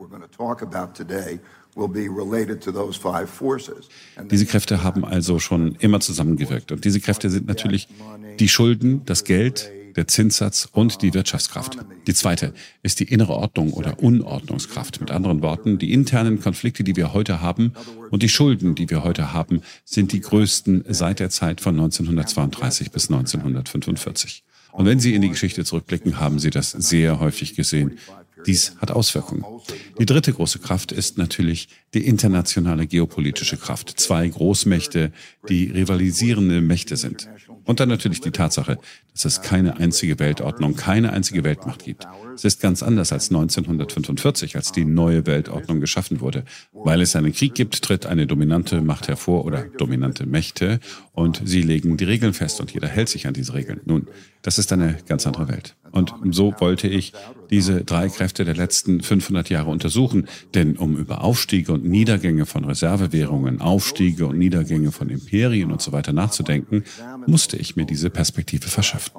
Diese 4.29 4.45
Kräfte 4.45 4.83
haben 4.83 5.05
also 5.05 5.39
schon 5.39 5.75
immer 5.79 5.99
zusammengewirkt. 5.99 6.71
Und 6.71 6.83
diese 6.85 6.99
Kräfte 6.99 7.29
sind 7.29 7.47
natürlich 7.47 7.87
die 8.39 8.49
Schulden, 8.49 9.01
das 9.05 9.23
Geld, 9.23 9.71
der 9.95 10.07
Zinssatz 10.07 10.67
und 10.71 11.01
die 11.01 11.13
Wirtschaftskraft. 11.13 11.77
Die 12.07 12.13
zweite 12.13 12.53
ist 12.83 12.99
die 12.99 13.11
innere 13.11 13.33
Ordnung 13.33 13.73
oder 13.73 13.99
Unordnungskraft. 13.99 14.99
Mit 14.99 15.11
anderen 15.11 15.41
Worten, 15.41 15.77
die 15.77 15.93
internen 15.93 16.39
Konflikte, 16.39 16.83
die 16.83 16.95
wir 16.95 17.13
heute 17.13 17.41
haben 17.41 17.73
und 18.09 18.23
die 18.23 18.29
Schulden, 18.29 18.75
die 18.75 18.89
wir 18.89 19.03
heute 19.03 19.33
haben, 19.33 19.61
sind 19.85 20.11
die 20.11 20.21
größten 20.21 20.85
seit 20.89 21.19
der 21.19 21.29
Zeit 21.29 21.61
von 21.61 21.75
1932 21.75 22.91
bis 22.91 23.09
1945. 23.09 24.43
Und 24.71 24.85
wenn 24.85 24.99
Sie 24.99 25.13
in 25.13 25.21
die 25.21 25.29
Geschichte 25.29 25.65
zurückblicken, 25.65 26.19
haben 26.19 26.39
Sie 26.39 26.49
das 26.49 26.71
sehr 26.71 27.19
häufig 27.19 27.55
gesehen. 27.55 27.97
Dies 28.45 28.75
hat 28.79 28.91
Auswirkungen. 28.91 29.45
Die 29.99 30.05
dritte 30.05 30.33
große 30.33 30.59
Kraft 30.59 30.91
ist 30.91 31.17
natürlich 31.17 31.67
die 31.93 32.05
internationale 32.05 32.87
geopolitische 32.87 33.57
Kraft. 33.57 33.99
Zwei 33.99 34.27
Großmächte, 34.27 35.11
die 35.49 35.65
rivalisierende 35.65 36.61
Mächte 36.61 36.97
sind. 36.97 37.29
Und 37.65 37.79
dann 37.79 37.89
natürlich 37.89 38.21
die 38.21 38.31
Tatsache, 38.31 38.79
dass 39.13 39.25
es 39.25 39.41
keine 39.41 39.77
einzige 39.77 40.17
Weltordnung, 40.19 40.75
keine 40.75 41.13
einzige 41.13 41.43
Weltmacht 41.43 41.83
gibt. 41.83 42.07
Es 42.33 42.43
ist 42.43 42.61
ganz 42.61 42.81
anders 42.81 43.11
als 43.11 43.29
1945, 43.29 44.55
als 44.55 44.71
die 44.71 44.85
neue 44.85 45.27
Weltordnung 45.27 45.79
geschaffen 45.79 46.21
wurde. 46.21 46.43
Weil 46.73 47.01
es 47.01 47.15
einen 47.15 47.33
Krieg 47.33 47.53
gibt, 47.53 47.81
tritt 47.83 48.05
eine 48.05 48.25
dominante 48.25 48.81
Macht 48.81 49.07
hervor 49.07 49.45
oder 49.45 49.65
dominante 49.77 50.25
Mächte 50.25 50.79
und 51.13 51.41
sie 51.45 51.61
legen 51.61 51.97
die 51.97 52.05
Regeln 52.05 52.33
fest 52.33 52.59
und 52.61 52.71
jeder 52.71 52.87
hält 52.87 53.09
sich 53.09 53.27
an 53.27 53.33
diese 53.33 53.53
Regeln. 53.53 53.81
Nun, 53.85 54.07
das 54.41 54.57
ist 54.57 54.73
eine 54.73 54.97
ganz 55.07 55.27
andere 55.27 55.47
Welt. 55.49 55.75
Und 55.91 56.13
so 56.31 56.53
wollte 56.59 56.87
ich 56.87 57.13
diese 57.49 57.83
drei 57.83 58.09
Kräfte 58.09 58.45
der 58.45 58.55
letzten 58.55 59.01
500 59.01 59.49
Jahre 59.49 59.69
untersuchen. 59.69 60.27
Denn 60.53 60.77
um 60.77 60.97
über 60.97 61.23
Aufstiege 61.23 61.73
und 61.73 61.85
Niedergänge 61.85 62.45
von 62.45 62.65
Reservewährungen, 62.65 63.61
Aufstiege 63.61 64.25
und 64.25 64.37
Niedergänge 64.37 64.91
von 64.91 65.09
Imperien 65.09 65.71
und 65.71 65.81
so 65.81 65.91
weiter 65.91 66.13
nachzudenken, 66.13 66.83
musste 67.27 67.57
ich 67.57 67.75
mir 67.75 67.85
diese 67.85 68.09
Perspektive 68.09 68.67
verschaffen. 68.67 69.11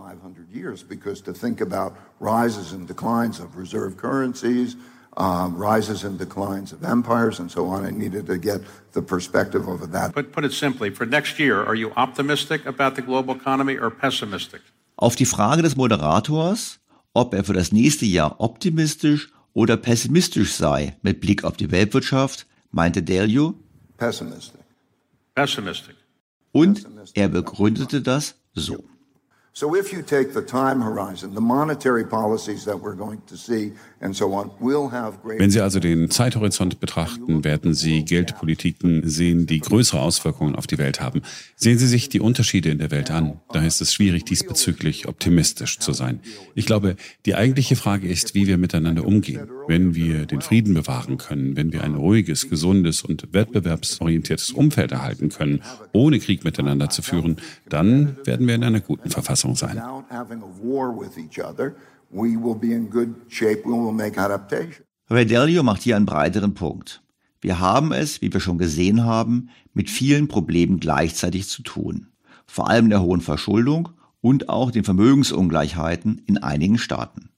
Um, 5.14 5.58
rises 5.58 6.04
and 6.04 6.18
declines 6.18 6.72
of 6.72 6.82
empires 6.84 7.38
and 7.38 7.50
so 7.50 7.66
on. 7.66 7.84
I 7.84 7.90
needed 7.90 8.24
to 8.28 8.38
get 8.38 8.62
the 8.92 9.02
perspective 9.02 9.68
over 9.68 9.86
that. 9.88 10.14
But 10.14 10.32
put 10.32 10.42
it 10.42 10.54
simply, 10.54 10.88
for 10.88 11.04
next 11.04 11.38
year, 11.38 11.62
are 11.62 11.74
you 11.74 11.92
optimistic 11.96 12.64
about 12.64 12.94
the 12.94 13.02
global 13.02 13.34
economy 13.34 13.76
or 13.76 13.90
pessimistic? 13.90 14.62
Auf 14.96 15.16
die 15.16 15.26
Frage 15.26 15.62
des 15.62 15.76
Moderators, 15.76 16.80
ob 17.14 17.34
er 17.34 17.44
für 17.44 17.52
das 17.52 17.72
nächste 17.72 18.06
Jahr 18.06 18.40
optimistisch 18.40 19.32
oder 19.52 19.76
pessimistisch 19.76 20.54
sei 20.54 20.96
mit 21.02 21.20
Blick 21.20 21.44
auf 21.44 21.56
die 21.56 21.70
Weltwirtschaft, 21.70 22.46
meinte 22.70 23.02
Delio 23.02 23.54
Pessimistic. 23.96 24.60
Pessimistic. 25.34 25.96
Und 26.52 26.86
er 27.14 27.28
begründete 27.28 28.02
das 28.02 28.34
so. 28.54 28.84
So 29.54 29.76
if 29.76 29.92
you 29.92 30.02
take 30.02 30.32
the 30.32 30.40
time 30.40 30.82
horizon, 30.82 31.34
the 31.34 31.40
monetary 31.40 32.04
policies 32.04 32.64
that 32.64 32.80
we're 32.80 32.96
going 32.96 33.20
to 33.26 33.36
see 33.36 33.74
Wenn 34.02 35.50
Sie 35.50 35.60
also 35.60 35.78
den 35.78 36.10
Zeithorizont 36.10 36.80
betrachten, 36.80 37.44
werden 37.44 37.72
Sie 37.72 38.04
Geldpolitiken 38.04 39.08
sehen, 39.08 39.46
die 39.46 39.60
größere 39.60 40.00
Auswirkungen 40.00 40.56
auf 40.56 40.66
die 40.66 40.78
Welt 40.78 41.00
haben. 41.00 41.22
Sehen 41.54 41.78
Sie 41.78 41.86
sich 41.86 42.08
die 42.08 42.18
Unterschiede 42.18 42.70
in 42.70 42.78
der 42.78 42.90
Welt 42.90 43.12
an. 43.12 43.40
Da 43.52 43.64
ist 43.64 43.80
es 43.80 43.94
schwierig, 43.94 44.24
diesbezüglich 44.24 45.06
optimistisch 45.06 45.78
zu 45.78 45.92
sein. 45.92 46.18
Ich 46.56 46.66
glaube, 46.66 46.96
die 47.26 47.36
eigentliche 47.36 47.76
Frage 47.76 48.08
ist, 48.08 48.34
wie 48.34 48.48
wir 48.48 48.58
miteinander 48.58 49.06
umgehen. 49.06 49.48
Wenn 49.68 49.94
wir 49.94 50.26
den 50.26 50.40
Frieden 50.40 50.74
bewahren 50.74 51.16
können, 51.16 51.56
wenn 51.56 51.72
wir 51.72 51.84
ein 51.84 51.94
ruhiges, 51.94 52.50
gesundes 52.50 53.02
und 53.02 53.32
wettbewerbsorientiertes 53.32 54.50
Umfeld 54.50 54.90
erhalten 54.90 55.28
können, 55.28 55.62
ohne 55.92 56.18
Krieg 56.18 56.42
miteinander 56.42 56.90
zu 56.90 57.02
führen, 57.02 57.36
dann 57.68 58.16
werden 58.24 58.48
wir 58.48 58.56
in 58.56 58.64
einer 58.64 58.80
guten 58.80 59.10
Verfassung 59.10 59.54
Verfassung 64.12 64.48
sein. 64.50 64.74
Redelio 65.10 65.62
macht 65.62 65.82
hier 65.82 65.96
einen 65.96 66.06
breiteren 66.06 66.54
Punkt. 66.54 67.02
Wir 67.40 67.58
haben 67.58 67.92
es, 67.92 68.22
wie 68.22 68.32
wir 68.32 68.40
schon 68.40 68.58
gesehen 68.58 69.04
haben, 69.04 69.48
mit 69.74 69.90
vielen 69.90 70.28
Problemen 70.28 70.78
gleichzeitig 70.78 71.48
zu 71.48 71.62
tun. 71.62 72.08
Vor 72.46 72.68
allem 72.68 72.88
der 72.88 73.02
hohen 73.02 73.20
Verschuldung 73.20 73.90
und 74.20 74.48
auch 74.48 74.70
den 74.70 74.84
Vermögensungleichheiten 74.84 76.22
in 76.26 76.38
einigen 76.38 76.78
Staaten. 76.78 77.30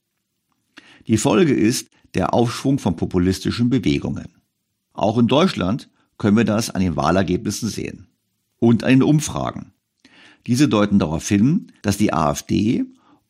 Die 1.07 1.17
Folge 1.17 1.53
ist 1.53 1.89
der 2.13 2.33
Aufschwung 2.33 2.79
von 2.79 2.95
populistischen 2.95 3.69
Bewegungen. 3.69 4.27
Auch 4.93 5.17
in 5.17 5.27
Deutschland 5.27 5.89
können 6.17 6.37
wir 6.37 6.45
das 6.45 6.69
an 6.69 6.81
den 6.81 6.95
Wahlergebnissen 6.95 7.69
sehen. 7.69 8.07
Und 8.57 8.83
an 8.83 8.91
den 8.91 9.03
Umfragen. 9.03 9.73
Diese 10.47 10.69
deuten 10.69 10.99
darauf 10.99 11.27
hin, 11.27 11.71
dass 11.81 11.97
die 11.97 12.13
AfD 12.13 12.85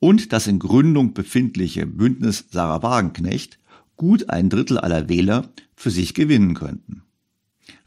und 0.06 0.34
das 0.34 0.46
in 0.46 0.60
Gründung 0.60 1.16
befindliche 1.16 1.88
Bündnis 1.88 2.46
Sarah 2.52 2.84
Wagenknecht 2.84 3.58
gut 3.96 4.30
ein 4.30 4.52
Drittel 4.52 4.78
aller 4.78 5.10
Wähler 5.10 5.50
für 5.76 5.90
sich 5.90 6.14
gewinnen 6.14 6.54
könnten. 6.54 7.02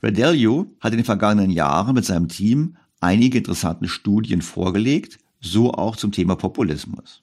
Redelio 0.03 0.67
hat 0.81 0.93
in 0.93 0.99
den 0.99 1.05
vergangenen 1.05 1.53
Jahren 1.53 1.95
mit 1.95 2.05
seinem 2.05 2.27
Team 2.27 2.75
einige 2.99 3.39
interessante 3.39 3.87
Studien 3.87 4.43
vorgelegt, 4.43 5.21
so 5.41 5.73
auch 5.73 5.95
zum 5.95 6.11
Thema 6.11 6.35
Populismus. 6.35 7.23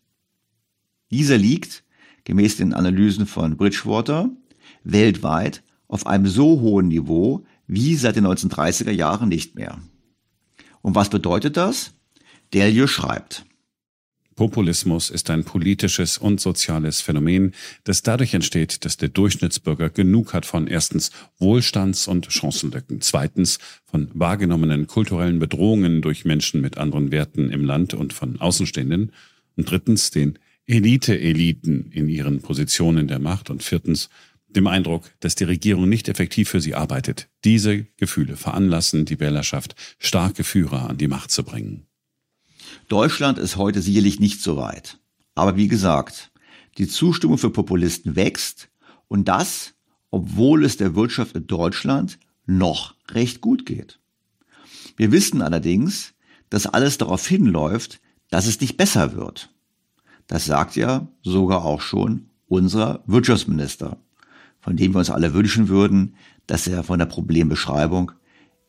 Dieser 1.11 1.37
liegt, 1.37 1.83
gemäß 2.23 2.55
den 2.55 2.73
Analysen 2.73 3.25
von 3.25 3.57
Bridgewater, 3.57 4.29
weltweit 4.85 5.61
auf 5.89 6.07
einem 6.07 6.27
so 6.27 6.61
hohen 6.61 6.87
Niveau 6.87 7.43
wie 7.67 7.95
seit 7.95 8.15
den 8.15 8.25
1930er 8.25 8.91
Jahren 8.91 9.27
nicht 9.27 9.55
mehr. 9.55 9.77
Und 10.81 10.95
was 10.95 11.09
bedeutet 11.09 11.57
das? 11.57 11.91
Delio 12.53 12.87
schreibt. 12.87 13.45
Populismus 14.35 15.09
ist 15.09 15.29
ein 15.29 15.45
politisches 15.45 16.17
und 16.17 16.41
soziales 16.41 16.99
Phänomen, 16.99 17.53
das 17.85 18.01
dadurch 18.01 18.33
entsteht, 18.33 18.83
dass 18.83 18.97
der 18.97 19.07
Durchschnittsbürger 19.07 19.89
genug 19.89 20.33
hat 20.33 20.45
von 20.45 20.67
erstens 20.67 21.11
Wohlstands- 21.39 22.07
und 22.07 22.27
Chancenlücken, 22.31 22.99
zweitens 22.99 23.59
von 23.85 24.09
wahrgenommenen 24.13 24.87
kulturellen 24.87 25.39
Bedrohungen 25.39 26.01
durch 26.01 26.25
Menschen 26.25 26.59
mit 26.59 26.77
anderen 26.77 27.11
Werten 27.11 27.49
im 27.49 27.63
Land 27.63 27.93
und 27.93 28.11
von 28.11 28.39
Außenstehenden 28.41 29.13
und 29.55 29.71
drittens 29.71 30.11
den 30.11 30.37
Elite-Eliten 30.67 31.91
in 31.91 32.09
ihren 32.09 32.41
Positionen 32.41 33.07
der 33.07 33.19
Macht 33.19 33.49
und 33.49 33.63
viertens 33.63 34.09
dem 34.49 34.67
Eindruck, 34.67 35.11
dass 35.19 35.35
die 35.35 35.43
Regierung 35.43 35.87
nicht 35.87 36.09
effektiv 36.09 36.49
für 36.49 36.61
sie 36.61 36.75
arbeitet. 36.75 37.29
Diese 37.43 37.85
Gefühle 37.97 38.35
veranlassen 38.35 39.05
die 39.05 39.19
Wählerschaft, 39.19 39.75
starke 39.99 40.43
Führer 40.43 40.89
an 40.89 40.97
die 40.97 41.07
Macht 41.07 41.31
zu 41.31 41.43
bringen. 41.43 41.84
Deutschland 42.87 43.37
ist 43.37 43.57
heute 43.57 43.81
sicherlich 43.81 44.19
nicht 44.19 44.41
so 44.41 44.57
weit. 44.57 44.99
Aber 45.33 45.55
wie 45.55 45.67
gesagt, 45.67 46.31
die 46.77 46.87
Zustimmung 46.87 47.37
für 47.37 47.49
Populisten 47.49 48.15
wächst 48.15 48.69
und 49.07 49.27
das, 49.27 49.73
obwohl 50.11 50.63
es 50.65 50.77
der 50.77 50.95
Wirtschaft 50.95 51.35
in 51.35 51.47
Deutschland 51.47 52.19
noch 52.45 52.95
recht 53.09 53.41
gut 53.41 53.65
geht. 53.65 53.99
Wir 54.97 55.11
wissen 55.11 55.41
allerdings, 55.41 56.13
dass 56.49 56.67
alles 56.67 56.97
darauf 56.97 57.27
hinläuft, 57.27 57.99
dass 58.29 58.45
es 58.45 58.61
nicht 58.61 58.77
besser 58.77 59.15
wird. 59.15 59.49
Das 60.27 60.45
sagt 60.45 60.75
ja 60.75 61.07
sogar 61.21 61.65
auch 61.65 61.81
schon 61.81 62.29
unser 62.47 63.03
Wirtschaftsminister 63.07 63.97
von 64.65 64.75
dem 64.75 64.95
wir 64.95 64.99
uns 64.99 65.11
alle 65.11 65.35
wünschen 65.35 65.69
würden, 65.69 66.15
dass 66.47 66.65
er 66.65 66.83
von 66.83 66.97
der 66.97 67.05
Problembeschreibung 67.05 68.13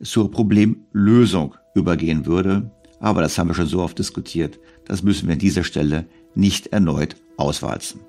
zur 0.02 0.30
Problemlösung 0.30 1.54
übergehen 1.74 2.26
würde. 2.26 2.70
Aber 3.00 3.22
das 3.22 3.38
haben 3.38 3.48
wir 3.48 3.54
schon 3.54 3.66
so 3.66 3.82
oft 3.82 3.98
diskutiert. 3.98 4.58
Das 4.84 5.02
müssen 5.02 5.28
wir 5.28 5.34
an 5.34 5.38
dieser 5.38 5.64
Stelle 5.64 6.06
nicht 6.34 6.68
erneut 6.68 7.16
auswalzen. 7.36 8.00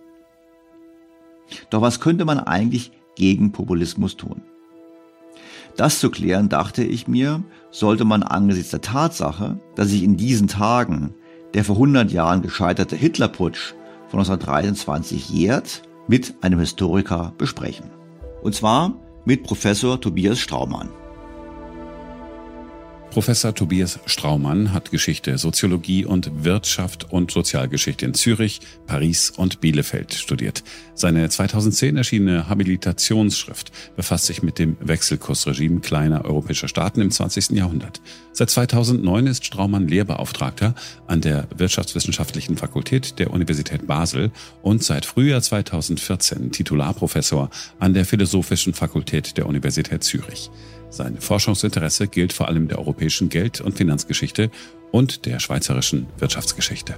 Doch 1.70 1.82
was 1.82 2.00
könnte 2.00 2.26
man 2.26 2.40
eigentlich 2.40 2.92
gegen 3.16 3.52
Populismus 3.52 4.18
tun? 4.18 4.42
Das 5.76 6.00
zu 6.00 6.10
klären, 6.10 6.50
dachte 6.50 6.84
ich 6.84 7.08
mir, 7.08 7.44
sollte 7.72 8.04
man 8.04 8.24
angesichts 8.24 8.72
der 8.72 8.82
Tatsache, 8.82 9.60
dass 9.76 9.90
sich 9.90 10.04
in 10.04 10.18
diesen 10.18 10.48
Tagen 10.48 11.14
der 11.54 11.64
vor 11.64 11.76
100 11.76 12.12
Jahren 12.12 12.42
gescheiterte 12.42 12.96
Hitlerputsch 12.96 13.74
von 14.10 14.20
1923 14.20 15.30
jährt, 15.30 15.84
mit 16.08 16.36
einem 16.42 16.60
Historiker 16.60 17.34
besprechen. 17.38 17.90
Und 18.42 18.56
zwar 18.56 18.94
mit 19.26 19.44
Professor 19.44 20.00
Tobias 20.00 20.40
Straumann. 20.40 20.90
Professor 23.18 23.56
Tobias 23.56 24.00
Straumann 24.06 24.74
hat 24.74 24.92
Geschichte, 24.92 25.40
Soziologie 25.40 26.06
und 26.06 26.44
Wirtschaft 26.44 27.12
und 27.12 27.32
Sozialgeschichte 27.32 28.06
in 28.06 28.14
Zürich, 28.14 28.60
Paris 28.86 29.32
und 29.32 29.60
Bielefeld 29.60 30.14
studiert. 30.14 30.64
Seine 30.94 31.28
2010 31.28 31.98
erschienene 31.98 32.48
Habilitationsschrift 32.48 33.72
befasst 33.96 34.28
sich 34.28 34.44
mit 34.44 34.60
dem 34.60 34.78
Wechselkursregime 34.82 35.80
kleiner 35.80 36.26
europäischer 36.26 36.68
Staaten 36.68 37.02
im 37.02 37.10
20. 37.10 37.58
Jahrhundert. 37.58 38.02
Seit 38.34 38.52
2009 38.52 39.26
ist 39.26 39.46
Straumann 39.46 39.88
Lehrbeauftragter 39.88 40.76
an 41.08 41.22
der 41.22 41.48
Wirtschaftswissenschaftlichen 41.56 42.56
Fakultät 42.56 43.18
der 43.18 43.32
Universität 43.32 43.88
Basel 43.88 44.30
und 44.62 44.84
seit 44.84 45.08
Frühjahr 45.08 45.42
2014 45.42 46.52
Titularprofessor 46.52 47.50
an 47.80 47.96
der 47.96 48.06
Philosophischen 48.06 48.76
Fakultät 48.76 49.38
der 49.38 49.48
Universität 49.48 50.04
Zürich. 50.04 50.52
Sein 50.90 51.20
Forschungsinteresse 51.20 52.08
gilt 52.08 52.34
vor 52.34 52.48
allem 52.48 52.68
der 52.68 52.80
europäischen 52.80 53.30
Geld- 53.30 53.62
und 53.62 53.78
Finanzgeschichte 53.78 54.50
und 54.92 55.26
der 55.26 55.40
schweizerischen 55.40 56.08
Wirtschaftsgeschichte. 56.18 56.98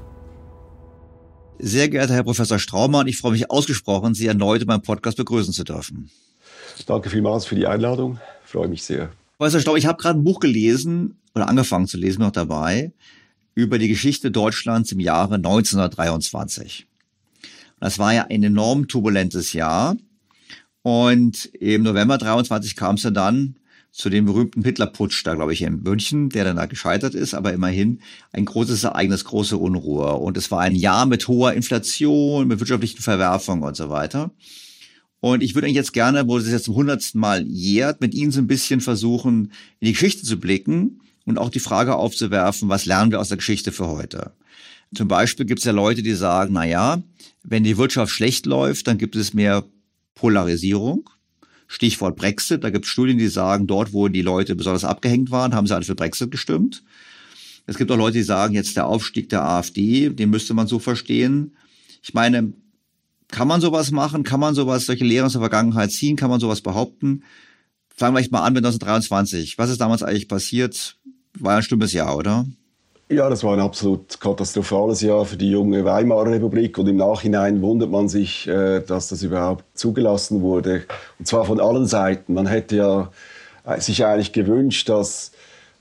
Sehr 1.58 1.90
geehrter 1.90 2.14
Herr 2.14 2.24
Professor 2.24 2.60
Straumann, 2.60 3.08
ich 3.08 3.18
freue 3.18 3.34
mich 3.34 3.52
ausgesprochen, 3.52 4.14
Sie 4.14 4.28
erneut 4.28 4.62
in 4.62 4.68
meinem 4.68 4.82
Podcast 4.82 5.18
begrüßen 5.18 5.54
zu 5.54 5.64
dürfen. 5.64 6.10
Danke 6.86 7.10
vielmals 7.10 7.46
für 7.46 7.56
die 7.56 7.68
Einladung. 7.68 8.20
Ich 8.46 8.52
freue 8.52 8.68
mich 8.68 8.84
sehr. 8.84 9.12
Professor 9.38 9.60
Staub, 9.60 9.78
ich 9.78 9.86
habe 9.86 10.02
gerade 10.02 10.20
ein 10.20 10.24
Buch 10.24 10.40
gelesen 10.40 11.18
oder 11.36 11.50
angefangen 11.50 11.88
zu 11.88 11.98
lesen, 11.98 12.22
noch 12.22 12.32
dabei, 12.32 12.94
über 13.56 13.78
die 13.78 13.90
Geschichte 13.90 14.32
Deutschlands 14.32 14.92
im 14.92 15.00
Jahre 15.00 15.36
1923. 15.36 16.88
Das 17.80 18.00
war 18.00 18.14
ja 18.14 18.28
ein 18.30 18.44
enorm 18.44 18.88
turbulentes 18.88 19.54
Jahr. 19.54 19.98
Und 20.82 21.46
im 21.54 21.84
November 21.84 22.18
23 22.18 22.76
kam 22.76 22.96
es 22.96 23.02
dann 23.02 23.56
zu 23.92 24.10
dem 24.10 24.26
berühmten 24.26 24.64
Hitlerputsch 24.64 25.26
da, 25.26 25.36
glaube 25.36 25.54
ich, 25.54 25.62
in 25.62 25.82
München, 25.82 26.30
der 26.30 26.44
dann 26.44 26.58
da 26.58 26.66
gescheitert 26.66 27.16
ist, 27.16 27.34
aber 27.34 27.54
immerhin 27.54 28.02
ein 28.32 28.46
großes 28.46 28.84
Ereignis, 28.84 29.26
große 29.26 29.58
Unruhe. 29.58 30.14
Und 30.14 30.38
es 30.38 30.52
war 30.52 30.62
ein 30.62 30.76
Jahr 30.76 31.06
mit 31.06 31.28
hoher 31.28 31.54
Inflation, 31.54 32.48
mit 32.48 32.60
wirtschaftlichen 32.60 33.02
Verwerfungen 33.02 33.64
und 33.64 33.76
so 33.76 33.90
weiter. 33.90 34.32
Und 35.22 35.44
ich 35.44 35.54
würde 35.54 35.66
eigentlich 35.66 35.76
jetzt 35.76 35.94
gerne, 35.94 36.28
wo 36.28 36.38
es 36.38 36.50
jetzt 36.50 36.66
zum 36.66 36.76
hundertsten 36.76 37.20
Mal 37.20 37.46
jährt, 37.46 38.00
mit 38.00 38.14
Ihnen 38.14 38.32
so 38.32 38.40
ein 38.40 38.48
bisschen 38.48 38.80
versuchen, 38.80 39.52
in 39.80 39.88
die 39.88 39.94
Geschichte 39.94 40.24
zu 40.24 40.40
blicken 40.40 41.02
und 41.26 41.38
auch 41.38 41.50
die 41.50 41.60
Frage 41.60 41.96
aufzuwerfen, 41.96 42.70
was 42.70 42.86
lernen 42.86 43.12
wir 43.12 43.20
aus 43.20 43.28
der 43.28 43.38
Geschichte 43.38 43.72
für 43.72 43.88
heute? 43.88 44.34
Zum 44.96 45.08
Beispiel 45.08 45.46
gibt 45.46 45.60
es 45.60 45.66
ja 45.66 45.72
Leute, 45.72 46.02
die 46.02 46.14
sagen, 46.14 46.54
na 46.54 46.66
ja, 46.66 47.04
wenn 47.44 47.64
die 47.64 47.78
Wirtschaft 47.78 48.12
schlecht 48.12 48.46
läuft, 48.46 48.88
dann 48.88 48.98
gibt 48.98 49.16
es 49.16 49.34
mehr 49.34 49.66
Polarisierung. 50.16 51.10
Stichwort 51.72 52.18
Brexit. 52.18 52.64
Da 52.64 52.72
gibt 52.72 52.86
es 52.86 52.92
Studien, 52.92 53.20
die 53.20 53.28
sagen, 53.28 53.68
dort, 53.68 53.94
wo 53.94 54.08
die 54.08 54.24
Leute 54.24 54.56
besonders 54.56 54.84
abgehängt 54.84 55.30
waren, 55.30 55.54
haben 55.54 55.68
sie 55.68 55.76
alle 55.76 55.86
für 55.86 55.96
Brexit 55.96 56.32
gestimmt. 56.32 56.84
Es 57.68 57.78
gibt 57.78 57.92
auch 57.92 57.98
Leute, 57.98 58.18
die 58.18 58.24
sagen, 58.24 58.56
jetzt 58.56 58.76
der 58.76 58.88
Aufstieg 58.88 59.30
der 59.30 59.44
AfD, 59.44 60.10
den 60.10 60.32
müsste 60.32 60.56
man 60.56 60.66
so 60.66 60.80
verstehen. 60.80 61.56
Ich 62.02 62.16
meine, 62.16 62.54
kann 63.28 63.48
man 63.48 63.62
sowas 63.62 63.92
machen? 63.92 64.24
Kann 64.24 64.40
man 64.40 64.56
sowas, 64.56 64.88
solche 64.88 65.06
Lehren 65.06 65.28
aus 65.28 65.34
der 65.34 65.42
Vergangenheit 65.42 65.92
ziehen? 65.92 66.16
Kann 66.16 66.32
man 66.32 66.40
sowas 66.40 66.62
behaupten? 66.62 67.24
Fangen 67.96 68.18
wir 68.18 68.28
mal 68.32 68.44
an 68.44 68.54
mit 68.54 68.66
1923. 68.66 69.60
Was 69.60 69.70
ist 69.70 69.80
damals 69.80 70.02
eigentlich 70.02 70.28
passiert? 70.28 70.98
War 71.38 71.58
ein 71.58 71.64
stimmes 71.64 71.94
Jahr, 71.94 72.18
oder? 72.18 72.48
Ja, 73.12 73.28
das 73.28 73.44
war 73.44 73.54
ein 73.54 73.60
absolut 73.60 74.20
katastrophales 74.22 75.02
Jahr 75.02 75.26
für 75.26 75.36
die 75.36 75.50
junge 75.50 75.84
Weimarer 75.84 76.30
Republik 76.30 76.78
und 76.78 76.88
im 76.88 76.98
Nachhinein 76.98 77.60
wundert 77.64 77.90
man 77.90 78.08
sich, 78.08 78.48
äh, 78.48 78.82
dass 78.82 79.08
das 79.08 79.24
überhaupt 79.24 79.66
zugelassen 79.74 80.44
wurde. 80.44 80.84
Und 81.18 81.28
zwar 81.28 81.44
von 81.46 81.60
allen 81.60 81.88
Seiten. 81.88 82.36
Man 82.36 82.46
hätte 82.46 82.76
ja 82.76 83.12
äh, 83.66 83.82
sich 83.82 84.06
eigentlich 84.06 84.32
gewünscht, 84.32 84.90
dass 84.90 85.32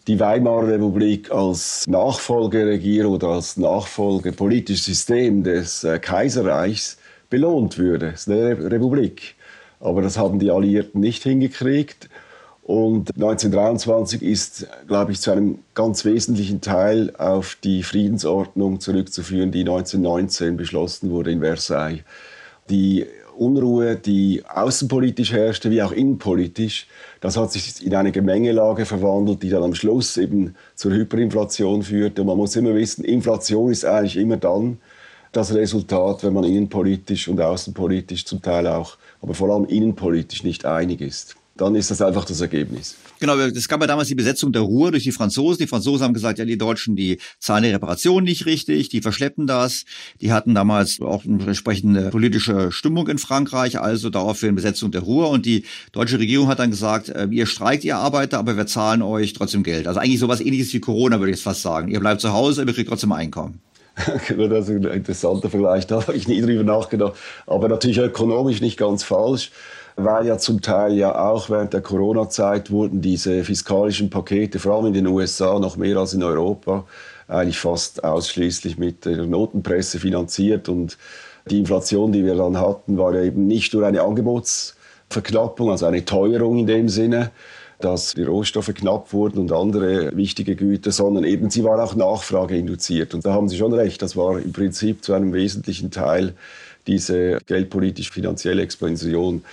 die 0.07 0.19
Weimarer 0.19 0.69
Republik 0.69 1.31
als 1.31 1.87
Nachfolgeregierung 1.87 3.17
oder 3.17 3.29
als 3.29 3.59
nachfolgepolitisches 3.59 4.87
System 4.87 5.43
des 5.43 5.85
äh, 5.85 5.99
Kaiserreichs 5.99 6.97
belohnt 7.29 7.77
würde. 7.77 8.13
Es 8.15 8.23
ist 8.23 8.31
eine 8.31 8.71
Republik. 8.71 9.35
Aber 9.81 10.01
das 10.01 10.17
haben 10.17 10.39
die 10.39 10.51
Alliierten 10.51 11.03
nicht 11.03 11.25
hingekriegt. 11.25 12.09
Und 12.69 13.15
1923 13.15 14.21
ist, 14.21 14.67
glaube 14.87 15.13
ich, 15.13 15.23
zu 15.23 15.31
einem 15.31 15.61
ganz 15.73 16.05
wesentlichen 16.05 16.61
Teil 16.61 17.17
auf 17.17 17.57
die 17.65 17.83
Friedensordnung 17.83 18.79
zurückzuführen, 18.79 19.51
die 19.51 19.61
1919 19.61 20.59
beschlossen 20.59 21.09
wurde 21.11 21.31
in 21.31 21.41
Versailles. 21.41 22.01
Die 22.69 23.07
Unruhe, 23.39 23.97
die 23.97 24.43
außenpolitisch 24.47 25.33
herrschte, 25.33 25.71
wie 25.71 25.81
auch 25.81 25.93
innenpolitisch, 25.93 26.89
das 27.23 27.39
hat 27.39 27.53
sich 27.53 27.83
in 27.83 27.95
eine 27.95 28.13
Gemengelage 28.13 28.85
verwandelt, 28.85 29.43
die 29.43 29.49
dann 29.49 29.63
am 29.63 29.75
Schluss 29.75 30.19
eben 30.19 30.55
zur 30.75 30.93
Hyperinflation 30.93 31.83
führte. 31.83 32.21
Und 32.21 32.27
man 32.27 32.37
muss 32.37 32.55
immer 32.55 32.75
wissen, 32.75 33.03
Inflation 33.03 33.73
ist 33.73 33.87
eigentlich 33.87 34.19
immer 34.19 34.37
dann 34.37 34.77
das 35.33 35.55
Resultat, 35.55 36.23
wenn 36.23 36.35
man 36.35 36.45
innenpolitisch 36.45 37.29
und 37.29 37.41
außenpolitisch 37.41 38.27
zum 38.27 38.43
Teil 38.43 38.67
auch, 38.67 38.99
aber 39.23 39.33
vor 39.33 39.49
allem 39.49 39.65
innenpolitisch 39.65 40.45
nicht 40.45 40.67
einig 40.67 41.01
ist 41.01 41.35
dann 41.59 41.75
ist 41.75 41.91
das 41.91 42.01
einfach 42.01 42.25
das 42.25 42.41
Ergebnis. 42.41 42.97
Genau, 43.21 43.37
es 43.37 43.69
gab 43.69 43.81
ja 43.81 43.87
damals 43.87 44.09
die 44.09 44.15
Besetzung 44.15 44.53
der 44.53 44.63
Ruhr 44.63 44.93
durch 44.93 45.03
die 45.03 45.13
Franzosen. 45.13 45.59
Die 45.59 45.67
Franzosen 45.67 46.05
haben 46.05 46.15
gesagt, 46.15 46.39
ja, 46.39 46.45
die 46.45 46.57
Deutschen, 46.57 46.95
die 46.95 47.19
zahlen 47.41 47.65
die 47.65 47.71
Reparation 47.71 48.23
nicht 48.25 48.47
richtig, 48.47 48.89
die 48.89 49.03
verschleppen 49.03 49.47
das. 49.47 49.85
Die 50.21 50.33
hatten 50.33 50.55
damals 50.55 51.01
auch 51.01 51.25
eine 51.25 51.43
entsprechende 51.45 52.11
politische 52.11 52.71
Stimmung 52.71 53.09
in 53.09 53.19
Frankreich, 53.19 53.81
also 53.81 54.09
daraufhin 54.09 54.55
Besetzung 54.55 54.93
der 54.93 55.03
Ruhr. 55.03 55.31
Und 55.31 55.47
die 55.47 55.65
deutsche 55.93 56.19
Regierung 56.19 56.49
hat 56.49 56.61
dann 56.61 56.71
gesagt, 56.71 57.09
äh, 57.09 57.27
ihr 57.31 57.47
streikt, 57.47 57.85
ihr 57.85 57.97
Arbeiter, 57.97 58.39
aber 58.39 58.57
wir 58.57 58.67
zahlen 58.67 59.03
euch 59.03 59.33
trotzdem 59.33 59.65
Geld. 59.65 59.89
Also 59.89 59.99
eigentlich 59.99 60.21
sowas 60.21 60.41
ähnliches 60.41 60.73
wie 60.73 60.81
Corona, 60.81 61.19
würde 61.19 61.33
ich 61.33 61.39
jetzt 61.39 61.45
fast 61.45 61.63
sagen. 61.63 61.89
Ihr 61.89 62.01
bleibt 62.01 62.21
zu 62.21 62.33
Hause, 62.33 62.65
ihr 62.65 62.73
kriegt 62.73 62.89
trotzdem 62.89 63.13
Einkommen. 63.13 63.61
das 63.97 64.69
ist 64.69 64.71
ein 64.71 64.85
interessanter 64.85 65.51
Vergleich, 65.51 65.89
da 65.89 66.01
habe 66.01 66.15
ich 66.15 66.29
nie 66.29 66.41
drüber 66.41 66.63
nachgedacht. 66.63 67.15
Aber 67.47 67.69
natürlich 67.69 67.99
ökonomisch 67.99 68.61
nicht 68.61 68.77
ganz 68.77 69.03
falsch 69.03 69.51
weil 69.99 70.27
ja 70.27 70.39
zum 70.39 70.63
Teil 70.63 70.95
ja 70.95 71.19
auch 71.29 71.51
während 71.51 71.73
der 71.73 71.81
Corona-Zeit 71.81 72.71
wurden 72.71 73.03
diese 73.03 73.43
fiskalischen 73.43 74.11
Pakete, 74.11 74.61
vor 74.61 74.77
allem 74.77 74.87
in 74.87 74.93
den 74.93 75.07
USA, 75.09 75.59
noch 75.59 75.77
mehr 75.77 75.97
als 75.97 76.15
in 76.15 76.23
Europa, 76.23 76.85
eigentlich 77.27 77.59
fast 77.59 78.05
ausschließlich 78.05 78.79
mit 78.79 79.05
der 79.05 79.27
Notenpresse 79.27 79.99
finanziert. 79.99 80.69
Und 80.69 80.97
die 81.51 81.59
Inflation, 81.59 82.13
die 82.13 82.25
wir 82.25 82.37
dann 82.37 82.61
hatten, 82.61 82.97
war 82.97 83.13
ja 83.13 83.23
eben 83.23 83.49
nicht 83.49 83.75
nur 83.75 83.85
eine 83.87 84.03
Angebotsverknappung, 84.03 85.71
also 85.71 85.87
eine 85.87 86.05
Teuerung 86.05 86.59
in 86.59 86.67
dem 86.69 86.89
Sinne, 86.89 87.33
dass 87.81 88.15
die 88.15 88.23
Rohstoffe 88.23 88.73
knapp 88.75 89.13
wurden 89.13 89.39
und 89.39 89.53
andere 89.53 90.17
wichtige 90.17 90.55
Güter, 90.55 90.93
sondern 90.93 91.25
eben 91.25 91.51
sie 91.51 91.65
war 91.65 91.83
auch 91.83 91.97
Nachfrage 91.97 92.57
induziert. 92.57 93.15
Und 93.15 93.27
da 93.27 93.33
haben 93.33 93.49
Sie 93.49 93.57
schon 93.57 93.73
recht, 93.73 94.01
das 94.03 94.17
war 94.17 94.39
im 94.39 94.53
Prinzip 94.53 95.05
zu 95.05 95.13
einem 95.13 95.33
wesentlichen 95.33 95.91
Teil 95.91 96.35
diese 96.89 97.39
geldpolitisch-finanzielle 97.47 98.63
Expansion. 98.63 99.45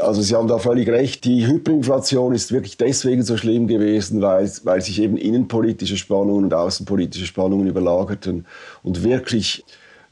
Also 0.00 0.20
Sie 0.20 0.34
haben 0.34 0.48
da 0.48 0.58
völlig 0.58 0.88
recht. 0.88 1.24
Die 1.24 1.46
Hyperinflation 1.46 2.34
ist 2.34 2.52
wirklich 2.52 2.76
deswegen 2.76 3.22
so 3.22 3.36
schlimm 3.36 3.66
gewesen, 3.66 4.20
weil, 4.20 4.50
weil 4.64 4.82
sich 4.82 5.00
eben 5.00 5.16
innenpolitische 5.16 5.96
Spannungen 5.96 6.44
und 6.44 6.54
außenpolitische 6.54 7.26
Spannungen 7.26 7.66
überlagerten 7.66 8.44
und 8.82 9.02
wirklich 9.02 9.64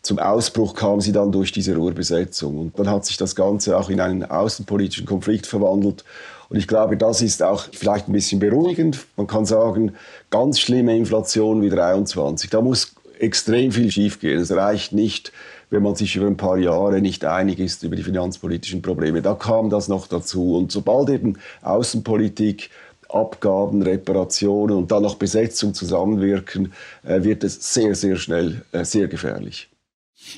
zum 0.02 0.18
Ausbruch 0.18 0.74
kam 0.74 1.00
sie 1.00 1.12
dann 1.12 1.32
durch 1.32 1.52
diese 1.52 1.76
Ruhrbesetzung. 1.76 2.58
Und 2.58 2.78
dann 2.78 2.88
hat 2.88 3.04
sich 3.04 3.16
das 3.16 3.34
Ganze 3.34 3.76
auch 3.76 3.90
in 3.90 4.00
einen 4.00 4.24
außenpolitischen 4.24 5.06
Konflikt 5.06 5.46
verwandelt. 5.46 6.04
Und 6.48 6.56
ich 6.56 6.66
glaube, 6.66 6.96
das 6.96 7.20
ist 7.20 7.42
auch 7.42 7.66
vielleicht 7.72 8.08
ein 8.08 8.12
bisschen 8.12 8.40
beruhigend. 8.40 9.04
Man 9.16 9.26
kann 9.26 9.44
sagen, 9.44 9.92
ganz 10.30 10.60
schlimme 10.60 10.96
Inflation 10.96 11.60
wie 11.60 11.68
23. 11.68 12.48
Da 12.48 12.62
muss 12.62 12.94
extrem 13.18 13.72
viel 13.72 13.90
schiefgehen. 13.90 14.40
Es 14.40 14.50
reicht 14.52 14.92
nicht, 14.92 15.32
wenn 15.70 15.82
man 15.82 15.94
sich 15.94 16.16
über 16.16 16.26
ein 16.26 16.36
paar 16.36 16.58
Jahre 16.58 17.00
nicht 17.00 17.24
einig 17.24 17.58
ist 17.58 17.82
über 17.82 17.96
die 17.96 18.02
finanzpolitischen 18.02 18.82
Probleme. 18.82 19.22
Da 19.22 19.34
kam 19.34 19.70
das 19.70 19.88
noch 19.88 20.06
dazu. 20.06 20.56
Und 20.56 20.72
sobald 20.72 21.10
eben 21.10 21.36
Außenpolitik, 21.62 22.70
Abgaben, 23.08 23.82
Reparationen 23.82 24.76
und 24.76 24.90
dann 24.90 25.02
noch 25.02 25.14
Besetzung 25.14 25.72
zusammenwirken, 25.72 26.72
äh, 27.04 27.22
wird 27.22 27.42
es 27.42 27.72
sehr, 27.72 27.94
sehr 27.94 28.16
schnell 28.16 28.64
äh, 28.72 28.84
sehr 28.84 29.08
gefährlich. 29.08 29.70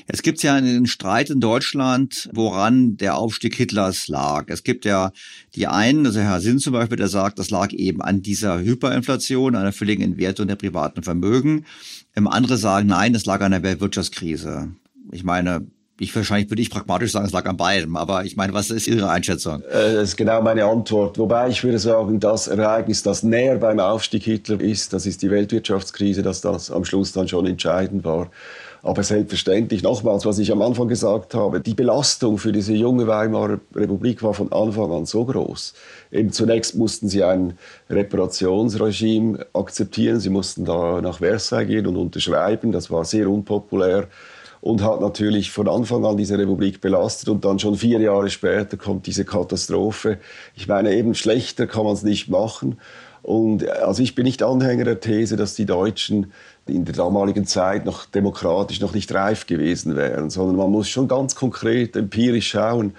Es 0.07 0.21
gibt 0.21 0.41
ja 0.43 0.53
einen 0.53 0.85
Streit 0.85 1.29
in 1.29 1.41
Deutschland, 1.41 2.29
woran 2.31 2.97
der 2.97 3.17
Aufstieg 3.17 3.55
Hitlers 3.55 4.07
lag. 4.07 4.45
Es 4.47 4.63
gibt 4.63 4.85
ja 4.85 5.11
die 5.55 5.67
einen, 5.67 6.05
also 6.05 6.19
Herr 6.19 6.39
Sinn 6.39 6.59
zum 6.59 6.73
Beispiel, 6.73 6.97
der 6.97 7.07
sagt, 7.07 7.39
das 7.39 7.49
lag 7.49 7.73
eben 7.73 8.01
an 8.01 8.21
dieser 8.21 8.59
Hyperinflation, 8.59 9.55
einer 9.55 9.73
völligen 9.73 10.03
Entwertung 10.03 10.47
der 10.47 10.55
privaten 10.55 11.03
Vermögen. 11.03 11.65
Andere 12.13 12.57
sagen, 12.57 12.87
nein, 12.87 13.13
das 13.13 13.25
lag 13.25 13.41
an 13.41 13.51
der 13.51 13.63
Weltwirtschaftskrise. 13.63 14.71
Ich 15.11 15.23
meine, 15.23 15.67
Ich 15.99 16.15
wahrscheinlich 16.15 16.49
würde 16.49 16.63
ich 16.63 16.71
pragmatisch 16.71 17.11
sagen, 17.11 17.27
es 17.27 17.31
lag 17.31 17.45
an 17.45 17.57
beidem. 17.57 17.95
Aber 17.95 18.25
ich 18.25 18.35
meine, 18.35 18.53
was 18.53 18.71
ist 18.71 18.87
Ihre 18.87 19.09
Einschätzung? 19.11 19.61
Äh, 19.69 19.93
das 19.93 20.09
ist 20.09 20.17
genau 20.17 20.41
meine 20.41 20.65
Antwort. 20.65 21.19
Wobei 21.19 21.49
ich 21.49 21.63
würde 21.63 21.77
sagen, 21.77 22.19
das 22.19 22.47
Ereignis, 22.47 23.03
das 23.03 23.21
näher 23.21 23.57
beim 23.57 23.79
Aufstieg 23.79 24.23
Hitler 24.23 24.59
ist, 24.61 24.93
das 24.93 25.05
ist 25.05 25.21
die 25.21 25.29
Weltwirtschaftskrise, 25.29 26.23
dass 26.23 26.41
das 26.41 26.71
am 26.71 26.85
Schluss 26.85 27.11
dann 27.11 27.27
schon 27.27 27.45
entscheidend 27.45 28.03
war. 28.03 28.31
Aber 28.81 29.03
selbstverständlich, 29.03 29.83
nochmals, 29.83 30.25
was 30.25 30.39
ich 30.39 30.51
am 30.51 30.63
Anfang 30.63 30.87
gesagt 30.87 31.35
habe, 31.35 31.61
die 31.61 31.75
Belastung 31.75 32.39
für 32.39 32.51
diese 32.51 32.73
junge 32.73 33.05
Weimarer 33.05 33.59
Republik 33.75 34.23
war 34.23 34.33
von 34.33 34.51
Anfang 34.51 34.91
an 34.91 35.05
so 35.05 35.23
groß. 35.23 35.75
Eben 36.11 36.31
zunächst 36.31 36.73
mussten 36.75 37.09
sie 37.09 37.23
ein 37.23 37.59
Reparationsregime 37.91 39.45
akzeptieren. 39.53 40.19
Sie 40.19 40.31
mussten 40.31 40.65
da 40.65 40.99
nach 40.99 41.19
Versailles 41.19 41.67
gehen 41.67 41.85
und 41.85 41.95
unterschreiben. 41.95 42.71
Das 42.71 42.89
war 42.89 43.05
sehr 43.05 43.29
unpopulär 43.29 44.07
und 44.61 44.83
hat 44.83 45.01
natürlich 45.01 45.51
von 45.51 45.67
Anfang 45.67 46.05
an 46.05 46.17
diese 46.17 46.37
Republik 46.37 46.81
belastet 46.81 47.29
und 47.29 47.43
dann 47.43 47.59
schon 47.59 47.75
vier 47.75 47.99
Jahre 47.99 48.29
später 48.29 48.77
kommt 48.77 49.07
diese 49.07 49.25
Katastrophe. 49.25 50.19
Ich 50.55 50.67
meine, 50.67 50.93
eben 50.93 51.15
schlechter 51.15 51.65
kann 51.67 51.83
man 51.83 51.93
es 51.93 52.03
nicht 52.03 52.29
machen. 52.29 52.77
Und 53.23 53.67
also 53.67 54.01
ich 54.01 54.15
bin 54.15 54.25
nicht 54.25 54.41
Anhänger 54.41 54.83
der 54.83 54.99
These, 54.99 55.35
dass 55.35 55.55
die 55.55 55.65
Deutschen 55.65 56.31
in 56.67 56.85
der 56.85 56.95
damaligen 56.95 57.45
Zeit 57.45 57.85
noch 57.85 58.05
demokratisch 58.05 58.79
noch 58.79 58.93
nicht 58.93 59.13
reif 59.13 59.47
gewesen 59.47 59.95
wären, 59.95 60.29
sondern 60.29 60.55
man 60.55 60.71
muss 60.71 60.89
schon 60.89 61.07
ganz 61.07 61.35
konkret 61.35 61.95
empirisch 61.95 62.49
schauen, 62.49 62.93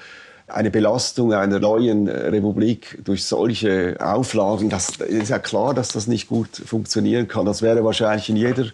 eine 0.49 0.71
Belastung 0.71 1.33
einer 1.33 1.61
neuen 1.61 2.09
Republik 2.09 2.99
durch 3.05 3.25
solche 3.25 3.97
Auflagen, 4.01 4.69
das 4.69 4.97
ist 4.97 5.31
ja 5.31 5.39
klar, 5.39 5.73
dass 5.73 5.89
das 5.89 6.07
nicht 6.07 6.29
gut 6.29 6.49
funktionieren 6.67 7.27
kann. 7.27 7.47
Das 7.47 7.63
wäre 7.63 7.85
wahrscheinlich 7.85 8.29
in 8.29 8.37
jeder 8.37 8.67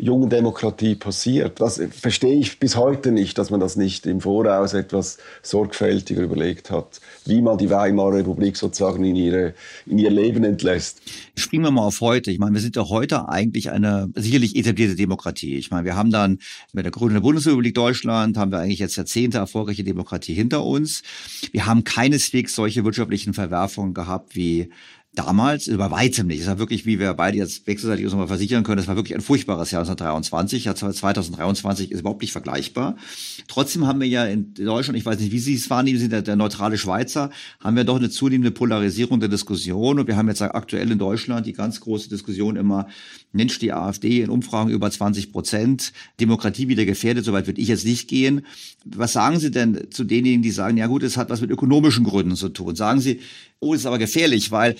jungen 0.00 0.30
Demokratie 0.30 0.94
passiert. 0.94 1.60
Das 1.60 1.80
verstehe 1.90 2.34
ich 2.34 2.58
bis 2.58 2.76
heute 2.76 3.12
nicht, 3.12 3.36
dass 3.38 3.50
man 3.50 3.60
das 3.60 3.76
nicht 3.76 4.06
im 4.06 4.20
Voraus 4.20 4.72
etwas 4.72 5.18
sorgfältiger 5.42 6.22
überlegt 6.22 6.70
hat, 6.70 7.00
wie 7.26 7.42
man 7.42 7.58
die 7.58 7.70
Weimarer 7.70 8.14
Republik 8.14 8.56
sozusagen 8.56 9.04
in, 9.04 9.16
ihre, 9.16 9.54
in 9.86 9.98
ihr 9.98 10.10
Leben 10.10 10.42
entlässt. 10.44 11.02
Springen 11.36 11.64
wir 11.64 11.70
mal 11.70 11.82
auf 11.82 12.00
heute. 12.00 12.30
Ich 12.30 12.38
meine, 12.38 12.54
wir 12.54 12.60
sind 12.60 12.76
ja 12.76 12.88
heute 12.88 13.28
eigentlich 13.28 13.70
eine 13.70 14.10
sicherlich 14.14 14.56
etablierte 14.56 14.96
Demokratie. 14.96 15.56
Ich 15.56 15.70
meine, 15.70 15.84
wir 15.84 15.96
haben 15.96 16.10
dann 16.10 16.38
mit 16.72 16.84
der 16.84 16.90
der 16.90 17.20
Bundesrepublik 17.20 17.74
Deutschland, 17.74 18.36
haben 18.36 18.52
wir 18.52 18.58
eigentlich 18.58 18.78
jetzt 18.78 18.96
Jahrzehnte 18.96 19.38
erfolgreiche 19.38 19.84
Demokratie 19.84 20.34
hinter 20.34 20.64
uns. 20.64 21.02
Wir 21.52 21.66
haben 21.66 21.84
keineswegs 21.84 22.54
solche 22.54 22.84
wirtschaftlichen 22.84 23.34
Verwerfungen 23.34 23.94
gehabt 23.94 24.34
wie 24.34 24.70
damals, 25.12 25.66
über 25.66 25.90
weitem 25.90 26.28
nicht. 26.28 26.40
Es 26.40 26.46
war 26.46 26.58
wirklich, 26.58 26.86
wie 26.86 27.00
wir 27.00 27.12
beide 27.14 27.36
jetzt 27.36 27.66
wechselseitig 27.66 28.04
uns 28.04 28.14
mal 28.14 28.28
versichern 28.28 28.62
können, 28.62 28.78
es 28.78 28.86
war 28.86 28.94
wirklich 28.94 29.16
ein 29.16 29.20
furchtbares 29.20 29.72
Jahr 29.72 29.80
1923. 29.80 30.64
Jahr 30.64 30.76
2023 30.76 31.90
ist 31.90 32.00
überhaupt 32.00 32.22
nicht 32.22 32.30
vergleichbar. 32.30 32.96
Trotzdem 33.48 33.88
haben 33.88 34.00
wir 34.00 34.06
ja 34.06 34.24
in 34.26 34.54
Deutschland, 34.54 34.96
ich 34.96 35.04
weiß 35.04 35.18
nicht, 35.18 35.32
wie 35.32 35.40
Sie 35.40 35.54
es 35.54 35.68
wahrnehmen, 35.68 35.98
Sie 35.98 36.02
sind 36.02 36.12
der, 36.12 36.22
der 36.22 36.36
neutrale 36.36 36.78
Schweizer, 36.78 37.30
haben 37.58 37.76
wir 37.76 37.82
doch 37.82 37.96
eine 37.96 38.08
zunehmende 38.08 38.52
Polarisierung 38.52 39.18
der 39.18 39.28
Diskussion. 39.28 39.98
Und 39.98 40.06
wir 40.06 40.16
haben 40.16 40.28
jetzt 40.28 40.42
aktuell 40.42 40.90
in 40.92 40.98
Deutschland 40.98 41.44
die 41.44 41.54
ganz 41.54 41.80
große 41.80 42.08
Diskussion 42.08 42.54
immer, 42.54 42.86
Mensch, 43.32 43.58
die 43.58 43.72
AfD 43.72 44.22
in 44.22 44.30
Umfragen 44.30 44.70
über 44.70 44.90
20 44.90 45.32
Prozent, 45.32 45.92
Demokratie 46.20 46.68
wieder 46.68 46.84
gefährdet, 46.84 47.24
soweit 47.24 47.48
würde 47.48 47.60
ich 47.60 47.68
jetzt 47.68 47.84
nicht 47.84 48.08
gehen. 48.08 48.46
Was 48.84 49.12
sagen 49.12 49.40
Sie 49.40 49.50
denn 49.50 49.88
zu 49.90 50.04
denjenigen, 50.04 50.42
die 50.42 50.50
sagen, 50.52 50.76
ja 50.76 50.86
gut, 50.86 51.02
es 51.02 51.16
hat 51.16 51.30
was 51.30 51.40
mit 51.40 51.50
ökonomischen 51.50 52.04
Gründen 52.04 52.36
zu 52.36 52.48
tun? 52.48 52.76
Sagen 52.76 53.00
Sie, 53.00 53.20
oh, 53.60 53.74
ist 53.74 53.86
aber 53.86 53.98
gefährlich, 53.98 54.50
weil 54.50 54.70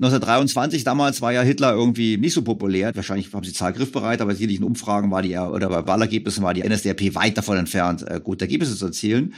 1923 0.00 0.82
damals 0.82 1.20
war 1.20 1.32
ja 1.32 1.42
Hitler 1.42 1.74
irgendwie 1.74 2.16
nicht 2.16 2.32
so 2.32 2.42
populär. 2.42 2.90
Wahrscheinlich 2.94 3.32
haben 3.32 3.44
Sie 3.44 3.52
Zahl 3.52 3.74
griffbereit, 3.74 4.20
aber 4.22 4.34
sicherlich 4.34 4.58
in 4.58 4.64
Umfragen 4.64 5.10
war 5.10 5.20
die 5.22 5.36
oder 5.36 5.68
bei 5.68 5.86
Wahlergebnissen 5.86 6.42
war 6.42 6.54
die 6.54 6.66
NSDAP 6.66 7.14
weit 7.14 7.36
davon 7.36 7.58
entfernt, 7.58 8.02
äh, 8.08 8.18
gute 8.22 8.46
Ergebnisse 8.46 8.76
zu 8.76 8.86
erzielen. 8.86 9.34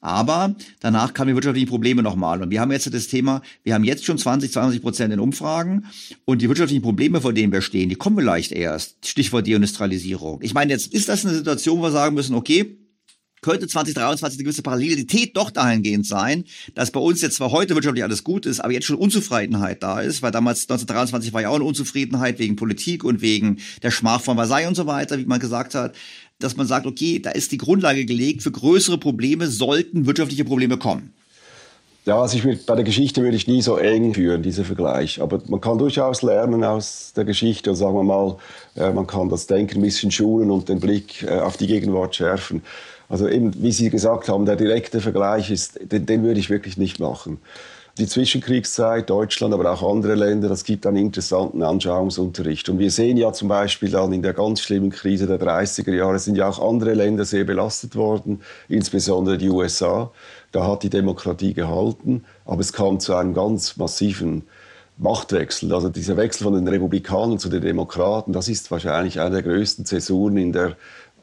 Aber 0.00 0.54
danach 0.80 1.12
kamen 1.14 1.28
die 1.28 1.34
wirtschaftlichen 1.34 1.68
Probleme 1.68 2.02
nochmal. 2.02 2.42
Und 2.42 2.50
wir 2.50 2.60
haben 2.60 2.70
jetzt 2.70 2.92
das 2.94 3.08
Thema, 3.08 3.42
wir 3.64 3.74
haben 3.74 3.84
jetzt 3.84 4.04
schon 4.04 4.18
20, 4.18 4.52
20 4.52 4.80
Prozent 4.80 5.12
in 5.12 5.18
Umfragen 5.18 5.86
und 6.24 6.40
die 6.40 6.48
wirtschaftlichen 6.48 6.82
Probleme, 6.82 7.20
vor 7.20 7.32
denen 7.32 7.52
wir 7.52 7.60
stehen, 7.60 7.88
die 7.88 7.96
kommen 7.96 8.16
vielleicht 8.18 8.52
erst. 8.52 9.04
Stichwort 9.04 9.48
Deindustrialisierung. 9.48 10.40
Ich 10.42 10.54
meine, 10.54 10.72
jetzt 10.72 10.94
ist 10.94 11.08
das 11.08 11.24
eine 11.24 11.34
Situation, 11.34 11.78
wo 11.80 11.82
wir 11.82 11.90
sagen 11.90 12.14
müssen, 12.14 12.34
okay, 12.34 12.76
könnte 13.44 13.68
2023 13.68 14.38
eine 14.38 14.44
gewisse 14.44 14.62
Parallelität 14.62 15.36
doch 15.36 15.50
dahingehend 15.50 16.06
sein, 16.06 16.44
dass 16.74 16.90
bei 16.90 17.00
uns 17.00 17.20
jetzt 17.20 17.36
zwar 17.36 17.50
heute 17.50 17.74
wirtschaftlich 17.74 18.02
alles 18.02 18.24
gut 18.24 18.46
ist, 18.46 18.60
aber 18.60 18.72
jetzt 18.72 18.86
schon 18.86 18.96
Unzufriedenheit 18.96 19.82
da 19.82 20.00
ist, 20.00 20.22
weil 20.22 20.30
damals 20.30 20.62
1923 20.62 21.34
war 21.34 21.42
ja 21.42 21.50
auch 21.50 21.56
eine 21.56 21.64
Unzufriedenheit 21.64 22.38
wegen 22.38 22.56
Politik 22.56 23.04
und 23.04 23.20
wegen 23.20 23.58
der 23.82 23.90
Schmach 23.90 24.22
von 24.22 24.38
Versailles 24.38 24.66
und 24.66 24.76
so 24.76 24.86
weiter, 24.86 25.18
wie 25.18 25.26
man 25.26 25.40
gesagt 25.40 25.74
hat, 25.74 25.94
dass 26.38 26.56
man 26.56 26.66
sagt, 26.66 26.86
okay, 26.86 27.18
da 27.18 27.32
ist 27.32 27.52
die 27.52 27.58
Grundlage 27.58 28.06
gelegt 28.06 28.42
für 28.42 28.50
größere 28.50 28.96
Probleme, 28.96 29.46
sollten 29.46 30.06
wirtschaftliche 30.06 30.46
Probleme 30.46 30.78
kommen. 30.78 31.12
Ja, 32.06 32.20
also 32.20 32.36
ich 32.36 32.44
würd, 32.44 32.64
bei 32.64 32.74
der 32.74 32.84
Geschichte 32.84 33.22
würde 33.22 33.36
ich 33.36 33.46
nie 33.46 33.62
so 33.62 33.76
eng 33.76 34.12
führen, 34.12 34.42
dieser 34.42 34.64
Vergleich. 34.64 35.22
Aber 35.22 35.40
man 35.48 35.60
kann 35.60 35.78
durchaus 35.78 36.20
lernen 36.22 36.62
aus 36.62 37.12
der 37.14 37.24
Geschichte 37.24 37.70
und 37.70 37.76
sagen 37.76 37.94
wir 37.94 38.02
mal, 38.02 38.36
äh, 38.74 38.90
man 38.90 39.06
kann 39.06 39.30
das 39.30 39.46
Denken 39.46 39.78
ein 39.78 39.82
bisschen 39.82 40.10
schulen 40.10 40.50
und 40.50 40.68
den 40.68 40.80
Blick 40.80 41.22
äh, 41.22 41.40
auf 41.40 41.56
die 41.56 41.66
Gegenwart 41.66 42.16
schärfen. 42.16 42.62
Also 43.08 43.28
eben, 43.28 43.52
wie 43.62 43.72
Sie 43.72 43.90
gesagt 43.90 44.28
haben, 44.28 44.46
der 44.46 44.56
direkte 44.56 45.00
Vergleich 45.00 45.50
ist, 45.50 45.78
den, 45.92 46.06
den 46.06 46.22
würde 46.22 46.40
ich 46.40 46.50
wirklich 46.50 46.76
nicht 46.76 47.00
machen. 47.00 47.38
Die 47.96 48.08
Zwischenkriegszeit, 48.08 49.08
Deutschland, 49.08 49.54
aber 49.54 49.70
auch 49.70 49.88
andere 49.88 50.16
Länder, 50.16 50.48
das 50.48 50.64
gibt 50.64 50.84
einen 50.84 50.96
interessanten 50.96 51.62
Anschauungsunterricht. 51.62 52.68
Und 52.68 52.80
wir 52.80 52.90
sehen 52.90 53.16
ja 53.16 53.32
zum 53.32 53.46
Beispiel 53.46 53.88
dann 53.88 54.12
in 54.12 54.20
der 54.20 54.32
ganz 54.32 54.62
schlimmen 54.62 54.90
Krise 54.90 55.28
der 55.28 55.38
30er 55.38 55.94
Jahre 55.94 56.18
sind 56.18 56.34
ja 56.34 56.48
auch 56.48 56.58
andere 56.58 56.94
Länder 56.94 57.24
sehr 57.24 57.44
belastet 57.44 57.94
worden, 57.94 58.40
insbesondere 58.68 59.38
die 59.38 59.48
USA. 59.48 60.10
Da 60.50 60.66
hat 60.66 60.82
die 60.82 60.90
Demokratie 60.90 61.54
gehalten, 61.54 62.24
aber 62.44 62.62
es 62.62 62.72
kam 62.72 62.98
zu 62.98 63.14
einem 63.14 63.32
ganz 63.32 63.76
massiven 63.76 64.42
Machtwechsel. 64.96 65.72
Also 65.72 65.88
dieser 65.88 66.16
Wechsel 66.16 66.44
von 66.44 66.54
den 66.54 66.66
Republikanern 66.66 67.38
zu 67.38 67.48
den 67.48 67.62
Demokraten, 67.62 68.32
das 68.32 68.48
ist 68.48 68.72
wahrscheinlich 68.72 69.20
eine 69.20 69.30
der 69.30 69.42
größten 69.42 69.84
Zäsuren 69.84 70.36
in 70.36 70.52
der 70.52 70.76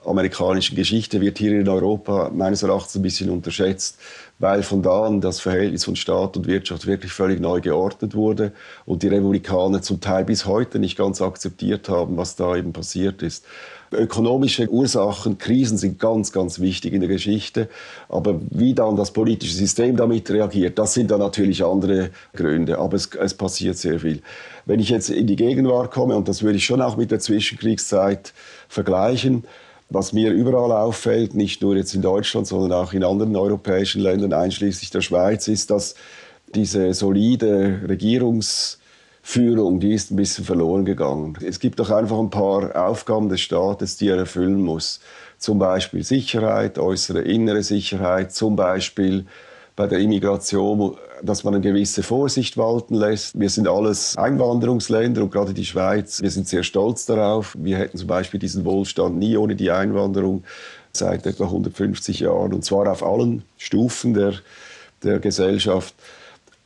amerikanischen 0.05 0.75
Geschichte, 0.75 1.21
wird 1.21 1.37
hier 1.37 1.59
in 1.59 1.69
Europa 1.69 2.31
meines 2.33 2.63
Erachtens 2.63 2.95
ein 2.95 3.01
bisschen 3.01 3.29
unterschätzt 3.29 3.97
weil 4.41 4.63
von 4.63 4.81
da 4.81 5.05
an 5.05 5.21
das 5.21 5.39
Verhältnis 5.39 5.85
von 5.85 5.95
Staat 5.95 6.35
und 6.35 6.47
Wirtschaft 6.47 6.87
wirklich 6.87 7.11
völlig 7.11 7.39
neu 7.39 7.61
geordnet 7.61 8.15
wurde 8.15 8.53
und 8.85 9.03
die 9.03 9.07
Republikaner 9.07 9.83
zum 9.83 10.01
Teil 10.01 10.25
bis 10.25 10.47
heute 10.47 10.79
nicht 10.79 10.97
ganz 10.97 11.21
akzeptiert 11.21 11.89
haben, 11.89 12.17
was 12.17 12.35
da 12.35 12.55
eben 12.55 12.73
passiert 12.73 13.21
ist. 13.21 13.45
Ökonomische 13.91 14.67
Ursachen, 14.69 15.37
Krisen 15.37 15.77
sind 15.77 15.99
ganz, 15.99 16.31
ganz 16.31 16.59
wichtig 16.59 16.93
in 16.93 17.01
der 17.01 17.09
Geschichte. 17.09 17.69
Aber 18.09 18.39
wie 18.49 18.73
dann 18.73 18.95
das 18.95 19.11
politische 19.11 19.53
System 19.53 19.97
damit 19.97 20.31
reagiert, 20.31 20.79
das 20.79 20.93
sind 20.93 21.11
dann 21.11 21.19
natürlich 21.19 21.63
andere 21.63 22.09
Gründe. 22.33 22.79
Aber 22.79 22.95
es, 22.95 23.09
es 23.13 23.33
passiert 23.33 23.77
sehr 23.77 23.99
viel. 23.99 24.21
Wenn 24.65 24.79
ich 24.79 24.89
jetzt 24.89 25.09
in 25.09 25.27
die 25.27 25.35
Gegenwart 25.35 25.91
komme, 25.91 26.15
und 26.15 26.29
das 26.29 26.41
würde 26.41 26.57
ich 26.57 26.65
schon 26.65 26.81
auch 26.81 26.95
mit 26.95 27.11
der 27.11 27.19
Zwischenkriegszeit 27.19 28.33
vergleichen, 28.69 29.43
was 29.91 30.13
mir 30.13 30.31
überall 30.31 30.71
auffällt, 30.71 31.35
nicht 31.35 31.61
nur 31.61 31.75
jetzt 31.75 31.93
in 31.93 32.01
Deutschland, 32.01 32.47
sondern 32.47 32.71
auch 32.71 32.93
in 32.93 33.03
anderen 33.03 33.35
europäischen 33.35 34.01
Ländern, 34.01 34.31
einschließlich 34.31 34.89
der 34.89 35.01
Schweiz, 35.01 35.49
ist, 35.49 35.69
dass 35.69 35.95
diese 36.55 36.93
solide 36.93 37.81
Regierungsführung, 37.87 39.81
die 39.81 39.93
ist 39.93 40.09
ein 40.11 40.15
bisschen 40.15 40.45
verloren 40.45 40.85
gegangen. 40.85 41.37
Es 41.45 41.59
gibt 41.59 41.79
doch 41.79 41.91
einfach 41.91 42.19
ein 42.19 42.29
paar 42.29 42.73
Aufgaben 42.87 43.27
des 43.27 43.41
Staates, 43.41 43.97
die 43.97 44.07
er 44.07 44.17
erfüllen 44.17 44.61
muss. 44.61 45.01
Zum 45.37 45.59
Beispiel 45.59 46.03
Sicherheit, 46.03 46.79
äußere, 46.79 47.21
innere 47.21 47.61
Sicherheit, 47.61 48.31
zum 48.31 48.55
Beispiel 48.55 49.25
bei 49.75 49.87
der 49.87 49.99
Immigration, 49.99 50.97
dass 51.23 51.43
man 51.43 51.55
eine 51.55 51.63
gewisse 51.63 52.03
Vorsicht 52.03 52.57
walten 52.57 52.95
lässt. 52.95 53.39
Wir 53.39 53.49
sind 53.49 53.67
alles 53.67 54.17
Einwanderungsländer 54.17 55.23
und 55.23 55.31
gerade 55.31 55.53
die 55.53 55.65
Schweiz, 55.65 56.21
wir 56.21 56.31
sind 56.31 56.47
sehr 56.47 56.63
stolz 56.63 57.05
darauf. 57.05 57.55
Wir 57.57 57.77
hätten 57.77 57.97
zum 57.97 58.07
Beispiel 58.07 58.39
diesen 58.39 58.65
Wohlstand 58.65 59.17
nie 59.17 59.37
ohne 59.37 59.55
die 59.55 59.71
Einwanderung 59.71 60.43
seit 60.93 61.25
etwa 61.25 61.45
150 61.45 62.19
Jahren 62.19 62.53
und 62.53 62.65
zwar 62.65 62.91
auf 62.91 63.03
allen 63.03 63.43
Stufen 63.57 64.13
der, 64.13 64.33
der 65.03 65.19
Gesellschaft. 65.19 65.95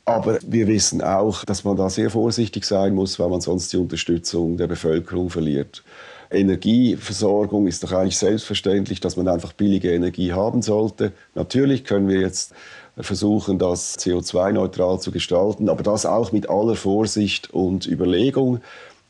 Aber 0.04 0.38
wir 0.46 0.68
wissen 0.68 1.02
auch, 1.02 1.44
dass 1.44 1.64
man 1.64 1.76
da 1.76 1.90
sehr 1.90 2.10
vorsichtig 2.10 2.64
sein 2.64 2.94
muss, 2.94 3.18
weil 3.18 3.28
man 3.28 3.40
sonst 3.40 3.72
die 3.72 3.76
Unterstützung 3.76 4.56
der 4.56 4.68
Bevölkerung 4.68 5.30
verliert. 5.30 5.82
Energieversorgung 6.30 7.66
ist 7.66 7.82
doch 7.82 7.92
eigentlich 7.92 8.18
selbstverständlich, 8.18 9.00
dass 9.00 9.16
man 9.16 9.28
einfach 9.28 9.52
billige 9.52 9.92
Energie 9.92 10.32
haben 10.32 10.62
sollte. 10.62 11.12
Natürlich 11.34 11.84
können 11.84 12.08
wir 12.08 12.20
jetzt 12.20 12.52
versuchen, 12.98 13.58
das 13.58 13.98
CO2-neutral 13.98 15.00
zu 15.00 15.10
gestalten, 15.10 15.68
aber 15.68 15.82
das 15.82 16.06
auch 16.06 16.32
mit 16.32 16.48
aller 16.48 16.76
Vorsicht 16.76 17.52
und 17.52 17.86
Überlegung. 17.86 18.60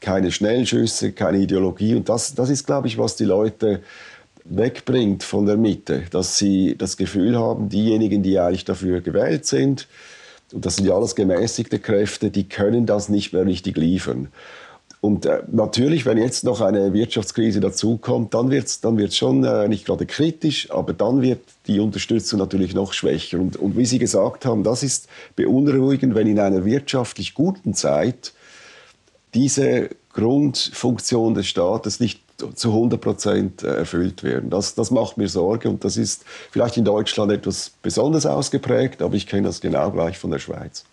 Keine 0.00 0.30
Schnellschüsse, 0.30 1.12
keine 1.12 1.38
Ideologie. 1.38 1.94
Und 1.94 2.08
das, 2.08 2.34
das 2.34 2.50
ist, 2.50 2.66
glaube 2.66 2.88
ich, 2.88 2.98
was 2.98 3.16
die 3.16 3.24
Leute 3.24 3.80
wegbringt 4.44 5.22
von 5.22 5.46
der 5.46 5.56
Mitte, 5.56 6.04
dass 6.10 6.38
sie 6.38 6.76
das 6.76 6.96
Gefühl 6.96 7.38
haben, 7.38 7.68
diejenigen, 7.68 8.22
die 8.22 8.38
eigentlich 8.38 8.64
dafür 8.64 9.00
gewählt 9.00 9.46
sind, 9.46 9.88
und 10.52 10.64
das 10.64 10.76
sind 10.76 10.86
ja 10.86 10.94
alles 10.94 11.16
gemäßigte 11.16 11.80
Kräfte, 11.80 12.30
die 12.30 12.48
können 12.48 12.86
das 12.86 13.08
nicht 13.08 13.32
mehr 13.32 13.44
richtig 13.44 13.76
liefern. 13.76 14.28
Und 15.00 15.26
äh, 15.26 15.42
natürlich, 15.52 16.06
wenn 16.06 16.18
jetzt 16.18 16.44
noch 16.44 16.60
eine 16.60 16.92
Wirtschaftskrise 16.92 17.60
dazukommt, 17.60 18.34
dann 18.34 18.50
wird 18.50 18.66
es 18.66 18.80
dann 18.80 18.96
wird's 18.96 19.16
schon 19.16 19.44
äh, 19.44 19.68
nicht 19.68 19.86
gerade 19.86 20.06
kritisch, 20.06 20.70
aber 20.70 20.92
dann 20.92 21.22
wird 21.22 21.40
die 21.66 21.80
Unterstützung 21.80 22.38
natürlich 22.38 22.74
noch 22.74 22.92
schwächer. 22.92 23.38
Und, 23.38 23.56
und 23.56 23.76
wie 23.76 23.86
Sie 23.86 23.98
gesagt 23.98 24.44
haben, 24.44 24.64
das 24.64 24.82
ist 24.82 25.08
beunruhigend, 25.36 26.14
wenn 26.14 26.26
in 26.26 26.40
einer 26.40 26.64
wirtschaftlich 26.64 27.34
guten 27.34 27.74
Zeit 27.74 28.32
diese 29.34 29.90
Grundfunktion 30.12 31.34
des 31.34 31.46
Staates 31.46 32.00
nicht 32.00 32.20
zu 32.54 32.68
100 32.68 33.00
Prozent 33.00 33.62
äh, 33.62 33.76
erfüllt 33.76 34.22
werden. 34.22 34.50
Das, 34.50 34.74
das 34.74 34.90
macht 34.90 35.18
mir 35.18 35.28
Sorge 35.28 35.68
und 35.68 35.84
das 35.84 35.96
ist 35.96 36.24
vielleicht 36.50 36.76
in 36.76 36.84
Deutschland 36.84 37.32
etwas 37.32 37.70
besonders 37.82 38.26
ausgeprägt, 38.26 39.02
aber 39.02 39.14
ich 39.14 39.26
kenne 39.26 39.46
das 39.46 39.60
genau 39.60 39.90
gleich 39.90 40.18
von 40.18 40.30
der 40.30 40.38
Schweiz. 40.38 40.84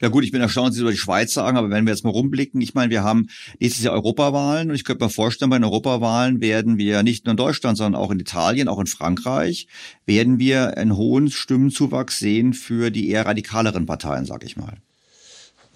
Ja 0.00 0.08
gut, 0.08 0.24
ich 0.24 0.32
bin 0.32 0.40
erstaunt, 0.40 0.68
dass 0.68 0.76
Sie 0.76 0.82
über 0.82 0.90
die 0.90 0.96
Schweiz 0.96 1.32
sagen, 1.32 1.56
aber 1.56 1.70
wenn 1.70 1.86
wir 1.86 1.92
jetzt 1.92 2.04
mal 2.04 2.10
rumblicken, 2.10 2.60
ich 2.60 2.74
meine, 2.74 2.90
wir 2.90 3.02
haben 3.02 3.28
nächstes 3.60 3.84
Jahr 3.84 3.94
Europawahlen 3.94 4.70
und 4.70 4.76
ich 4.76 4.84
könnte 4.84 5.04
mir 5.04 5.10
vorstellen, 5.10 5.50
bei 5.50 5.58
den 5.58 5.64
Europawahlen 5.64 6.40
werden 6.40 6.78
wir 6.78 7.02
nicht 7.02 7.24
nur 7.24 7.32
in 7.32 7.36
Deutschland, 7.36 7.76
sondern 7.76 8.00
auch 8.00 8.10
in 8.10 8.20
Italien, 8.20 8.68
auch 8.68 8.80
in 8.80 8.86
Frankreich, 8.86 9.66
werden 10.06 10.38
wir 10.38 10.76
einen 10.76 10.96
hohen 10.96 11.30
Stimmenzuwachs 11.30 12.18
sehen 12.18 12.52
für 12.52 12.90
die 12.90 13.10
eher 13.10 13.26
radikaleren 13.26 13.86
Parteien, 13.86 14.24
sag 14.24 14.44
ich 14.44 14.56
mal. 14.56 14.78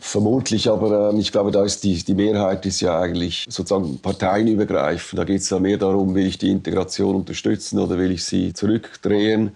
Vermutlich, 0.01 0.71
aber 0.71 1.13
äh, 1.13 1.19
ich 1.19 1.33
glaube, 1.33 1.51
da 1.51 1.65
ist 1.65 1.83
die, 1.83 2.05
die 2.05 2.15
Mehrheit 2.15 2.65
ist 2.67 2.81
ja 2.81 3.01
eigentlich 3.01 3.47
sozusagen 3.49 3.99
parteienübergreifend. 3.99 5.19
Da 5.19 5.25
geht 5.25 5.41
es 5.41 5.51
ja 5.51 5.59
mehr 5.59 5.77
darum, 5.77 6.15
will 6.15 6.27
ich 6.27 6.39
die 6.39 6.51
Integration 6.51 7.17
unterstützen 7.17 7.81
oder 7.81 7.99
will 7.99 8.13
ich 8.13 8.23
sie 8.23 8.53
zurückdrehen. 8.53 9.51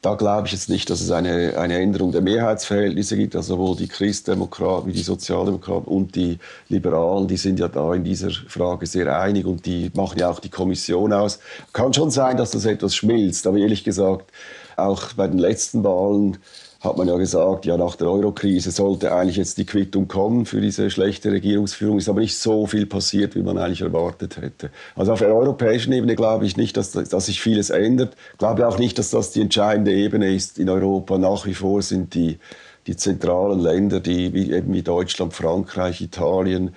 Da 0.00 0.14
glaube 0.14 0.46
ich 0.46 0.52
jetzt 0.52 0.68
nicht, 0.68 0.90
dass 0.90 1.00
es 1.00 1.10
eine, 1.10 1.58
eine 1.58 1.78
Änderung 1.80 2.12
der 2.12 2.20
Mehrheitsverhältnisse 2.20 3.16
gibt. 3.16 3.34
Also 3.34 3.56
sowohl 3.56 3.76
die 3.76 3.88
Christdemokraten 3.88 4.88
wie 4.88 4.92
die 4.92 5.02
Sozialdemokraten 5.02 5.88
und 5.88 6.14
die 6.14 6.38
Liberalen, 6.68 7.26
die 7.26 7.36
sind 7.36 7.58
ja 7.58 7.66
da 7.66 7.92
in 7.94 8.04
dieser 8.04 8.30
Frage 8.30 8.86
sehr 8.86 9.18
einig 9.20 9.44
und 9.44 9.66
die 9.66 9.90
machen 9.94 10.20
ja 10.20 10.30
auch 10.30 10.38
die 10.38 10.50
Kommission 10.50 11.12
aus. 11.12 11.40
Kann 11.72 11.92
schon 11.92 12.12
sein, 12.12 12.36
dass 12.36 12.52
das 12.52 12.64
etwas 12.64 12.94
schmilzt, 12.94 13.46
aber 13.48 13.58
ehrlich 13.58 13.82
gesagt, 13.82 14.30
auch 14.76 15.14
bei 15.14 15.26
den 15.26 15.38
letzten 15.38 15.82
Wahlen 15.82 16.38
hat 16.80 16.96
man 16.96 17.08
ja 17.08 17.16
gesagt, 17.16 17.66
ja, 17.66 17.76
nach 17.76 17.96
der 17.96 18.08
Eurokrise 18.08 18.70
sollte 18.70 19.12
eigentlich 19.12 19.36
jetzt 19.36 19.58
die 19.58 19.66
Quittung 19.66 20.06
kommen 20.06 20.46
für 20.46 20.60
diese 20.60 20.90
schlechte 20.90 21.32
Regierungsführung. 21.32 21.98
Ist 21.98 22.08
aber 22.08 22.20
nicht 22.20 22.38
so 22.38 22.66
viel 22.66 22.86
passiert, 22.86 23.34
wie 23.34 23.42
man 23.42 23.58
eigentlich 23.58 23.80
erwartet 23.80 24.36
hätte. 24.36 24.70
Also 24.94 25.12
auf 25.12 25.18
der 25.18 25.34
europäischen 25.34 25.92
Ebene 25.92 26.14
glaube 26.14 26.46
ich 26.46 26.56
nicht, 26.56 26.76
dass, 26.76 26.92
dass 26.92 27.26
sich 27.26 27.40
vieles 27.40 27.70
ändert. 27.70 28.14
Ich 28.32 28.38
glaube 28.38 28.66
auch 28.68 28.78
nicht, 28.78 28.96
dass 28.98 29.10
das 29.10 29.32
die 29.32 29.40
entscheidende 29.40 29.92
Ebene 29.92 30.32
ist 30.32 30.58
in 30.58 30.70
Europa. 30.70 31.18
Nach 31.18 31.46
wie 31.46 31.54
vor 31.54 31.82
sind 31.82 32.14
die, 32.14 32.38
die 32.86 32.94
zentralen 32.94 33.58
Länder, 33.58 33.98
die 33.98 34.32
wie, 34.32 34.52
eben 34.52 34.72
wie 34.72 34.82
Deutschland, 34.82 35.34
Frankreich, 35.34 36.00
Italien, 36.00 36.76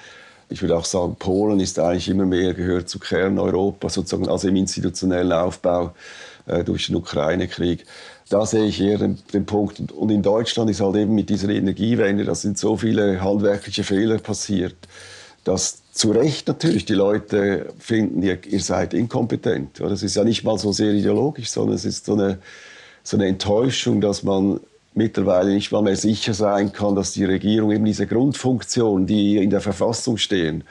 ich 0.49 0.62
würde 0.62 0.76
auch 0.76 0.86
sagen, 0.86 1.16
Polen 1.18 1.62
ist 1.62 1.80
eigentlich 1.80 2.10
immer 2.10 2.26
mehr 2.26 2.54
gehört 2.54 2.89
zu 2.89 2.99
Kerneuropa, 2.99 3.88
sozusagen 3.88 4.28
also 4.28 4.49
im 4.49 4.58
institutionellen 4.58 5.32
Aufbau 5.32 5.93
äh, 6.45 6.64
durch 6.66 6.88
den 6.88 6.97
Ukraine-Krieg 6.97 7.86
da 8.32 8.46
sehe 8.46 8.66
ich 8.66 8.80
eher 8.80 8.98
den, 8.98 9.20
den, 9.34 9.46
Punkt. 9.46 9.92
Und 9.92 10.10
in 10.10 10.22
Deutschland 10.22 10.70
ist 10.70 10.80
halt 10.80 10.96
eben 10.96 11.14
mit 11.14 11.30
dieser 11.30 11.50
Energiewende, 11.50 12.24
da 12.24 12.34
sind 12.34 12.58
so 12.58 12.78
viele 12.78 13.22
handwerkliche 13.22 13.84
Fehler 13.84 14.20
passiert, 14.20 14.76
dass 15.44 15.82
zu 15.92 16.12
Recht 16.12 16.48
natürlich 16.48 16.86
die 16.86 16.94
Leute 16.94 17.74
finden, 17.78 18.24
ihr, 18.24 18.40
ihr 18.46 18.62
seid 18.62 18.94
inkompetent. 18.94 19.82
Das 19.82 20.02
ist 20.02 20.16
ja 20.16 20.24
nicht 20.24 20.46
mal 20.46 20.58
so 20.58 20.72
sehr 20.72 20.94
ideologisch, 20.94 21.50
sondern 21.50 21.76
es 21.76 21.84
ist 21.84 22.06
so 22.06 22.14
eine, 22.14 22.40
so 23.04 23.18
eine 23.18 23.28
Enttäuschung, 23.28 24.00
dass 24.00 24.24
man 24.24 24.62
mittlerweile 24.94 25.54
nicht 25.54 25.74
mal 25.74 25.82
mehr 25.82 25.98
sicher 25.98 26.34
sein 26.34 26.72
kann, 26.72 26.96
dass 26.96 27.12
die 27.12 27.26
Regierung 27.26 27.72
eben 27.72 27.84
diese 27.84 28.08
Grundfunktionen, 28.08 29.08
die 29.08 29.38
in 29.38 29.50
der 29.50 29.62
Verfassung 29.62 30.16
stehen, 30.16 30.64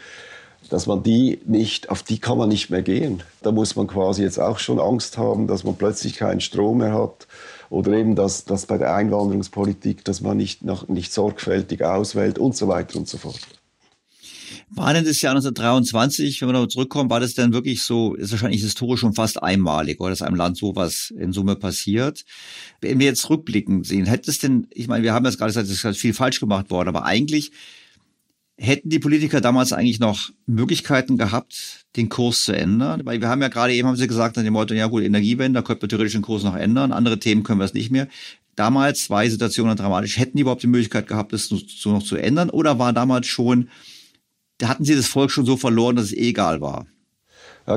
dass 0.71 0.87
man 0.87 1.03
die 1.03 1.41
nicht, 1.45 1.91
auf 1.91 2.03
die 2.03 2.21
kann 2.21 2.39
man 2.39 2.49
nicht 2.49 2.71
mehr 2.71 2.83
gehen. 2.83 3.23
Da 3.43 3.53
muss 3.53 3.77
man 3.77 3.87
quasi 3.87 4.23
jetzt 4.23 4.41
auch 4.41 4.59
schon 4.59 4.79
Angst 4.79 5.19
haben, 5.19 5.47
dass 5.47 5.65
man 5.65 5.75
plötzlich 5.77 6.17
keinen 6.17 6.41
Strom 6.41 6.79
mehr 6.79 6.95
hat 6.95 7.27
oder 7.71 7.93
eben, 7.93 8.17
dass, 8.17 8.45
dass 8.45 8.67
bei 8.67 8.77
der 8.77 8.95
Einwanderungspolitik, 8.95 10.05
dass 10.05 10.21
man 10.21 10.37
nicht, 10.37 10.63
noch, 10.63 10.89
nicht 10.89 11.13
sorgfältig 11.13 11.83
auswählt 11.83 12.39
und 12.39 12.55
so 12.55 12.69
weiter 12.69 12.99
und 12.99 13.09
so 13.09 13.17
fort. 13.17 13.41
War 14.73 14.93
denn 14.93 15.05
das 15.05 15.21
Jahr 15.21 15.33
1923, 15.33 16.41
wenn 16.41 16.49
wir 16.49 16.53
noch 16.53 16.67
zurückkommen, 16.67 17.11
war 17.11 17.21
das 17.21 17.35
denn 17.35 17.53
wirklich 17.53 17.83
so, 17.83 18.15
ist 18.15 18.33
wahrscheinlich 18.33 18.63
historisch 18.63 19.01
schon 19.01 19.15
fast 19.15 19.43
einmalig, 19.43 20.01
oder 20.01 20.11
dass 20.11 20.23
einem 20.23 20.37
Land 20.37 20.59
sowas 20.59 21.13
in 21.17 21.33
Summe 21.33 21.57
passiert? 21.57 22.25
Wenn 22.81 22.99
wir 22.99 23.07
jetzt 23.07 23.29
rückblicken 23.31 23.85
sehen, 23.85 24.07
hätte 24.07 24.31
es 24.31 24.39
denn, 24.39 24.67
ich 24.71 24.89
meine, 24.89 25.05
wir 25.05 25.13
haben 25.13 25.25
jetzt 25.25 25.39
gerade 25.39 25.51
gesagt, 25.51 25.69
es 25.69 25.85
ist 25.85 25.99
viel 25.99 26.15
falsch 26.15 26.41
gemacht 26.41 26.71
worden, 26.71 26.89
aber 26.89 27.05
eigentlich 27.05 27.53
Hätten 28.63 28.91
die 28.91 28.99
Politiker 28.99 29.41
damals 29.41 29.73
eigentlich 29.73 30.01
noch 30.01 30.29
Möglichkeiten 30.45 31.17
gehabt, 31.17 31.87
den 31.97 32.11
Kurs 32.11 32.43
zu 32.43 32.53
ändern? 32.53 33.01
Weil 33.05 33.19
wir 33.23 33.29
haben 33.29 33.41
ja 33.41 33.49
gerade 33.49 33.73
eben, 33.73 33.89
haben 33.89 33.97
sie 33.97 34.07
gesagt, 34.07 34.37
an 34.37 34.45
dem 34.45 34.53
Motto, 34.53 34.75
ja 34.75 34.87
gut, 34.87 35.03
Energiewende, 35.03 35.59
da 35.59 35.63
könnte 35.63 35.85
man 35.85 35.89
theoretisch 35.89 36.13
den 36.13 36.21
Kurs 36.21 36.43
noch 36.43 36.55
ändern. 36.55 36.93
Andere 36.93 37.19
Themen 37.19 37.43
können 37.43 37.59
wir 37.59 37.65
es 37.65 37.73
nicht 37.73 37.91
mehr. 37.91 38.07
Damals 38.57 39.05
zwei 39.05 39.31
Situationen 39.31 39.79
dramatisch. 39.79 40.19
Hätten 40.19 40.37
die 40.37 40.43
überhaupt 40.43 40.63
die 40.63 40.67
Möglichkeit 40.67 41.07
gehabt, 41.07 41.33
das 41.33 41.47
so 41.47 41.91
noch 41.91 42.03
zu 42.03 42.17
ändern? 42.17 42.51
Oder 42.51 42.79
war 42.79 42.93
damals 42.93 43.29
schon, 43.29 43.71
da 44.59 44.69
hatten 44.69 44.85
sie 44.85 44.95
das 44.95 45.07
Volk 45.07 45.31
schon 45.31 45.47
so 45.47 45.57
verloren, 45.57 45.97
dass 45.97 46.07
es 46.07 46.13
eh 46.13 46.29
egal 46.29 46.61
war? 46.61 46.87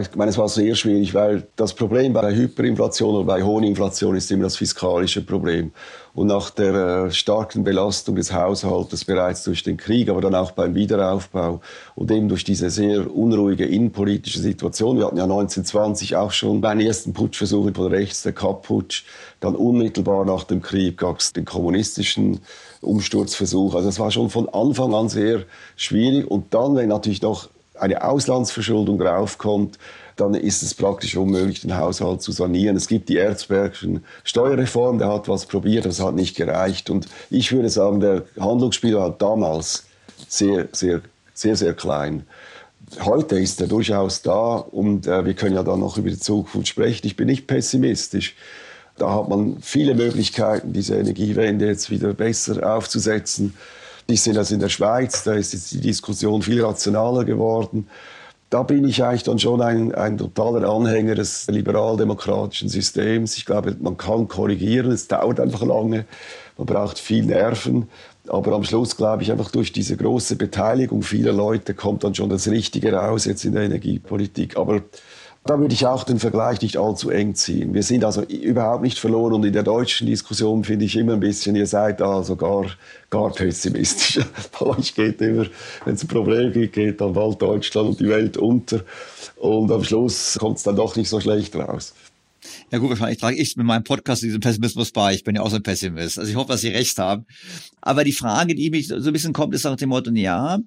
Ich 0.01 0.15
meine, 0.15 0.31
es 0.31 0.37
war 0.37 0.49
sehr 0.49 0.73
schwierig, 0.75 1.13
weil 1.13 1.47
das 1.55 1.73
Problem 1.73 2.13
bei 2.13 2.33
Hyperinflation 2.33 3.15
oder 3.15 3.25
bei 3.25 3.43
hohen 3.43 3.63
Inflation 3.63 4.15
ist 4.15 4.31
immer 4.31 4.43
das 4.43 4.55
fiskalische 4.55 5.21
Problem. 5.21 5.71
Und 6.15 6.27
nach 6.27 6.49
der 6.51 7.05
äh, 7.05 7.11
starken 7.11 7.63
Belastung 7.63 8.15
des 8.15 8.33
Haushaltes 8.33 9.05
bereits 9.05 9.43
durch 9.43 9.61
den 9.61 9.77
Krieg, 9.77 10.09
aber 10.09 10.21
dann 10.21 10.35
auch 10.35 10.51
beim 10.51 10.73
Wiederaufbau 10.73 11.61
und 11.95 12.11
eben 12.11 12.29
durch 12.29 12.43
diese 12.43 12.69
sehr 12.69 13.13
unruhige 13.13 13.65
innenpolitische 13.65 14.39
Situation. 14.39 14.97
Wir 14.97 15.05
hatten 15.05 15.17
ja 15.17 15.23
1920 15.23 16.15
auch 16.15 16.31
schon 16.31 16.63
einen 16.63 16.81
ersten 16.81 17.13
Putschversuch 17.13 17.69
von 17.73 17.87
rechts, 17.87 18.23
der 18.23 18.33
Kapp-Putsch. 18.33 19.03
Dann 19.41 19.55
unmittelbar 19.55 20.25
nach 20.25 20.43
dem 20.43 20.61
Krieg 20.61 20.97
gab 20.97 21.19
es 21.19 21.33
den 21.33 21.45
kommunistischen 21.45 22.39
Umsturzversuch. 22.81 23.75
Also 23.75 23.89
es 23.89 23.99
war 23.99 24.11
schon 24.11 24.29
von 24.29 24.49
Anfang 24.49 24.93
an 24.93 25.09
sehr 25.09 25.43
schwierig. 25.75 26.29
Und 26.29 26.53
dann, 26.53 26.75
wenn 26.75 26.89
natürlich 26.89 27.21
noch 27.21 27.49
eine 27.75 28.03
Auslandsverschuldung 28.03 28.97
draufkommt, 28.99 29.77
dann 30.15 30.35
ist 30.35 30.61
es 30.61 30.73
praktisch 30.73 31.17
unmöglich, 31.17 31.61
den 31.61 31.77
Haushalt 31.77 32.21
zu 32.21 32.31
sanieren. 32.31 32.75
Es 32.75 32.87
gibt 32.87 33.09
die 33.09 33.17
Erzbergschen 33.17 34.03
Steuerreform, 34.23 34.99
der 34.99 35.11
hat 35.11 35.27
was 35.27 35.45
probiert, 35.45 35.85
das 35.85 35.99
hat 35.99 36.15
nicht 36.15 36.35
gereicht. 36.35 36.89
Und 36.89 37.07
ich 37.29 37.51
würde 37.51 37.69
sagen, 37.69 37.99
der 37.99 38.23
Handlungsspiel 38.39 38.95
war 38.95 39.09
damals 39.11 39.85
sehr, 40.27 40.67
sehr, 40.71 41.01
sehr, 41.33 41.55
sehr 41.55 41.73
klein. 41.73 42.25
Heute 43.01 43.39
ist 43.39 43.59
er 43.59 43.67
durchaus 43.67 44.21
da 44.21 44.55
und 44.55 45.07
äh, 45.07 45.25
wir 45.25 45.33
können 45.33 45.55
ja 45.55 45.63
dann 45.63 45.79
noch 45.79 45.97
über 45.97 46.09
die 46.09 46.19
Zukunft 46.19 46.67
sprechen. 46.67 47.07
Ich 47.07 47.15
bin 47.15 47.27
nicht 47.27 47.47
pessimistisch. 47.47 48.35
Da 48.97 49.11
hat 49.11 49.29
man 49.29 49.57
viele 49.61 49.95
Möglichkeiten, 49.95 50.73
diese 50.73 50.95
Energiewende 50.95 51.65
jetzt 51.65 51.89
wieder 51.89 52.13
besser 52.13 52.75
aufzusetzen. 52.75 53.55
Ich 54.07 54.21
sehe 54.21 54.33
das 54.33 54.51
in 54.51 54.59
der 54.59 54.69
Schweiz, 54.69 55.23
da 55.23 55.33
ist 55.33 55.53
jetzt 55.53 55.71
die 55.71 55.79
Diskussion 55.79 56.41
viel 56.41 56.63
rationaler 56.63 57.23
geworden. 57.23 57.87
Da 58.49 58.61
bin 58.61 58.87
ich 58.87 59.03
eigentlich 59.03 59.23
dann 59.23 59.39
schon 59.39 59.61
ein, 59.61 59.95
ein 59.95 60.17
totaler 60.17 60.69
Anhänger 60.69 61.15
des 61.15 61.47
liberal-demokratischen 61.47 62.69
Systems. 62.69 63.37
Ich 63.37 63.45
glaube, 63.45 63.75
man 63.79 63.97
kann 63.97 64.27
korrigieren, 64.27 64.91
es 64.91 65.07
dauert 65.07 65.39
einfach 65.39 65.63
lange, 65.63 66.05
man 66.57 66.67
braucht 66.67 66.99
viel 66.99 67.25
Nerven. 67.25 67.89
Aber 68.27 68.53
am 68.53 68.63
Schluss, 68.63 68.95
glaube 68.95 69.23
ich, 69.23 69.31
einfach 69.31 69.51
durch 69.51 69.71
diese 69.71 69.97
große 69.97 70.35
Beteiligung 70.35 71.01
vieler 71.01 71.33
Leute 71.33 71.73
kommt 71.73 72.03
dann 72.03 72.13
schon 72.13 72.29
das 72.29 72.47
Richtige 72.47 72.93
raus 72.93 73.25
jetzt 73.25 73.43
in 73.43 73.53
der 73.53 73.63
Energiepolitik. 73.63 74.55
Aber 74.55 74.81
da 75.45 75.59
würde 75.59 75.73
ich 75.73 75.85
auch 75.85 76.05
den 76.05 76.19
Vergleich 76.19 76.61
nicht 76.61 76.77
allzu 76.77 77.09
eng 77.09 77.35
ziehen. 77.35 77.73
Wir 77.73 77.83
sind 77.83 78.05
also 78.05 78.21
überhaupt 78.21 78.81
nicht 78.81 78.97
verloren 78.97 79.33
und 79.33 79.45
in 79.45 79.51
der 79.51 79.63
deutschen 79.63 80.07
Diskussion 80.07 80.63
finde 80.63 80.85
ich 80.85 80.95
immer 80.95 81.13
ein 81.13 81.19
bisschen, 81.19 81.55
ihr 81.55 81.67
seid 81.67 81.99
da 81.99 82.17
also 82.17 82.35
gar, 82.37 82.65
gar 83.09 83.31
pessimistisch. 83.31 84.23
Bei 84.59 84.65
euch 84.67 84.95
geht 84.95 85.21
immer, 85.21 85.45
wenn 85.83 85.95
es 85.95 86.03
ein 86.03 86.07
Problem 86.07 86.53
gibt, 86.53 86.73
geht 86.73 87.01
dann 87.01 87.13
bald 87.13 87.41
Deutschland 87.41 87.89
und 87.89 87.99
die 87.99 88.07
Welt 88.07 88.37
unter 88.37 88.81
und 89.35 89.69
am 89.71 89.83
Schluss 89.83 90.37
kommt 90.39 90.57
es 90.57 90.63
dann 90.63 90.77
doch 90.77 90.95
nicht 90.95 91.09
so 91.09 91.19
schlecht 91.19 91.55
raus. 91.55 91.93
Ja 92.73 92.79
gut, 92.79 92.89
wahrscheinlich 92.89 93.19
trage 93.19 93.37
ich 93.37 93.55
mit 93.55 93.67
meinem 93.67 93.83
Podcast 93.83 94.23
diesen 94.23 94.39
Pessimismus 94.39 94.89
bei. 94.89 95.13
Ich 95.13 95.23
bin 95.23 95.35
ja 95.35 95.43
auch 95.43 95.51
so 95.51 95.57
ein 95.57 95.61
Pessimist. 95.61 96.17
Also 96.17 96.31
ich 96.31 96.35
hoffe, 96.35 96.53
dass 96.53 96.61
Sie 96.61 96.69
recht 96.69 96.97
haben. 96.97 97.27
Aber 97.81 98.03
die 98.03 98.13
Frage, 98.13 98.55
die 98.55 98.71
mich 98.71 98.87
so 98.87 98.95
ein 98.95 99.13
bisschen 99.13 99.31
kommt, 99.31 99.53
ist 99.53 99.63
nach 99.63 99.75
dem 99.75 99.89
Motto, 99.89 100.09
ja, 100.09 100.57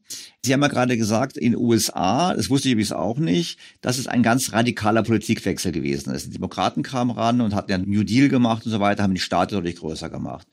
Sie 0.40 0.52
haben 0.52 0.62
ja 0.62 0.68
gerade 0.68 0.96
gesagt, 0.96 1.36
in 1.36 1.50
den 1.50 1.60
USA, 1.60 2.32
das 2.32 2.48
wusste 2.48 2.68
ich 2.68 2.74
übrigens 2.74 2.92
auch 2.92 3.18
nicht, 3.18 3.58
dass 3.80 3.98
es 3.98 4.06
ein 4.06 4.22
ganz 4.22 4.52
radikaler 4.52 5.02
Politikwechsel 5.02 5.72
gewesen 5.72 6.14
ist. 6.14 6.26
Die 6.26 6.30
Demokraten 6.30 6.84
kamen 6.84 7.10
ran 7.10 7.40
und 7.40 7.56
hatten 7.56 7.72
ja 7.72 7.76
einen 7.76 7.90
New 7.90 8.04
Deal 8.04 8.28
gemacht 8.28 8.64
und 8.66 8.70
so 8.70 8.78
weiter, 8.78 9.02
haben 9.02 9.14
die 9.14 9.18
Staaten 9.18 9.56
deutlich 9.56 9.74
größer 9.74 10.08
gemacht. 10.08 10.46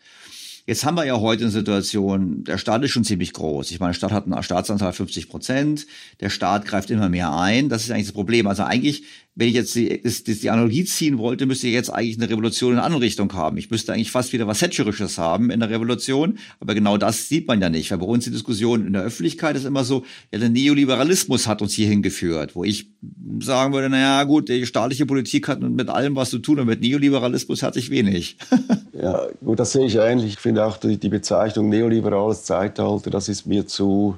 Jetzt 0.65 0.85
haben 0.85 0.95
wir 0.95 1.03
ja 1.03 1.19
heute 1.19 1.43
eine 1.43 1.51
Situation, 1.51 2.45
der 2.45 2.57
Staat 2.57 2.83
ist 2.85 2.91
schon 2.91 3.03
ziemlich 3.03 3.33
groß. 3.33 3.71
Ich 3.71 3.81
meine, 3.81 3.91
der 3.91 3.97
Staat 3.97 4.11
hat 4.13 4.25
eine 4.27 4.41
Staatsanzahl 4.43 4.93
50 4.93 5.27
Prozent, 5.27 5.85
der 6.21 6.29
Staat 6.29 6.65
greift 6.65 6.89
immer 6.89 7.09
mehr 7.09 7.35
ein. 7.35 7.67
Das 7.67 7.83
ist 7.83 7.91
eigentlich 7.91 8.05
das 8.05 8.13
Problem. 8.13 8.47
Also 8.47 8.63
eigentlich 8.63 9.03
wenn 9.35 9.47
ich 9.47 9.55
jetzt 9.55 9.73
die, 9.75 9.99
die 9.99 10.49
Analogie 10.49 10.85
ziehen 10.85 11.17
wollte, 11.17 11.47
müsste 11.47 11.67
ich 11.67 11.73
jetzt 11.73 11.89
eigentlich 11.89 12.17
eine 12.17 12.29
Revolution 12.29 12.73
in 12.73 12.77
eine 12.77 12.85
andere 12.85 13.01
Richtung 13.01 13.33
haben. 13.33 13.57
Ich 13.57 13.71
müsste 13.71 13.91
eigentlich 13.91 14.11
fast 14.11 14.31
wieder 14.31 14.45
was 14.45 14.59
Thatcherisches 14.59 15.17
haben 15.17 15.49
in 15.49 15.59
der 15.59 15.71
Revolution. 15.71 16.37
Aber 16.59 16.75
genau 16.75 16.97
das 16.97 17.29
sieht 17.29 17.47
man 17.47 17.59
ja 17.59 17.69
nicht. 17.69 17.89
Weil 17.89 17.97
bei 17.97 18.05
uns 18.05 18.25
die 18.25 18.31
Diskussion 18.31 18.85
in 18.85 18.93
der 18.93 19.01
Öffentlichkeit 19.01 19.55
ist 19.55 19.65
immer 19.65 19.83
so, 19.83 20.03
ja, 20.31 20.37
der 20.37 20.49
Neoliberalismus 20.49 21.47
hat 21.47 21.63
uns 21.63 21.73
hier 21.73 21.87
hingeführt. 21.87 22.55
Wo 22.55 22.63
ich 22.63 22.91
sagen 23.39 23.73
würde, 23.73 23.89
naja, 23.89 24.23
gut, 24.23 24.49
die 24.49 24.67
staatliche 24.67 25.07
Politik 25.07 25.47
hat 25.47 25.61
mit 25.61 25.89
allem 25.89 26.15
was 26.15 26.29
zu 26.29 26.37
tun 26.37 26.59
und 26.59 26.67
mit 26.67 26.81
Neoliberalismus 26.81 27.63
hat 27.63 27.73
sich 27.73 27.89
wenig. 27.89 28.37
ja, 28.93 29.27
gut, 29.43 29.59
das 29.59 29.71
sehe 29.71 29.87
ich 29.87 29.95
ähnlich. 29.95 30.33
Ich 30.33 30.39
finde 30.53 30.67
auch 30.67 30.77
die, 30.77 30.97
die 30.97 31.09
Bezeichnung 31.09 31.69
neoliberales 31.69 32.43
Zeitalter, 32.43 33.09
das 33.09 33.27
ist 33.27 33.47
mir 33.47 33.65
zu, 33.65 34.17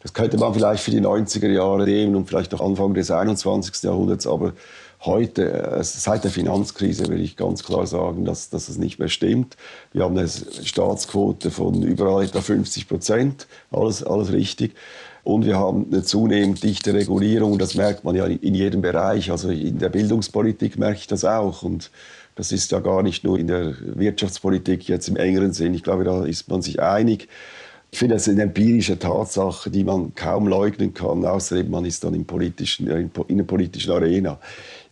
das 0.00 0.12
könnte 0.12 0.38
man 0.38 0.54
vielleicht 0.54 0.84
für 0.84 0.92
die 0.92 1.00
90er 1.00 1.48
Jahre 1.48 1.84
nehmen 1.84 2.14
und 2.14 2.28
vielleicht 2.28 2.52
noch 2.52 2.60
Anfang 2.60 2.94
des 2.94 3.10
21. 3.10 3.82
Jahrhunderts, 3.82 4.28
aber 4.28 4.52
heute, 5.04 5.50
äh, 5.50 5.82
seit 5.82 6.22
der 6.22 6.30
Finanzkrise, 6.30 7.08
will 7.08 7.20
ich 7.20 7.36
ganz 7.36 7.64
klar 7.64 7.88
sagen, 7.88 8.24
dass, 8.24 8.50
dass 8.50 8.68
es 8.68 8.78
nicht 8.78 9.00
mehr 9.00 9.08
stimmt. 9.08 9.56
Wir 9.92 10.04
haben 10.04 10.16
eine 10.16 10.28
Staatsquote 10.28 11.50
von 11.50 11.82
überall 11.82 12.22
etwa 12.22 12.40
50 12.40 12.86
Prozent, 12.86 13.48
alles, 13.72 14.04
alles 14.04 14.30
richtig. 14.30 14.76
Und 15.24 15.44
wir 15.44 15.58
haben 15.58 15.86
eine 15.90 16.04
zunehmend 16.04 16.62
dichte 16.62 16.94
Regulierung, 16.94 17.58
das 17.58 17.74
merkt 17.74 18.04
man 18.04 18.14
ja 18.14 18.26
in 18.26 18.54
jedem 18.54 18.80
Bereich. 18.80 19.32
Also 19.32 19.50
in 19.50 19.80
der 19.80 19.88
Bildungspolitik 19.88 20.78
merke 20.78 21.00
ich 21.00 21.08
das 21.08 21.24
auch. 21.24 21.64
Und 21.64 21.90
das 22.38 22.52
ist 22.52 22.70
ja 22.70 22.78
gar 22.78 23.02
nicht 23.02 23.24
nur 23.24 23.36
in 23.36 23.48
der 23.48 23.74
Wirtschaftspolitik 23.80 24.88
jetzt 24.88 25.08
im 25.08 25.16
engeren 25.16 25.52
Sinn. 25.52 25.74
Ich 25.74 25.82
glaube, 25.82 26.04
da 26.04 26.24
ist 26.24 26.48
man 26.48 26.62
sich 26.62 26.80
einig. 26.80 27.28
Ich 27.90 27.98
finde, 27.98 28.14
das 28.14 28.28
ist 28.28 28.34
eine 28.34 28.44
empirische 28.44 28.96
Tatsache, 28.96 29.70
die 29.70 29.82
man 29.82 30.14
kaum 30.14 30.46
leugnen 30.46 30.94
kann, 30.94 31.24
außer 31.24 31.56
eben 31.56 31.72
man 31.72 31.84
ist 31.84 32.04
dann 32.04 32.14
im 32.14 32.26
politischen, 32.26 32.88
äh, 32.88 33.08
in 33.26 33.38
der 33.38 33.44
politischen 33.44 33.90
Arena. 33.90 34.38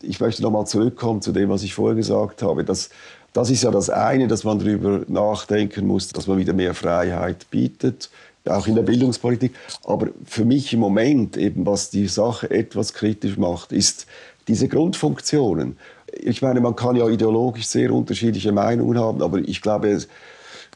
Ich 0.03 0.19
möchte 0.19 0.43
nochmal 0.43 0.67
zurückkommen 0.67 1.23
zu 1.23 1.31
dem, 1.31 1.49
was 1.49 1.63
ich 1.63 1.73
vorher 1.73 1.95
gesagt 1.95 2.43
habe. 2.43 2.65
Das, 2.65 2.91
das 3.33 3.49
ist 3.49 3.63
ja 3.63 3.71
das 3.71 3.91
eine, 3.91 4.27
dass 4.27 4.43
man 4.43 4.59
darüber 4.59 5.03
nachdenken 5.07 5.87
muss, 5.87 6.09
dass 6.09 6.27
man 6.27 6.39
wieder 6.39 6.53
mehr 6.53 6.75
Freiheit 6.75 7.49
bietet, 7.53 8.11
auch 8.45 8.67
in 8.67 8.75
der 8.75 8.83
Bildungspolitik. 8.83 9.55
Aber 9.85 10.09
für 10.25 10.45
mich 10.45 10.73
im 10.73 10.81
Moment, 10.81 11.37
eben 11.37 11.65
was 11.65 11.91
die 11.91 12.09
Sache 12.09 12.51
etwas 12.51 12.93
kritisch 12.93 13.37
macht, 13.37 13.71
ist 13.71 14.07
diese 14.49 14.67
Grundfunktionen. 14.67 15.77
Ich 16.21 16.43
meine, 16.43 16.61
man 16.61 16.77
kann 16.77 16.97
ja 16.97 17.09
ideologisch 17.09 17.67
sehr 17.67 17.93
unterschiedliche 17.93 18.53
Meinungen 18.53 18.99
haben, 18.99 19.23
aber 19.23 19.39
ich 19.39 19.61
glaube, 19.61 19.91
ich 19.91 20.09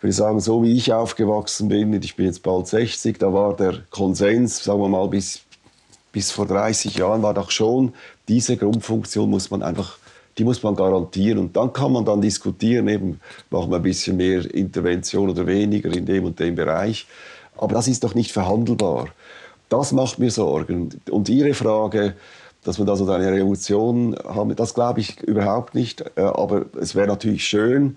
würde 0.03 0.12
sagen, 0.12 0.41
so 0.41 0.62
wie 0.62 0.72
ich 0.76 0.93
aufgewachsen 0.93 1.68
bin, 1.68 1.93
ich 1.93 2.16
bin 2.16 2.26
jetzt 2.26 2.43
bald 2.43 2.66
60, 2.66 3.18
da 3.18 3.32
war 3.32 3.55
der 3.55 3.82
Konsens, 3.91 4.64
sagen 4.64 4.80
wir 4.80 4.88
mal, 4.88 5.09
bis, 5.09 5.41
bis 6.12 6.30
vor 6.30 6.47
30 6.47 6.95
Jahren 6.97 7.22
war 7.22 7.34
doch 7.34 7.51
schon, 7.51 7.93
diese 8.28 8.57
Grundfunktion 8.57 9.28
muss 9.28 9.51
man 9.51 9.62
einfach, 9.62 9.99
die 10.38 10.45
muss 10.45 10.62
man 10.62 10.74
garantieren. 10.74 11.38
Und 11.38 11.57
dann 11.57 11.72
kann 11.72 11.93
man 11.93 12.05
dann 12.05 12.20
diskutieren, 12.20 12.88
eben, 12.88 13.20
machen 13.51 13.70
wir 13.70 13.76
ein 13.76 13.82
bisschen 13.82 14.16
mehr 14.16 14.53
Intervention 14.55 15.28
oder 15.28 15.47
weniger 15.47 15.93
in 15.93 16.07
dem 16.07 16.24
und 16.24 16.38
dem 16.38 16.55
Bereich. 16.55 17.07
Aber 17.59 17.74
das 17.74 17.88
ist 17.88 18.05
doch 18.05 18.14
nicht 18.14 18.32
verhandelbar. 18.32 19.09
Das 19.68 19.93
macht 19.93 20.18
mir 20.18 20.30
Sorgen. 20.30 21.01
Und 21.11 21.28
Ihre 21.28 21.55
Frage, 21.55 22.14
dass 22.65 22.79
wir 22.79 22.85
da 22.85 22.97
so 22.97 23.11
eine 23.11 23.33
Revolution 23.33 24.17
haben, 24.25 24.55
das 24.55 24.75
glaube 24.75 25.01
ich 25.01 25.21
überhaupt 25.23 25.75
nicht. 25.75 26.05
Äh, 26.17 26.23
aber 26.23 26.67
es 26.81 26.95
wäre 26.95 27.09
natürlich 27.09 27.47
schön, 27.47 27.97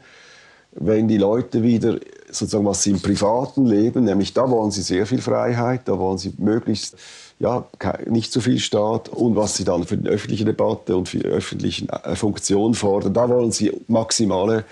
wenn 0.76 1.08
die 1.08 1.18
Leute 1.18 1.64
wieder 1.64 2.00
sozusagen 2.30 2.66
was 2.66 2.84
sie 2.84 2.92
im 2.92 3.02
privaten 3.02 3.66
Leben, 3.66 4.06
nämlich 4.06 4.34
da 4.34 4.50
wollen 4.50 4.72
sie 4.72 4.82
sehr 4.82 5.06
viel 5.06 5.22
Freiheit, 5.22 5.82
da 5.86 6.00
wollen 6.00 6.18
sie 6.18 6.34
möglichst 6.38 6.98
ja, 7.40 7.66
nicht 8.08 8.32
zu 8.32 8.42
viel 8.42 8.60
Staat 8.60 9.10
und 9.10 9.36
was 9.36 9.56
sie 9.56 9.66
dann 9.66 9.84
für 9.84 9.98
die 9.98 10.10
öffentliche 10.10 10.46
Debatte 10.46 10.96
und 10.96 11.10
für 11.10 11.20
die 11.20 11.26
öffentlichen 11.26 11.90
äh, 11.90 12.16
Funktionen 12.16 12.74
fordern, 12.74 13.14
da 13.14 13.30
wollen 13.30 13.52
sie 13.52 13.72
maximale 13.88 14.66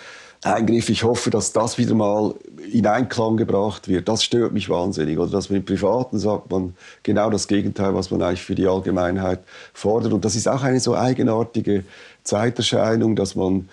Eingriffe. 0.44 0.92
Ich 0.92 1.04
hoffe, 1.04 1.30
dass 1.30 1.54
das 1.54 1.78
wieder 1.78 1.94
mal 1.94 2.34
in 2.72 2.88
Einklang 2.88 3.38
gebracht 3.38 3.88
wird. 3.88 4.08
Das 4.08 4.24
stört 4.24 4.54
mich 4.54 4.70
wahnsinnig. 4.70 5.20
Oder 5.20 5.30
dass 5.30 5.50
man 5.50 5.60
im 5.60 5.66
Privaten 5.66 6.18
sagt 6.18 6.50
man 6.52 6.76
genau 7.04 7.30
das 7.30 7.48
Gegenteil, 7.48 7.94
was 7.94 8.10
man 8.10 8.22
eigentlich 8.24 8.42
für 8.42 8.56
die 8.56 8.68
Allgemeinheit 8.68 9.40
fordert. 9.74 10.14
Und 10.14 10.26
das 10.26 10.36
ist 10.36 10.48
auch 10.48 10.64
eine 10.64 10.80
so 10.80 10.96
eigenartige 10.96 11.84
Zeiterscheinung, 12.24 13.16
dass 13.16 13.36
man 13.36 13.70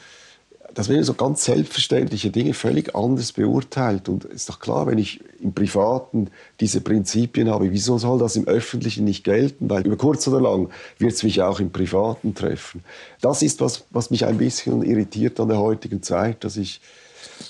dass 0.74 0.88
man 0.88 1.02
so 1.02 1.14
ganz 1.14 1.44
selbstverständliche 1.44 2.30
Dinge 2.30 2.54
völlig 2.54 2.94
anders 2.94 3.32
beurteilt. 3.32 4.08
Und 4.08 4.24
es 4.26 4.32
ist 4.32 4.48
doch 4.48 4.60
klar, 4.60 4.86
wenn 4.86 4.98
ich 4.98 5.20
im 5.40 5.52
Privaten 5.52 6.28
diese 6.60 6.80
Prinzipien 6.80 7.50
habe, 7.50 7.72
wieso 7.72 7.98
soll 7.98 8.18
das 8.18 8.36
im 8.36 8.46
Öffentlichen 8.46 9.04
nicht 9.04 9.24
gelten? 9.24 9.68
Weil 9.70 9.86
über 9.86 9.96
kurz 9.96 10.28
oder 10.28 10.40
lang 10.40 10.68
wird 10.98 11.12
es 11.12 11.22
mich 11.22 11.42
auch 11.42 11.60
im 11.60 11.70
Privaten 11.70 12.34
treffen. 12.34 12.84
Das 13.20 13.42
ist 13.42 13.60
was, 13.60 13.84
was 13.90 14.10
mich 14.10 14.26
ein 14.26 14.38
bisschen 14.38 14.82
irritiert 14.82 15.40
an 15.40 15.48
der 15.48 15.58
heutigen 15.58 16.02
Zeit, 16.02 16.44
dass 16.44 16.56
ich 16.56 16.80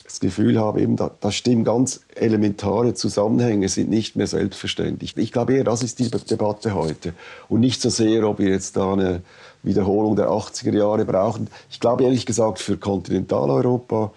das 0.04 0.20
Gefühl 0.20 0.58
habe, 0.58 0.80
eben, 0.80 0.96
da, 0.96 1.10
da 1.20 1.30
stimmen 1.30 1.64
ganz 1.64 2.00
elementare 2.14 2.94
Zusammenhänge, 2.94 3.68
sind 3.68 3.90
nicht 3.90 4.16
mehr 4.16 4.26
selbstverständlich. 4.26 5.16
Ich 5.16 5.32
glaube 5.32 5.54
eher, 5.54 5.64
das 5.64 5.82
ist 5.82 5.98
die 5.98 6.10
Debatte 6.10 6.74
heute. 6.74 7.12
Und 7.48 7.60
nicht 7.60 7.80
so 7.80 7.90
sehr, 7.90 8.28
ob 8.28 8.38
wir 8.38 8.48
jetzt 8.48 8.76
da 8.76 8.92
eine 8.92 9.22
Wiederholung 9.62 10.16
der 10.16 10.28
80er 10.28 10.76
Jahre 10.76 11.04
brauchen. 11.04 11.48
Ich 11.70 11.80
glaube 11.80 12.04
ehrlich 12.04 12.26
gesagt, 12.26 12.58
für 12.58 12.76
Kontinentaleuropa, 12.76 14.12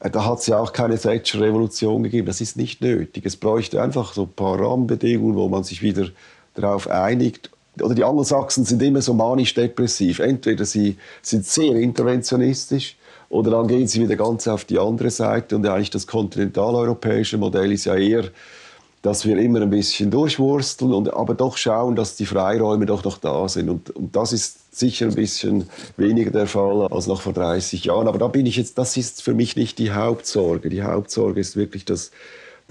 äh, 0.00 0.10
da 0.10 0.24
hat 0.24 0.40
es 0.40 0.46
ja 0.46 0.58
auch 0.58 0.72
keine 0.72 0.98
Thatcher-Revolution 0.98 2.02
gegeben. 2.02 2.26
Das 2.26 2.40
ist 2.40 2.56
nicht 2.56 2.80
nötig. 2.80 3.24
Es 3.26 3.36
bräuchte 3.36 3.82
einfach 3.82 4.14
so 4.14 4.22
ein 4.22 4.32
paar 4.32 4.60
Rahmenbedingungen, 4.60 5.36
wo 5.36 5.48
man 5.48 5.64
sich 5.64 5.82
wieder 5.82 6.08
darauf 6.54 6.88
einigt. 6.88 7.50
Oder 7.80 7.94
die 7.94 8.04
Angelsachsen 8.04 8.64
sind 8.64 8.82
immer 8.82 9.02
so 9.02 9.12
manisch-depressiv. 9.12 10.18
Entweder 10.18 10.64
sie 10.64 10.96
sind 11.22 11.44
sehr 11.44 11.74
interventionistisch 11.74 12.96
oder 13.28 13.50
dann 13.50 13.66
gehen 13.66 13.86
sie 13.86 14.00
wieder 14.02 14.16
ganz 14.16 14.48
auf 14.48 14.64
die 14.64 14.78
andere 14.78 15.10
Seite. 15.10 15.56
Und 15.56 15.66
eigentlich 15.66 15.90
das 15.90 16.06
kontinentaleuropäische 16.06 17.36
Modell 17.36 17.72
ist 17.72 17.84
ja 17.84 17.96
eher 17.96 18.24
dass 19.06 19.24
wir 19.24 19.38
immer 19.38 19.62
ein 19.62 19.70
bisschen 19.70 20.10
durchwursteln, 20.10 20.92
und, 20.92 21.14
aber 21.14 21.34
doch 21.34 21.56
schauen, 21.56 21.94
dass 21.94 22.16
die 22.16 22.26
Freiräume 22.26 22.86
doch 22.86 23.04
noch 23.04 23.18
da 23.18 23.48
sind. 23.48 23.68
Und, 23.68 23.90
und 23.90 24.16
das 24.16 24.32
ist 24.32 24.76
sicher 24.76 25.06
ein 25.06 25.14
bisschen 25.14 25.68
weniger 25.96 26.32
der 26.32 26.48
Fall 26.48 26.88
als 26.88 27.06
noch 27.06 27.20
vor 27.20 27.32
30 27.32 27.84
Jahren. 27.84 28.08
Aber 28.08 28.18
da 28.18 28.26
bin 28.26 28.46
ich 28.46 28.56
jetzt, 28.56 28.78
das 28.78 28.96
ist 28.96 29.22
für 29.22 29.32
mich 29.32 29.54
nicht 29.54 29.78
die 29.78 29.92
Hauptsorge. 29.92 30.70
Die 30.70 30.82
Hauptsorge 30.82 31.40
ist 31.40 31.54
wirklich 31.54 31.84
das, 31.84 32.10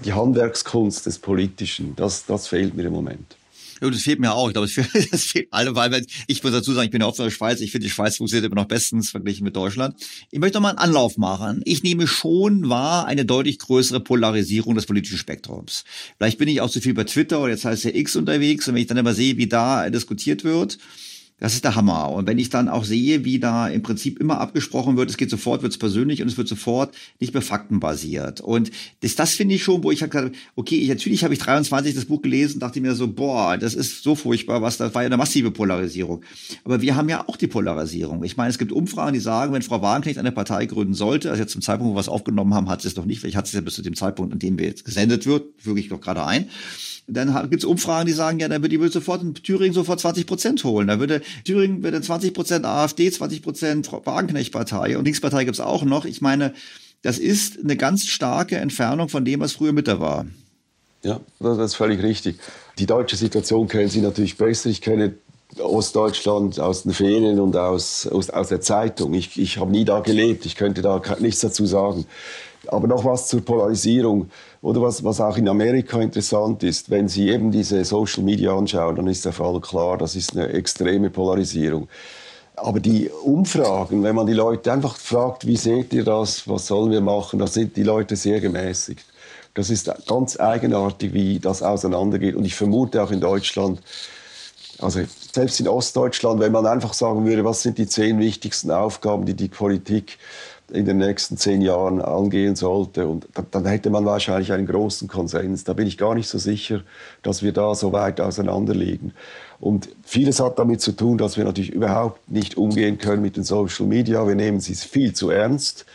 die 0.04 0.12
Handwerkskunst 0.12 1.06
des 1.06 1.18
Politischen. 1.18 1.96
Das, 1.96 2.26
das 2.26 2.48
fehlt 2.48 2.76
mir 2.76 2.84
im 2.84 2.92
Moment. 2.92 3.35
Ja, 3.80 3.90
das 3.90 4.02
fehlt 4.02 4.20
mir 4.20 4.32
auch. 4.32 4.48
Ich 4.48 4.54
glaube, 4.54 4.68
das 5.10 5.24
fehlt 5.24 5.48
alle, 5.50 5.74
weil 5.74 6.06
ich 6.26 6.42
muss 6.42 6.52
dazu 6.52 6.72
sagen, 6.72 6.86
ich 6.86 6.90
bin 6.90 7.00
ja 7.00 7.06
oft 7.06 7.18
in 7.18 7.24
der 7.24 7.30
Schweiz. 7.30 7.60
Ich 7.60 7.72
finde, 7.72 7.86
die 7.86 7.92
Schweiz 7.92 8.16
funktioniert 8.16 8.46
immer 8.46 8.60
noch 8.60 8.68
bestens 8.68 9.10
verglichen 9.10 9.44
mit 9.44 9.56
Deutschland. 9.56 9.96
Ich 10.30 10.38
möchte 10.38 10.56
noch 10.56 10.62
mal 10.62 10.70
einen 10.70 10.78
Anlauf 10.78 11.18
machen. 11.18 11.62
Ich 11.64 11.82
nehme 11.82 12.06
schon 12.06 12.68
wahr 12.68 13.06
eine 13.06 13.24
deutlich 13.24 13.58
größere 13.58 14.00
Polarisierung 14.00 14.74
des 14.74 14.86
politischen 14.86 15.18
Spektrums. 15.18 15.84
Vielleicht 16.16 16.38
bin 16.38 16.48
ich 16.48 16.60
auch 16.60 16.70
zu 16.70 16.80
viel 16.80 16.94
bei 16.94 17.04
Twitter 17.04 17.40
oder 17.40 17.50
jetzt 17.50 17.64
heißt 17.64 17.84
es 17.84 17.92
ja 17.92 17.98
X 17.98 18.16
unterwegs 18.16 18.66
und 18.68 18.74
wenn 18.74 18.82
ich 18.82 18.88
dann 18.88 18.96
immer 18.96 19.14
sehe, 19.14 19.36
wie 19.36 19.46
da 19.46 19.90
diskutiert 19.90 20.44
wird, 20.44 20.78
das 21.38 21.52
ist 21.52 21.64
der 21.64 21.74
Hammer. 21.74 22.10
Und 22.12 22.26
wenn 22.26 22.38
ich 22.38 22.48
dann 22.48 22.68
auch 22.68 22.84
sehe, 22.84 23.24
wie 23.24 23.38
da 23.38 23.68
im 23.68 23.82
Prinzip 23.82 24.18
immer 24.18 24.40
abgesprochen 24.40 24.96
wird, 24.96 25.10
es 25.10 25.18
geht 25.18 25.28
sofort, 25.28 25.62
wird 25.62 25.72
es 25.72 25.78
persönlich 25.78 26.22
und 26.22 26.28
es 26.28 26.38
wird 26.38 26.48
sofort 26.48 26.94
nicht 27.20 27.34
mehr 27.34 27.42
faktenbasiert. 27.42 28.40
Und 28.40 28.70
das, 29.00 29.16
das 29.16 29.34
finde 29.34 29.54
ich 29.54 29.62
schon, 29.62 29.84
wo 29.84 29.90
ich 29.90 30.00
halt 30.00 30.12
gesagt 30.12 30.34
okay, 30.54 30.76
ich, 30.76 30.88
natürlich 30.88 31.24
habe 31.24 31.34
ich 31.34 31.40
23 31.40 31.94
das 31.94 32.06
Buch 32.06 32.22
gelesen, 32.22 32.58
dachte 32.58 32.80
mir 32.80 32.94
so, 32.94 33.08
boah, 33.08 33.58
das 33.58 33.74
ist 33.74 34.02
so 34.02 34.14
furchtbar, 34.14 34.62
was, 34.62 34.78
das 34.78 34.94
war 34.94 35.02
ja 35.02 35.06
eine 35.06 35.18
massive 35.18 35.50
Polarisierung. 35.50 36.22
Aber 36.64 36.80
wir 36.80 36.96
haben 36.96 37.08
ja 37.10 37.28
auch 37.28 37.36
die 37.36 37.48
Polarisierung. 37.48 38.24
Ich 38.24 38.38
meine, 38.38 38.48
es 38.48 38.58
gibt 38.58 38.72
Umfragen, 38.72 39.12
die 39.12 39.20
sagen, 39.20 39.52
wenn 39.52 39.62
Frau 39.62 39.82
Wagenknecht 39.82 40.18
eine 40.18 40.32
Partei 40.32 40.64
gründen 40.64 40.94
sollte, 40.94 41.30
also 41.30 41.42
jetzt 41.42 41.52
zum 41.52 41.60
Zeitpunkt, 41.60 41.92
wo 41.92 41.96
wir 41.96 42.00
es 42.00 42.08
aufgenommen 42.08 42.54
haben, 42.54 42.70
hat 42.70 42.80
sie 42.80 42.88
es 42.88 42.96
noch 42.96 43.04
nicht, 43.04 43.20
vielleicht 43.20 43.36
hat 43.36 43.46
sie 43.46 43.50
es 43.50 43.54
ja 43.56 43.60
bis 43.60 43.74
zu 43.74 43.82
dem 43.82 43.94
Zeitpunkt, 43.94 44.32
an 44.32 44.38
dem 44.38 44.58
wir 44.58 44.66
jetzt 44.66 44.86
gesendet 44.86 45.26
wird, 45.26 45.44
füge 45.58 45.80
ich 45.80 45.88
doch 45.88 46.00
gerade 46.00 46.24
ein. 46.24 46.48
Dann 47.08 47.50
gibt 47.50 47.62
es 47.62 47.64
Umfragen, 47.64 48.06
die 48.06 48.12
sagen, 48.12 48.40
ja, 48.40 48.48
dann 48.48 48.62
würde 48.62 48.76
die 48.76 48.88
sofort 48.88 49.22
in 49.22 49.34
Thüringen 49.34 49.72
sofort 49.72 50.00
20 50.00 50.26
Prozent 50.26 50.64
holen. 50.64 50.88
Da 50.88 50.98
würde 50.98 51.22
Thüringen 51.44 51.82
würde 51.82 52.00
20 52.00 52.34
Prozent 52.34 52.64
AfD, 52.64 53.10
20 53.10 53.42
Prozent 53.42 53.92
Wagenknecht-Partei 53.92 54.98
und 54.98 55.04
Linkspartei 55.04 55.44
gibt's 55.44 55.60
auch 55.60 55.84
noch. 55.84 56.04
Ich 56.04 56.20
meine, 56.20 56.52
das 57.02 57.18
ist 57.18 57.60
eine 57.62 57.76
ganz 57.76 58.06
starke 58.06 58.56
Entfernung 58.56 59.08
von 59.08 59.24
dem, 59.24 59.38
was 59.38 59.52
früher 59.52 59.72
Mitte 59.72 60.00
war. 60.00 60.26
Ja, 61.04 61.20
das 61.38 61.58
ist 61.58 61.74
völlig 61.74 62.02
richtig. 62.02 62.38
Die 62.78 62.86
deutsche 62.86 63.16
Situation 63.16 63.68
kennen 63.68 63.88
Sie 63.88 64.00
natürlich 64.00 64.36
besser. 64.36 64.68
Ich 64.68 64.80
kenne 64.80 65.14
Ostdeutschland 65.58 66.58
aus 66.58 66.82
den 66.82 66.92
Ferien 66.92 67.38
und 67.38 67.56
aus, 67.56 68.06
aus, 68.06 68.30
aus 68.30 68.48
der 68.48 68.60
Zeitung. 68.60 69.14
Ich, 69.14 69.38
ich 69.38 69.58
habe 69.58 69.70
nie 69.70 69.84
da 69.84 70.00
gelebt, 70.00 70.44
ich 70.46 70.56
könnte 70.56 70.82
da 70.82 71.00
nichts 71.20 71.40
dazu 71.40 71.66
sagen. 71.66 72.06
Aber 72.68 72.86
noch 72.88 73.04
was 73.04 73.28
zur 73.28 73.44
Polarisierung. 73.44 74.30
Oder 74.62 74.82
was, 74.82 75.04
was 75.04 75.20
auch 75.20 75.36
in 75.36 75.48
Amerika 75.48 76.00
interessant 76.00 76.62
ist, 76.62 76.90
wenn 76.90 77.08
Sie 77.08 77.28
eben 77.28 77.50
diese 77.50 77.84
Social 77.84 78.22
Media 78.22 78.56
anschauen, 78.56 78.96
dann 78.96 79.06
ist 79.06 79.24
der 79.24 79.32
Fall 79.32 79.60
klar, 79.60 79.98
das 79.98 80.16
ist 80.16 80.36
eine 80.36 80.48
extreme 80.48 81.10
Polarisierung. 81.10 81.88
Aber 82.56 82.80
die 82.80 83.10
Umfragen, 83.10 84.02
wenn 84.02 84.14
man 84.14 84.26
die 84.26 84.32
Leute 84.32 84.72
einfach 84.72 84.96
fragt, 84.96 85.46
wie 85.46 85.56
seht 85.56 85.92
ihr 85.92 86.04
das, 86.04 86.48
was 86.48 86.66
sollen 86.66 86.90
wir 86.90 87.02
machen, 87.02 87.38
da 87.38 87.46
sind 87.46 87.76
die 87.76 87.82
Leute 87.82 88.16
sehr 88.16 88.40
gemäßigt. 88.40 89.04
Das 89.54 89.70
ist 89.70 89.90
ganz 90.06 90.38
eigenartig, 90.38 91.12
wie 91.12 91.38
das 91.38 91.62
auseinandergeht. 91.62 92.34
Und 92.34 92.44
ich 92.44 92.54
vermute 92.54 93.02
auch 93.02 93.10
in 93.10 93.20
Deutschland, 93.20 93.80
Also 94.78 95.00
selbst 95.32 95.60
in 95.60 95.68
Ostdeutschland, 95.68 96.40
wenn 96.40 96.52
man 96.52 96.66
einfach 96.66 96.92
sagen 96.92 97.24
würde, 97.24 97.44
was 97.44 97.62
sind 97.62 97.78
die 97.78 97.86
zehn 97.86 98.18
wichtigsten 98.18 98.70
Aufgaben, 98.70 99.24
die 99.24 99.34
die 99.34 99.48
Politik 99.48 100.18
in 100.72 100.84
den 100.84 100.98
nächsten 100.98 101.36
zehn 101.36 101.62
Jahren 101.62 102.00
angehen 102.00 102.56
sollte. 102.56 103.06
Und 103.06 103.28
dann 103.52 103.66
hätte 103.66 103.90
man 103.90 104.04
wahrscheinlich 104.04 104.52
einen 104.52 104.66
großen 104.66 105.06
Konsens. 105.08 105.64
Da 105.64 105.72
bin 105.72 105.86
ich 105.86 105.96
gar 105.96 106.14
nicht 106.14 106.28
so 106.28 106.38
sicher, 106.38 106.82
dass 107.22 107.42
wir 107.42 107.52
da 107.52 107.74
so 107.74 107.92
weit 107.92 108.20
auseinander 108.20 108.74
liegen. 108.74 109.12
Und 109.60 109.88
vieles 110.02 110.40
hat 110.40 110.58
damit 110.58 110.80
zu 110.80 110.92
tun, 110.92 111.18
dass 111.18 111.36
wir 111.36 111.44
natürlich 111.44 111.72
überhaupt 111.72 112.30
nicht 112.30 112.56
umgehen 112.56 112.98
können 112.98 113.22
mit 113.22 113.36
den 113.36 113.44
Social 113.44 113.86
Media. 113.86 114.26
Wir 114.26 114.34
nehmen 114.34 114.60
sie 114.60 114.74
viel 114.74 115.12
zu 115.14 115.30
ernst. 115.30 115.86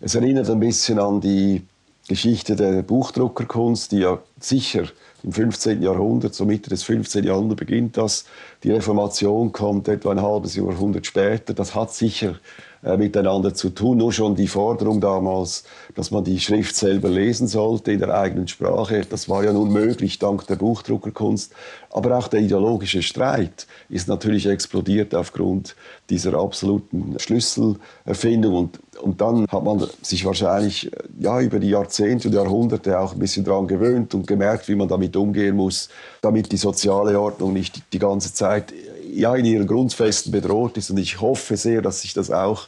Es 0.00 0.14
erinnert 0.14 0.48
ein 0.48 0.60
bisschen 0.60 0.98
an 0.98 1.20
die 1.20 1.62
Geschichte 2.08 2.56
der 2.56 2.82
Buchdruckerkunst, 2.82 3.92
die 3.92 3.98
ja 3.98 4.18
sicher 4.40 4.84
im 5.22 5.32
15. 5.32 5.82
Jahrhundert, 5.82 6.34
so 6.34 6.44
Mitte 6.44 6.70
des 6.70 6.82
15. 6.82 7.24
Jahrhunderts 7.24 7.60
beginnt 7.60 7.96
das. 7.96 8.24
Die 8.64 8.72
Reformation 8.72 9.52
kommt 9.52 9.88
etwa 9.88 10.10
ein 10.10 10.20
halbes 10.20 10.56
Jahrhundert 10.56 11.06
später. 11.06 11.54
Das 11.54 11.74
hat 11.74 11.92
sicher 11.92 12.36
äh, 12.84 12.96
miteinander 12.96 13.54
zu 13.54 13.70
tun. 13.70 13.98
Nur 13.98 14.12
schon 14.12 14.34
die 14.34 14.48
Forderung 14.48 15.00
damals, 15.00 15.62
dass 15.94 16.10
man 16.10 16.24
die 16.24 16.40
Schrift 16.40 16.74
selber 16.74 17.08
lesen 17.08 17.46
sollte 17.46 17.92
in 17.92 18.00
der 18.00 18.12
eigenen 18.12 18.48
Sprache, 18.48 19.02
das 19.08 19.28
war 19.28 19.44
ja 19.44 19.52
nun 19.52 19.72
möglich 19.72 20.18
dank 20.18 20.46
der 20.48 20.56
Buchdruckerkunst. 20.56 21.52
Aber 21.90 22.18
auch 22.18 22.26
der 22.26 22.40
ideologische 22.40 23.02
Streit 23.02 23.66
ist 23.88 24.08
natürlich 24.08 24.46
explodiert 24.46 25.14
aufgrund 25.14 25.76
dieser 26.10 26.34
absoluten 26.34 27.16
Schlüsselerfindung. 27.18 28.54
Und, 28.54 28.80
und 29.00 29.20
dann 29.20 29.46
hat 29.46 29.62
man 29.62 29.86
sich 30.00 30.24
wahrscheinlich 30.24 30.90
ja, 31.20 31.40
über 31.40 31.60
die 31.60 31.70
Jahrzehnte 31.70 32.28
und 32.28 32.34
Jahrhunderte 32.34 32.98
auch 32.98 33.12
ein 33.12 33.18
bisschen 33.18 33.44
daran 33.44 33.68
gewöhnt 33.68 34.12
und 34.14 34.26
gemerkt, 34.26 34.68
wie 34.68 34.74
man 34.74 34.88
damit 34.88 35.16
umgehen 35.16 35.54
muss, 35.54 35.88
damit 36.20 36.50
die 36.50 36.56
soziale 36.56 37.20
Ordnung 37.20 37.52
nicht 37.52 37.92
die 37.92 37.98
ganze 37.98 38.34
Zeit 38.34 38.72
ja 39.12 39.34
in 39.34 39.44
ihren 39.44 39.66
Grundfesten 39.66 40.32
bedroht 40.32 40.76
ist. 40.76 40.90
Und 40.90 40.98
ich 40.98 41.20
hoffe 41.20 41.56
sehr, 41.56 41.82
dass 41.82 42.02
sich 42.02 42.14
das 42.14 42.30
auch 42.30 42.66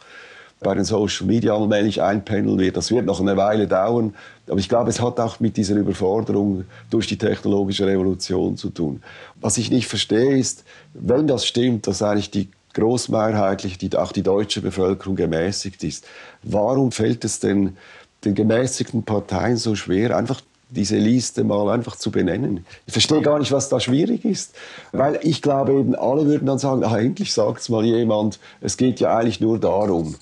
bei 0.61 0.75
den 0.75 0.85
Social 0.85 1.27
Media 1.27 1.55
allmählich 1.55 2.03
einpendeln 2.03 2.59
wird. 2.59 2.77
Das 2.77 2.91
wird 2.91 3.07
noch 3.07 3.21
eine 3.21 3.37
Weile 3.37 3.67
dauern. 3.67 4.15
Aber 4.49 4.59
ich 4.59 4.69
glaube, 4.69 4.91
es 4.91 5.01
hat 5.01 5.21
auch 5.21 5.41
mit 5.41 5.57
dieser 5.57 5.77
Überforderung 5.77 6.65
durch 6.91 7.07
die 7.07 7.19
technologische 7.19 7.87
Revolution 7.87 8.57
zu 8.57 8.71
tun. 8.71 9.03
Was 9.41 9.59
ich 9.59 9.71
nicht 9.71 9.87
verstehe 9.87 10.39
ist, 10.39 10.65
wenn 10.95 11.27
das 11.27 11.47
stimmt, 11.47 11.87
dass 11.87 12.03
eigentlich 12.03 12.31
die 12.31 12.49
großmehrheitlich 12.75 13.79
die, 13.79 13.97
auch 13.97 14.13
die 14.13 14.23
deutsche 14.23 14.61
Bevölkerung 14.61 15.17
gemäßigt 15.17 15.85
ist, 15.85 16.07
warum 16.43 16.93
fällt 16.93 17.25
es 17.25 17.41
denn 17.41 17.77
den 18.25 18.35
gemäßigten 18.35 19.05
Parteien 19.05 19.57
so 19.57 19.75
schwer, 19.75 20.17
einfach 20.17 20.41
diese 20.75 20.97
Liste 20.97 21.45
mal 21.45 21.71
einfach 21.71 21.97
zu 21.97 22.11
benennen. 22.11 22.67
Ich 22.87 22.93
verstehe 22.93 23.23
gar 23.23 23.39
nicht, 23.39 23.53
was 23.53 23.69
da 23.69 23.81
schwierig 23.81 24.25
ist, 24.25 24.55
weil 24.93 25.19
ich 25.23 25.41
glaube 25.41 25.73
eben, 25.73 25.95
alle 25.95 26.27
würden 26.27 26.47
dann 26.47 26.59
sagen, 26.59 26.85
ah, 26.85 26.99
endlich 26.99 27.33
sagt 27.33 27.61
es 27.61 27.69
mal 27.69 27.85
jemand, 27.85 28.39
es 28.61 28.77
geht 28.77 29.01
ja 29.01 29.17
eigentlich 29.17 29.41
nur 29.41 29.59
darum. 29.59 30.17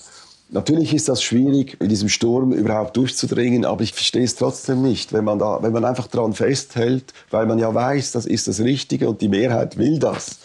Natürlich 0.49 0.93
ist 0.93 1.09
das 1.09 1.23
schwierig, 1.23 1.77
in 1.81 1.89
diesem 1.89 2.09
Sturm 2.09 2.53
überhaupt 2.53 2.95
durchzudringen, 2.95 3.65
aber 3.65 3.81
ich 3.81 3.91
verstehe 3.91 4.23
es 4.23 4.35
trotzdem 4.35 4.83
nicht, 4.83 5.11
wenn 5.11 5.23
man, 5.23 5.39
da, 5.39 5.63
wenn 5.63 5.73
man 5.73 5.83
einfach 5.83 6.05
daran 6.05 6.33
festhält, 6.33 7.11
weil 7.31 7.47
man 7.47 7.57
ja 7.57 7.73
weiß, 7.73 8.11
das 8.11 8.27
ist 8.27 8.47
das 8.47 8.59
Richtige 8.59 9.09
und 9.09 9.21
die 9.21 9.29
Mehrheit 9.29 9.77
will 9.77 9.97
das. 9.97 10.37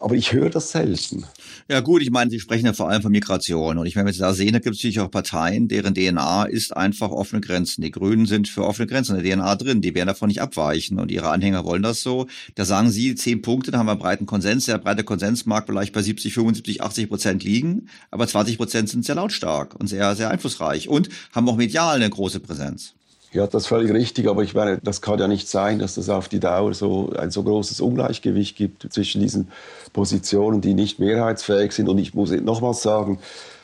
Aber 0.00 0.14
ich 0.14 0.32
höre 0.32 0.48
das 0.48 0.70
selten. 0.70 1.26
Ja 1.66 1.80
gut, 1.80 2.02
ich 2.02 2.10
meine, 2.10 2.30
Sie 2.30 2.40
sprechen 2.40 2.66
ja 2.66 2.74
vor 2.74 2.90
allem 2.90 3.00
von 3.00 3.10
Migration. 3.10 3.78
Und 3.78 3.86
ich 3.86 3.96
meine, 3.96 4.06
wenn 4.06 4.12
Sie 4.12 4.20
da 4.20 4.34
sehen, 4.34 4.52
da 4.52 4.58
gibt 4.58 4.76
es 4.76 4.80
natürlich 4.80 5.00
auch 5.00 5.10
Parteien, 5.10 5.66
deren 5.66 5.94
DNA 5.94 6.44
ist 6.44 6.76
einfach 6.76 7.10
offene 7.10 7.40
Grenzen. 7.40 7.80
Die 7.80 7.90
Grünen 7.90 8.26
sind 8.26 8.48
für 8.48 8.64
offene 8.64 8.86
Grenzen 8.86 9.16
in 9.16 9.24
der 9.24 9.36
DNA 9.36 9.56
drin. 9.56 9.80
Die 9.80 9.94
werden 9.94 10.08
davon 10.08 10.28
nicht 10.28 10.42
abweichen. 10.42 11.00
Und 11.00 11.10
ihre 11.10 11.30
Anhänger 11.30 11.64
wollen 11.64 11.82
das 11.82 12.02
so. 12.02 12.26
Da 12.54 12.66
sagen 12.66 12.90
Sie, 12.90 13.14
zehn 13.14 13.40
Punkte, 13.40 13.70
da 13.70 13.78
haben 13.78 13.86
wir 13.86 13.92
einen 13.92 14.00
breiten 14.00 14.26
Konsens. 14.26 14.66
Der 14.66 14.76
breite 14.76 15.04
Konsens 15.04 15.46
mag 15.46 15.64
vielleicht 15.66 15.94
bei 15.94 16.02
70, 16.02 16.34
75, 16.34 16.82
80 16.82 17.08
Prozent 17.08 17.44
liegen. 17.44 17.88
Aber 18.10 18.26
20 18.26 18.58
Prozent 18.58 18.90
sind 18.90 19.06
sehr 19.06 19.14
lautstark 19.14 19.74
und 19.74 19.86
sehr, 19.86 20.14
sehr 20.16 20.28
einflussreich 20.28 20.90
und 20.90 21.08
haben 21.32 21.48
auch 21.48 21.56
medial 21.56 21.96
eine 21.96 22.10
große 22.10 22.40
Präsenz. 22.40 22.94
Ja, 23.34 23.48
das 23.48 23.64
ist 23.64 23.66
völlig 23.66 23.92
richtig, 23.92 24.28
aber 24.28 24.44
ich 24.44 24.54
meine, 24.54 24.78
das 24.80 25.02
kann 25.02 25.18
ja 25.18 25.26
nicht 25.26 25.48
sein, 25.48 25.80
dass 25.80 25.96
es 25.96 26.08
auf 26.08 26.28
die 26.28 26.38
Dauer 26.38 26.72
so 26.72 27.12
ein 27.18 27.32
so 27.32 27.42
großes 27.42 27.80
Ungleichgewicht 27.80 28.56
gibt 28.56 28.86
zwischen 28.92 29.20
diesen 29.20 29.48
Positionen, 29.92 30.60
die 30.60 30.72
nicht 30.72 31.00
mehrheitsfähig 31.00 31.72
sind. 31.72 31.88
Und 31.88 31.98
ich 31.98 32.14
muss 32.14 32.30
nochmals 32.30 32.82
sagen, 32.82 33.18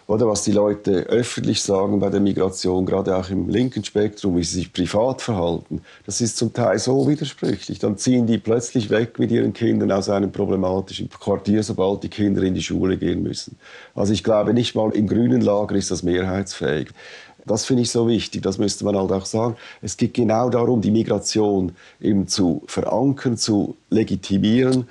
oder 0.09 0.27
was 0.27 0.43
die 0.43 0.51
Leute 0.51 1.05
öffentlich 1.05 1.63
sagen 1.63 2.01
bei 2.01 2.11
der 2.11 2.19
Migration, 2.19 2.85
gerade 2.85 3.15
auch 3.15 3.31
im 3.31 3.49
linken 3.49 3.85
Spektrum, 3.85 4.37
wie 4.37 4.43
sie 4.43 4.57
sich 4.57 4.73
privat 4.73 5.23
verhalten, 5.23 5.83
das 6.05 6.21
ist 6.21 6.37
zum 6.37 6.53
Teil 6.53 6.81
so 6.81 7.07
widersprüchlich. 7.07 7.79
Dann 7.79 7.97
ziehen 7.97 8.27
die 8.27 8.39
plötzlich 8.39 8.91
weg 8.91 9.21
mit 9.21 9.31
ihren 9.31 9.53
Kindern 9.53 9.93
aus 9.93 10.09
einem 10.09 10.33
problematischen 10.33 11.09
Quartier, 11.11 11.63
sobald 11.63 12.03
die 12.03 12.09
Kinder 12.09 12.43
in 12.43 12.55
die 12.55 12.63
Schule 12.63 12.97
gehen 12.97 13.23
müssen. 13.23 13.57
Also 13.95 14.13
ich 14.13 14.25
glaube, 14.25 14.53
nicht 14.53 14.75
mal 14.75 14.91
im 14.91 15.07
grünen 15.07 15.43
Lager 15.43 15.77
ist 15.77 15.93
das 15.93 16.03
mehrheitsfähig. 16.03 16.89
Das 17.47 17.65
finde 17.65 17.83
ich 17.83 17.91
so 17.91 18.09
wichtig, 18.09 18.43
das 18.43 18.59
müsste 18.59 18.85
man 18.85 18.97
halt 18.97 19.13
auch 19.13 19.27
sagen. 19.27 19.57
Es 19.83 19.97
geht 19.97 20.15
genau 20.15 20.51
darum, 20.51 20.81
die 20.81 20.91
Migration 20.91 21.73
eben 22.01 22.29
zu 22.29 22.63
verankern, 22.67 23.37
zu 23.37 23.77
legitimieren, 23.91 24.87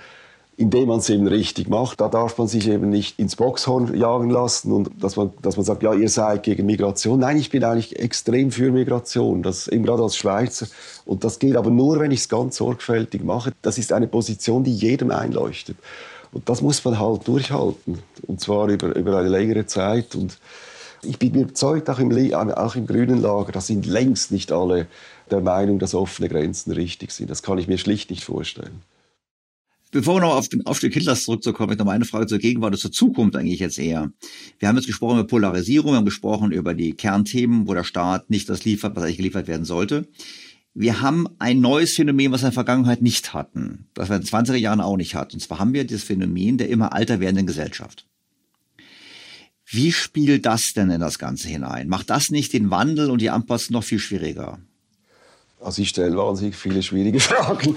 indem 0.57 0.89
man 0.89 0.99
es 0.99 1.09
eben 1.09 1.27
richtig 1.27 1.69
macht. 1.69 2.01
Da 2.01 2.09
darf 2.09 2.37
man 2.37 2.47
sich 2.47 2.67
eben 2.67 2.89
nicht 2.89 3.17
ins 3.17 3.35
Boxhorn 3.37 3.95
jagen 3.95 4.29
lassen 4.29 4.71
und 4.73 4.91
dass 5.01 5.15
man, 5.15 5.31
dass 5.41 5.55
man 5.55 5.65
sagt, 5.65 5.83
ja, 5.83 5.93
ihr 5.93 6.09
seid 6.09 6.43
gegen 6.43 6.65
Migration. 6.65 7.19
Nein, 7.19 7.37
ich 7.37 7.49
bin 7.49 7.63
eigentlich 7.63 7.97
extrem 7.97 8.51
für 8.51 8.71
Migration, 8.71 9.41
das 9.41 9.67
eben 9.69 9.85
gerade 9.85 10.03
als 10.03 10.17
Schweizer. 10.17 10.67
Und 11.05 11.23
das 11.23 11.39
geht 11.39 11.55
aber 11.55 11.71
nur, 11.71 11.99
wenn 11.99 12.11
ich 12.11 12.19
es 12.19 12.29
ganz 12.29 12.57
sorgfältig 12.57 13.23
mache. 13.23 13.53
Das 13.61 13.77
ist 13.77 13.93
eine 13.93 14.07
Position, 14.07 14.63
die 14.63 14.73
jedem 14.73 15.11
einleuchtet. 15.11 15.77
Und 16.31 16.47
das 16.49 16.61
muss 16.61 16.83
man 16.83 16.99
halt 16.99 17.27
durchhalten. 17.27 17.99
Und 18.27 18.41
zwar 18.41 18.67
über, 18.67 18.95
über 18.95 19.17
eine 19.17 19.29
längere 19.29 19.65
Zeit. 19.65 20.15
Und 20.15 20.37
ich 21.03 21.19
bin 21.19 21.33
überzeugt, 21.35 21.89
auch 21.89 21.99
im, 21.99 22.11
auch 22.33 22.75
im 22.75 22.87
grünen 22.87 23.21
Lager, 23.21 23.51
da 23.51 23.61
sind 23.61 23.85
längst 23.85 24.31
nicht 24.31 24.51
alle 24.51 24.87
der 25.31 25.41
Meinung, 25.41 25.79
dass 25.79 25.93
offene 25.93 26.29
Grenzen 26.29 26.71
richtig 26.71 27.11
sind. 27.11 27.29
Das 27.29 27.43
kann 27.43 27.57
ich 27.57 27.67
mir 27.67 27.77
schlicht 27.77 28.09
nicht 28.09 28.23
vorstellen. 28.23 28.81
Bevor 29.91 30.15
wir 30.15 30.21
noch 30.21 30.35
auf 30.35 30.49
den 30.49 30.67
Aufstieg 30.67 30.93
Hitlers 30.93 31.23
zurückzukommen, 31.23 31.75
noch 31.75 31.85
mal 31.85 31.93
eine 31.93 32.05
Frage 32.05 32.27
zur 32.27 32.37
Gegenwart 32.37 32.73
und 32.73 32.79
zur 32.79 32.91
Zukunft 32.91 33.35
eigentlich 33.35 33.59
jetzt 33.59 33.79
eher. 33.79 34.11
Wir 34.59 34.67
haben 34.67 34.75
jetzt 34.75 34.85
gesprochen 34.85 35.17
über 35.17 35.27
Polarisierung, 35.27 35.93
wir 35.93 35.97
haben 35.97 36.05
gesprochen 36.05 36.51
über 36.51 36.75
die 36.75 36.93
Kernthemen, 36.93 37.67
wo 37.67 37.73
der 37.73 37.83
Staat 37.83 38.29
nicht 38.29 38.49
das 38.49 38.65
liefert, 38.65 38.95
was 38.95 39.03
eigentlich 39.03 39.17
geliefert 39.17 39.47
werden 39.47 39.65
sollte. 39.65 40.07
Wir 40.75 41.01
haben 41.01 41.27
ein 41.39 41.59
neues 41.59 41.95
Phänomen, 41.95 42.31
was 42.31 42.41
wir 42.41 42.49
in 42.49 42.51
der 42.51 42.63
Vergangenheit 42.63 43.01
nicht 43.01 43.33
hatten, 43.33 43.87
das 43.95 44.09
wir 44.09 44.17
in 44.17 44.21
den 44.21 44.29
20er 44.29 44.55
Jahren 44.55 44.79
auch 44.79 44.95
nicht 44.95 45.15
hatten. 45.15 45.37
Und 45.37 45.39
zwar 45.39 45.57
haben 45.57 45.73
wir 45.73 45.85
das 45.87 46.03
Phänomen 46.03 46.59
der 46.59 46.69
immer 46.69 46.93
alter 46.93 47.19
werdenden 47.19 47.47
Gesellschaft. 47.47 48.05
Wie 49.71 49.91
spielt 49.91 50.45
das 50.45 50.73
denn 50.73 50.89
in 50.89 50.99
das 50.99 51.19
Ganze 51.19 51.47
hinein? 51.47 51.87
Macht 51.89 52.09
das 52.09 52.31
nicht 52.31 52.53
den 52.53 52.71
Wandel 52.71 53.11
und 53.11 53.21
die 53.21 53.29
Anpassung 53.29 53.73
noch 53.73 53.83
viel 53.83 53.99
schwieriger? 53.99 54.57
Also 55.61 55.81
ich 55.81 55.89
stelle 55.89 56.15
wahnsinnig 56.15 56.55
viele 56.55 56.81
schwierige 56.81 57.19
Fragen. 57.19 57.75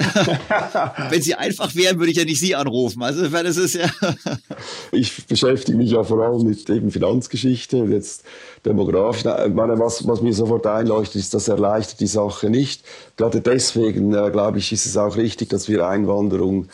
Wenn 1.11 1.21
sie 1.21 1.35
einfach 1.35 1.75
wären, 1.75 1.99
würde 1.99 2.13
ich 2.13 2.17
ja 2.17 2.25
nicht 2.25 2.39
Sie 2.39 2.55
anrufen. 2.55 3.03
Also 3.03 3.29
das 3.29 3.57
ist 3.57 3.75
ja. 3.75 3.91
ich 4.93 5.27
beschäftige 5.27 5.77
mich 5.77 5.91
ja 5.91 6.05
vor 6.05 6.25
allem 6.25 6.47
mit 6.47 6.71
eben 6.71 6.93
Finanzgeschichte 6.93 7.79
jetzt 7.79 8.23
demografisch. 8.65 9.25
meine, 9.25 9.79
was, 9.81 10.07
was 10.07 10.23
mir 10.23 10.33
sofort 10.33 10.67
einleuchtet, 10.67 11.17
ist, 11.17 11.35
das 11.35 11.49
erleichtert 11.49 11.99
die 11.99 12.07
Sache 12.07 12.51
nicht. 12.51 12.85
Gerade 13.17 13.41
deswegen, 13.41 14.15
äh, 14.15 14.31
glaube 14.31 14.59
ich, 14.59 14.73
ist 14.73 14.87
es 14.87 14.97
auch 14.97 15.17
richtig, 15.17 15.49
dass 15.49 15.69
wir 15.69 15.87
Einwanderung 15.87 16.69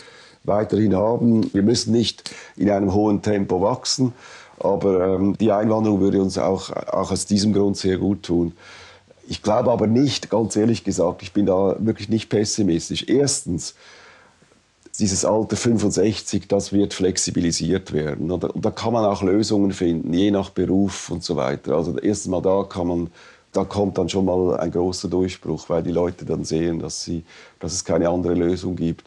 weiterhin 0.44 0.94
haben. 0.94 1.52
Wir 1.54 1.62
müssen 1.62 1.92
nicht 1.92 2.30
in 2.56 2.70
einem 2.70 2.92
hohen 2.92 3.22
Tempo 3.22 3.62
wachsen. 3.62 4.12
Aber 4.60 5.14
ähm, 5.14 5.36
die 5.38 5.52
Einwanderung 5.52 6.00
würde 6.00 6.20
uns 6.20 6.38
auch, 6.38 6.70
auch 6.70 7.10
aus 7.10 7.26
diesem 7.26 7.52
Grund 7.52 7.76
sehr 7.76 7.98
gut 7.98 8.24
tun. 8.24 8.52
Ich 9.28 9.42
glaube 9.42 9.70
aber 9.70 9.86
nicht, 9.86 10.30
ganz 10.30 10.56
ehrlich 10.56 10.84
gesagt, 10.84 11.22
ich 11.22 11.32
bin 11.32 11.46
da 11.46 11.76
wirklich 11.78 12.08
nicht 12.08 12.30
pessimistisch. 12.30 13.04
Erstens, 13.08 13.74
dieses 14.98 15.24
Alter 15.24 15.56
65, 15.56 16.48
das 16.48 16.72
wird 16.72 16.94
flexibilisiert 16.94 17.92
werden. 17.92 18.30
Und 18.30 18.42
da, 18.42 18.48
und 18.48 18.64
da, 18.64 18.70
kann 18.70 18.92
man 18.92 19.04
auch 19.04 19.22
Lösungen 19.22 19.72
finden, 19.72 20.12
je 20.12 20.30
nach 20.30 20.50
Beruf 20.50 21.10
und 21.10 21.22
so 21.22 21.36
weiter. 21.36 21.76
Also 21.76 21.98
erstens 21.98 22.30
mal 22.30 22.42
da 22.42 22.64
kann 22.68 22.86
man, 22.86 23.10
da 23.52 23.64
kommt 23.64 23.98
dann 23.98 24.08
schon 24.08 24.24
mal 24.24 24.58
ein 24.58 24.70
großer 24.70 25.08
Durchbruch, 25.08 25.68
weil 25.68 25.82
die 25.82 25.92
Leute 25.92 26.24
dann 26.24 26.44
sehen, 26.44 26.78
dass, 26.78 27.04
sie, 27.04 27.24
dass 27.60 27.74
es 27.74 27.84
keine 27.84 28.08
andere 28.08 28.34
Lösung 28.34 28.76
gibt. 28.76 29.04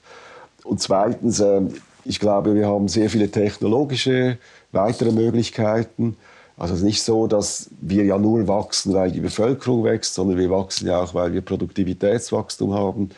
Und 0.64 0.80
zweitens, 0.80 1.40
äh, 1.40 1.62
ich 2.06 2.20
glaube, 2.20 2.56
wir 2.56 2.68
haben 2.68 2.88
sehr 2.88 3.10
viele 3.10 3.30
technologische 3.30 4.38
weitere 4.72 5.12
Möglichkeiten. 5.12 6.18
Also 6.58 6.74
es 6.74 6.82
ist 6.82 6.86
nicht 6.86 7.04
so, 7.04 7.28
dass 7.28 7.70
wir 7.82 8.04
ja 8.04 8.18
nur 8.18 8.48
wachsen, 8.48 8.94
weil 8.94 9.12
die 9.12 9.20
Bevölkerung 9.20 9.84
wächst, 9.84 10.14
sondern 10.14 10.38
wir 10.38 10.50
wachsen 10.50 10.88
ja 10.88 11.02
auch, 11.02 11.14
weil 11.14 11.34
wir 11.34 11.42
Produktivitätswachstum 11.42 12.74
haben. 12.74 13.10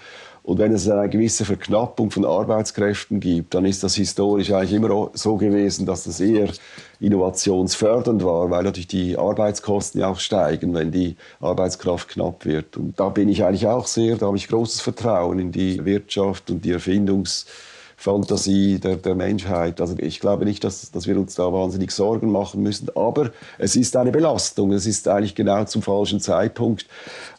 Und 0.43 0.59
wenn 0.59 0.73
es 0.73 0.89
eine 0.89 1.09
gewisse 1.09 1.45
Verknappung 1.45 2.11
von 2.11 2.25
Arbeitskräften 2.25 3.21
gibt, 3.21 3.53
dann 3.53 3.63
ist 3.63 3.81
das 3.81 3.95
historisch 3.95 4.51
eigentlich 4.51 4.73
immer 4.73 5.09
so 5.13 5.37
gewesen, 5.37 5.85
dass 5.85 6.03
das 6.03 6.19
eher 6.19 6.49
innovationsfördernd 6.99 8.25
war, 8.25 8.49
weil 8.49 8.63
natürlich 8.63 8.87
die 8.87 9.17
Arbeitskosten 9.17 10.01
ja 10.01 10.09
auch 10.09 10.19
steigen, 10.19 10.73
wenn 10.73 10.91
die 10.91 11.15
Arbeitskraft 11.39 12.09
knapp 12.09 12.45
wird. 12.45 12.75
Und 12.75 12.99
da 12.99 13.07
bin 13.07 13.29
ich 13.29 13.45
eigentlich 13.45 13.67
auch 13.67 13.87
sehr, 13.87 14.17
da 14.17 14.27
habe 14.27 14.37
ich 14.37 14.49
großes 14.49 14.81
Vertrauen 14.81 15.39
in 15.39 15.51
die 15.53 15.83
Wirtschaft 15.85 16.51
und 16.51 16.63
die 16.65 16.73
Erfindungs- 16.73 17.45
Fantasie 18.03 18.79
der, 18.79 18.97
der 18.97 19.15
Menschheit. 19.15 19.79
Also 19.79 19.95
ich 19.97 20.19
glaube 20.19 20.43
nicht, 20.43 20.65
dass, 20.65 20.91
dass 20.91 21.07
wir 21.07 21.17
uns 21.17 21.35
da 21.35 21.53
wahnsinnig 21.53 21.91
Sorgen 21.91 22.31
machen 22.31 22.61
müssen, 22.61 22.89
aber 22.95 23.31
es 23.57 23.77
ist 23.77 23.95
eine 23.95 24.11
Belastung. 24.11 24.73
Es 24.73 24.85
ist 24.85 25.07
eigentlich 25.07 25.35
genau 25.35 25.63
zum 25.63 25.81
falschen 25.81 26.19
Zeitpunkt. 26.19 26.85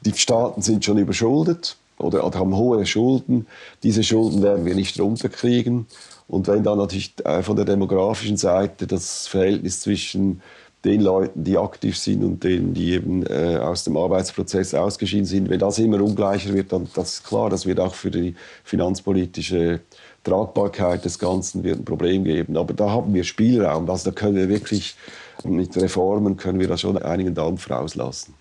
Die 0.07 0.15
Staaten 0.15 0.63
sind 0.63 0.83
schon 0.83 0.97
überschuldet 0.97 1.77
oder, 1.99 2.23
haben 2.23 2.57
hohe 2.57 2.87
Schulden. 2.87 3.47
Diese 3.83 4.03
Schulden 4.03 4.43
werden 4.43 4.65
wir 4.65 4.75
nicht 4.75 4.99
runterkriegen. 4.99 5.87
Und 6.29 6.49
wenn 6.49 6.63
dann 6.63 6.79
natürlich 6.79 7.13
äh, 7.25 7.43
von 7.43 7.57
der 7.57 7.67
demografischen 7.67 8.39
Seite 8.39 8.87
das 8.87 9.27
Verhältnis 9.27 9.81
zwischen 9.81 10.41
den 10.87 11.03
Leuten, 11.03 11.45
die 11.45 11.59
aktiv 11.59 11.99
sind 11.99 12.25
und 12.25 12.43
denen, 12.43 12.73
die 12.73 12.93
eben 12.93 13.27
äh, 13.27 13.59
aus 13.59 13.85
dem 13.85 13.99
Arbeitsprozess 13.99 14.75
ausgeschieden 14.75 15.27
sind, 15.27 15.51
wenn 15.51 15.59
das 15.59 15.79
immer 15.79 16.03
ungleicher 16.03 16.55
wird, 16.55 16.73
dann 16.73 16.89
das 16.95 17.15
ist 17.15 17.25
klar, 17.25 17.51
das 17.51 17.67
wird 17.67 17.81
auch 17.81 17.95
für 17.95 18.11
die 18.11 18.35
finanzpolitische 18.65 19.81
Tragbarkeit 20.25 21.05
des 21.05 21.19
Ganzen 21.19 21.63
wird 21.63 21.79
ein 21.79 21.85
Problem 21.85 22.25
geben. 22.25 22.57
Aber 22.57 22.75
da 22.75 22.91
haben 22.91 23.15
wir 23.15 23.25
Spielraum, 23.25 23.89
also 23.89 24.11
da 24.11 24.15
können 24.15 24.37
wir 24.37 24.49
wirklich 24.49 24.97
mit 25.45 25.77
Reformen 25.77 26.37
können 26.37 26.59
wir 26.59 26.69
da 26.69 26.77
schon 26.77 26.97
einigen 26.99 27.35
Dampf 27.35 27.71
rauslassen. 27.71 28.35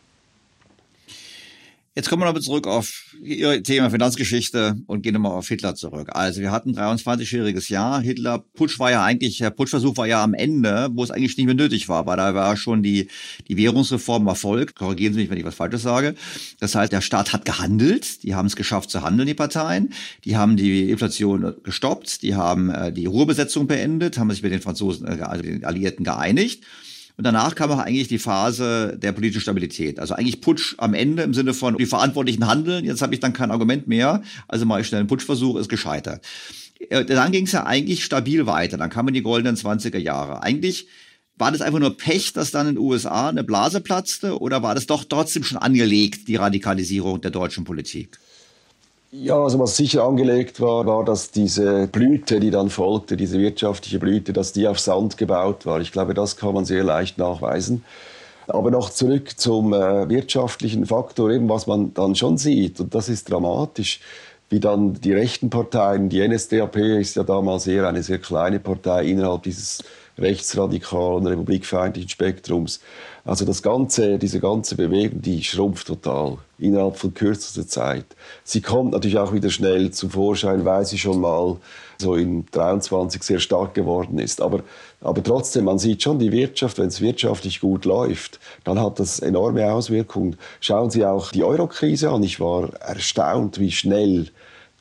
Jetzt 1.95 2.09
kommen 2.09 2.23
wir 2.23 2.25
nochmal 2.25 2.41
zurück 2.41 2.65
auf 2.65 3.13
Ihr 3.21 3.61
Thema 3.61 3.91
Finanzgeschichte 3.91 4.77
und 4.87 5.03
gehen 5.03 5.13
nochmal 5.13 5.33
auf 5.33 5.47
Hitler 5.47 5.75
zurück. 5.75 6.09
Also 6.13 6.41
wir 6.41 6.49
hatten 6.51 6.75
23-jähriges 6.75 7.69
Jahr. 7.69 8.01
Hitler, 8.01 8.39
Putsch 8.39 8.79
war 8.79 8.89
ja 8.89 9.03
eigentlich, 9.03 9.37
der 9.37 9.51
Putschversuch 9.51 9.95
war 9.97 10.07
ja 10.07 10.23
am 10.23 10.33
Ende, 10.33 10.89
wo 10.93 11.03
es 11.03 11.11
eigentlich 11.11 11.37
nicht 11.37 11.45
mehr 11.45 11.53
nötig 11.53 11.89
war, 11.89 12.07
weil 12.07 12.17
da 12.17 12.33
war 12.33 12.57
schon 12.57 12.81
die, 12.81 13.09
die 13.47 13.57
Währungsreform 13.57 14.25
erfolgt. 14.25 14.75
Korrigieren 14.75 15.13
Sie 15.13 15.19
mich, 15.19 15.29
wenn 15.29 15.37
ich 15.37 15.45
was 15.45 15.53
Falsches 15.53 15.83
sage. 15.83 16.15
Das 16.59 16.73
heißt, 16.73 16.91
der 16.91 17.01
Staat 17.01 17.31
hat 17.31 17.45
gehandelt. 17.45 18.23
Die 18.23 18.33
haben 18.33 18.47
es 18.47 18.55
geschafft 18.55 18.89
zu 18.89 19.03
handeln, 19.03 19.27
die 19.27 19.35
Parteien. 19.35 19.93
Die 20.25 20.35
haben 20.35 20.57
die 20.57 20.89
Inflation 20.89 21.53
gestoppt. 21.61 22.23
Die 22.23 22.33
haben 22.33 22.71
äh, 22.71 22.91
die 22.91 23.05
Ruhebesetzung 23.05 23.67
beendet, 23.67 24.17
haben 24.17 24.31
sich 24.31 24.41
mit 24.41 24.51
den 24.51 24.61
Franzosen, 24.61 25.07
äh, 25.07 25.21
also 25.21 25.43
den 25.43 25.63
Alliierten 25.63 26.03
geeinigt. 26.03 26.63
Und 27.15 27.25
danach 27.25 27.53
kam 27.53 27.69
auch 27.71 27.79
eigentlich 27.79 28.07
die 28.07 28.17
Phase 28.17 28.97
der 28.97 29.11
politischen 29.11 29.41
Stabilität. 29.41 29.99
Also 29.99 30.15
eigentlich 30.15 30.41
Putsch 30.41 30.75
am 30.79 30.93
Ende 30.93 31.23
im 31.23 31.33
Sinne 31.33 31.53
von 31.53 31.77
die 31.77 31.85
Verantwortlichen 31.85 32.47
handeln. 32.47 32.85
Jetzt 32.85 33.01
habe 33.01 33.13
ich 33.13 33.19
dann 33.19 33.33
kein 33.33 33.51
Argument 33.51 33.87
mehr. 33.87 34.23
Also 34.47 34.65
mache 34.65 34.81
ich 34.81 34.87
schnell 34.87 34.99
einen 34.99 35.07
Putschversuch, 35.07 35.57
ist 35.57 35.69
gescheitert. 35.69 36.25
Äh, 36.89 37.05
dann 37.05 37.31
ging 37.31 37.45
es 37.45 37.51
ja 37.51 37.65
eigentlich 37.65 38.03
stabil 38.03 38.47
weiter. 38.47 38.77
Dann 38.77 38.89
kamen 38.89 39.13
die 39.13 39.21
goldenen 39.21 39.55
20er 39.55 39.99
Jahre. 39.99 40.41
Eigentlich 40.41 40.87
war 41.37 41.51
das 41.51 41.61
einfach 41.61 41.79
nur 41.79 41.97
Pech, 41.97 42.33
dass 42.33 42.51
dann 42.51 42.67
in 42.67 42.75
den 42.75 42.83
USA 42.83 43.29
eine 43.29 43.43
Blase 43.43 43.81
platzte 43.81 44.39
oder 44.39 44.63
war 44.63 44.75
das 44.75 44.87
doch 44.87 45.03
trotzdem 45.03 45.43
schon 45.43 45.57
angelegt, 45.57 46.27
die 46.27 46.35
Radikalisierung 46.35 47.21
der 47.21 47.31
deutschen 47.31 47.63
Politik? 47.63 48.19
Ja, 49.15 49.37
also 49.43 49.59
was 49.59 49.77
sicher 49.77 50.05
angelegt 50.05 50.59
war, 50.59 50.87
war, 50.87 51.05
dass 51.05 51.29
diese 51.29 51.85
Blüte, 51.87 52.39
die 52.39 52.49
dann 52.49 52.71
folgte, 52.71 53.15
diese 53.15 53.37
wirtschaftliche 53.37 53.99
Blüte, 53.99 54.33
dass 54.33 54.53
die 54.53 54.67
auf 54.67 54.79
Sand 54.79 55.17
gebaut 55.17 55.67
war. 55.67 55.79
Ich 55.81 55.91
glaube, 55.91 56.15
das 56.15 56.35
kann 56.35 56.55
man 56.55 56.65
sehr 56.65 56.83
leicht 56.83 57.19
nachweisen. 57.19 57.85
Aber 58.47 58.71
noch 58.71 58.89
zurück 58.89 59.39
zum 59.39 59.71
äh, 59.71 60.09
wirtschaftlichen 60.09 60.87
Faktor, 60.87 61.29
eben 61.29 61.47
was 61.47 61.67
man 61.67 61.93
dann 61.93 62.15
schon 62.15 62.39
sieht, 62.39 62.79
und 62.79 62.95
das 62.95 63.07
ist 63.07 63.29
dramatisch, 63.29 63.99
wie 64.49 64.59
dann 64.59 64.95
die 64.95 65.13
rechten 65.13 65.51
Parteien, 65.51 66.09
die 66.09 66.27
NSDAP 66.27 66.77
ist 66.77 67.15
ja 67.15 67.21
damals 67.21 67.67
eher 67.67 67.87
eine 67.87 68.01
sehr 68.01 68.17
kleine 68.17 68.59
Partei 68.59 69.05
innerhalb 69.05 69.43
dieses 69.43 69.83
rechtsradikalen, 70.17 71.27
republikfeindlichen 71.27 72.09
Spektrums, 72.09 72.79
also 73.25 73.45
das 73.45 73.61
ganze, 73.61 74.17
diese 74.17 74.39
ganze 74.41 74.75
Bewegung, 74.75 75.21
die 75.21 75.43
schrumpft 75.43 75.87
total 75.87 76.37
innerhalb 76.59 76.97
von 76.97 77.13
kürzester 77.13 77.65
Zeit. 77.65 78.05
Sie 78.43 78.61
kommt 78.61 78.91
natürlich 78.91 79.17
auch 79.17 79.31
wieder 79.31 79.49
schnell 79.49 79.91
zum 79.91 80.09
Vorschein, 80.09 80.65
weil 80.65 80.85
sie 80.85 80.97
schon 80.97 81.21
mal 81.21 81.57
so 81.97 82.15
in 82.15 82.45
23 82.51 83.23
sehr 83.23 83.39
stark 83.39 83.73
geworden 83.73 84.19
ist. 84.19 84.41
Aber, 84.41 84.63
aber 84.99 85.23
trotzdem, 85.23 85.65
man 85.65 85.79
sieht 85.79 86.03
schon 86.03 86.19
die 86.19 86.33
Wirtschaft, 86.33 86.79
wenn 86.79 86.87
es 86.87 86.99
wirtschaftlich 86.99 87.61
gut 87.61 87.85
läuft, 87.85 88.39
dann 88.65 88.79
hat 88.79 88.99
das 88.99 89.19
enorme 89.19 89.71
Auswirkungen. 89.71 90.35
Schauen 90.59 90.89
Sie 90.89 91.05
auch 91.05 91.31
die 91.31 91.43
Eurokrise 91.43 92.09
an. 92.09 92.23
Ich 92.23 92.41
war 92.41 92.73
erstaunt, 92.81 93.57
wie 93.57 93.71
schnell 93.71 94.27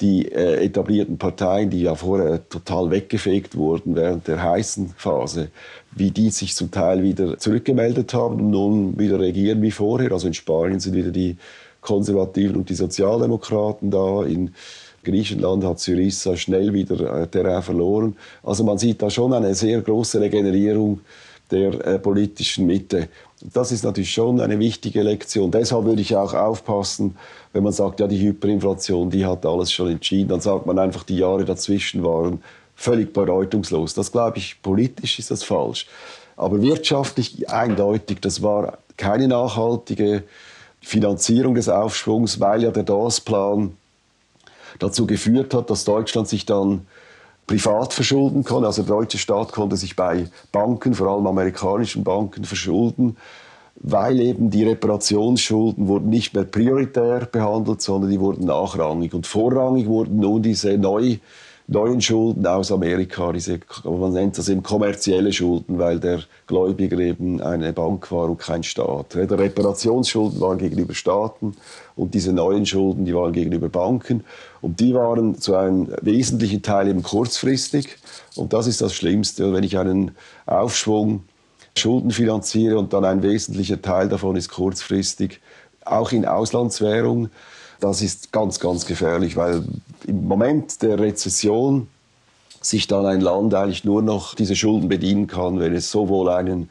die 0.01 0.26
äh, 0.32 0.64
etablierten 0.64 1.16
Parteien, 1.16 1.70
die 1.70 1.82
ja 1.82 1.95
vorher 1.95 2.49
total 2.49 2.90
weggefegt 2.90 3.57
wurden 3.57 3.95
während 3.95 4.26
der 4.26 4.43
heißen 4.43 4.95
Phase, 4.97 5.51
wie 5.95 6.11
die 6.11 6.30
sich 6.30 6.55
zum 6.55 6.70
Teil 6.70 7.03
wieder 7.03 7.38
zurückgemeldet 7.38 8.14
haben 8.14 8.36
und 8.36 8.51
nun 8.51 8.99
wieder 8.99 9.20
regieren 9.20 9.62
wie 9.62 9.70
vorher. 9.70 10.12
Also 10.12 10.26
in 10.26 10.34
Spanien 10.34 10.80
sind 10.80 10.95
wieder 10.95 11.11
die 11.11 11.36
Konservativen 11.80 12.57
und 12.57 12.70
die 12.70 12.74
Sozialdemokraten 12.74 13.90
da. 13.90 14.24
In 14.24 14.55
Griechenland 15.05 15.64
hat 15.64 15.80
Syriza 15.80 16.36
schnell 16.36 16.72
wieder 16.72 17.22
äh, 17.22 17.26
Terrain 17.26 17.62
verloren. 17.62 18.16
Also 18.43 18.64
man 18.64 18.78
sieht 18.78 19.03
da 19.03 19.11
schon 19.11 19.32
eine 19.32 19.55
sehr 19.55 19.80
große 19.80 20.20
Regenerierung 20.20 21.01
der 21.51 21.86
äh, 21.86 21.99
politischen 21.99 22.66
Mitte. 22.66 23.09
Das 23.53 23.72
ist 23.72 23.84
natürlich 23.84 24.12
schon 24.12 24.40
eine 24.40 24.59
wichtige 24.59 25.03
Lektion. 25.03 25.51
Deshalb 25.51 25.84
würde 25.84 26.01
ich 26.01 26.14
auch 26.14 26.32
aufpassen, 26.32 27.16
wenn 27.53 27.64
man 27.64 27.72
sagt, 27.72 28.01
ja, 28.01 28.07
die 28.07 28.20
Hyperinflation, 28.20 29.11
die 29.11 29.26
hat 29.26 29.45
alles 29.45 29.72
schon 29.72 29.90
entschieden, 29.90 30.28
dann 30.28 30.40
sagt 30.40 30.64
man 30.64 30.78
einfach, 30.78 31.03
die 31.03 31.18
Jahre 31.18 31.45
dazwischen 31.45 32.05
waren 32.05 32.40
völlig 32.83 33.12
bedeutungslos. 33.12 33.95
Das 33.95 34.11
glaube 34.11 34.39
ich, 34.39 34.61
politisch 34.61 35.20
ist 35.20 35.30
das 35.30 35.45
falsch. 35.45 35.87
Aber 36.37 36.61
wirtschaftlich 36.61 37.49
eindeutig, 37.49 38.20
das 38.20 38.43
war 38.43 38.78
keine 38.97 39.28
nachhaltige 39.28 40.24
Finanzierung 40.80 41.55
des 41.55 41.68
Aufschwungs, 41.68 42.41
weil 42.41 42.64
ja 42.64 42.72
der 42.72 42.83
DAS-Plan 42.83 43.76
dazu 44.80 45.07
geführt 45.07 45.55
hat, 45.55 45.70
dass 45.70 45.85
Deutschland 45.85 46.26
sich 46.26 46.45
dann 46.45 46.87
privat 47.47 47.93
verschulden 47.93 48.43
kann. 48.43 48.64
Also 48.64 48.83
der 48.83 48.97
deutsche 48.97 49.18
Staat 49.18 49.53
konnte 49.53 49.76
sich 49.76 49.95
bei 49.95 50.28
Banken, 50.51 50.95
vor 50.95 51.07
allem 51.07 51.26
amerikanischen 51.28 52.03
Banken, 52.03 52.45
verschulden, 52.45 53.16
weil 53.76 54.18
eben 54.20 54.51
die 54.51 54.64
Reparationsschulden 54.64 55.87
wurden 55.87 56.11
nicht 56.11 56.35
mehr 56.35 56.45
prioritär 56.45 57.28
behandelt, 57.30 57.80
sondern 57.80 58.11
die 58.11 58.18
wurden 58.18 58.47
nachrangig. 58.47 59.14
Und 59.14 59.28
vorrangig 59.28 59.87
wurden 59.87 60.18
nun 60.18 60.43
diese 60.43 60.76
neu 60.78 61.18
neuen 61.67 62.01
Schulden 62.01 62.47
aus 62.47 62.73
Amerika, 62.73 63.33
diese, 63.33 63.61
man 63.85 64.13
nennt 64.13 64.37
das 64.37 64.49
eben 64.49 64.63
kommerzielle 64.63 65.33
Schulden, 65.33 65.79
weil 65.79 66.01
der 66.01 66.21
Gläubiger 66.47 66.99
eben 66.99 67.41
eine 67.41 67.73
Bank 67.73 68.11
war 68.11 68.29
und 68.29 68.39
kein 68.39 68.63
Staat. 68.63 69.15
Die 69.15 69.19
Reparationsschulden 69.19 70.41
waren 70.41 70.59
gegenüber 70.59 70.95
Staaten 70.95 71.55
und 71.97 72.15
diese 72.15 72.33
neuen 72.33 72.67
Schulden, 72.67 73.05
die 73.05 73.15
waren 73.15 73.33
gegenüber 73.33 73.69
Banken. 73.69 74.25
Und 74.61 74.81
die 74.81 74.95
waren 74.95 75.41
zu 75.41 75.55
einem 75.55 75.89
wesentlichen 76.03 76.63
Teil 76.63 76.89
eben 76.89 77.03
kurzfristig. 77.03 77.97
Und 78.37 78.53
das 78.53 78.67
ist 78.67 78.81
das 78.81 78.95
Schlimmste, 78.95 79.53
wenn 79.53 79.65
ich 79.65 79.79
einen 79.79 80.13
Aufschwung 80.47 81.25
Schulden 81.77 82.11
finanziere 82.11 82.79
und 82.79 82.93
dann 82.93 83.05
ein 83.05 83.23
wesentlicher 83.23 83.81
Teil 83.81 84.09
davon 84.09 84.37
ist 84.37 84.51
kurzfristig, 84.51 85.41
auch 85.85 86.13
in 86.13 86.27
Auslandswährung, 86.27 87.31
das 87.83 88.01
ist 88.01 88.30
ganz, 88.30 88.61
ganz 88.61 88.87
gefährlich, 88.87 89.37
weil 89.37 89.64
im 90.07 90.28
Moment 90.28 90.83
der 90.83 91.01
Rezession 91.01 91.89
sich 92.61 92.87
dann 92.87 93.07
ein 93.07 93.20
Land 93.20 93.55
eigentlich 93.55 93.83
nur 93.85 94.03
noch 94.03 94.37
diese 94.37 94.55
Schulden 94.55 94.89
bedienen 94.89 95.26
kann, 95.26 95.59
wenn 95.59 95.74
es 95.74 95.91
sowohl 95.91 96.28
einen 96.28 96.70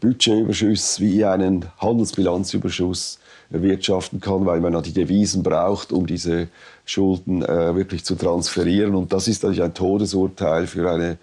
Budgetüberschuss 0.00 1.00
wie 1.00 1.22
einen 1.26 1.66
Handelsbilanzüberschuss 1.78 3.18
erwirtschaften 3.50 4.20
kann, 4.20 4.46
weil 4.46 4.60
man 4.60 4.82
die 4.82 4.92
Devisen 4.92 5.42
braucht, 5.42 5.92
um 5.92 6.06
diese 6.06 6.48
Schulden 6.86 7.42
äh, 7.42 7.74
wirklich 7.74 8.04
zu 8.04 8.14
transferieren. 8.14 8.94
Und 8.94 9.12
das 9.12 9.28
ist 9.28 9.42
natürlich 9.42 9.62
ein 9.62 9.74
Todesurteil 9.74 10.66
für 10.66 10.90
eine 10.90 11.18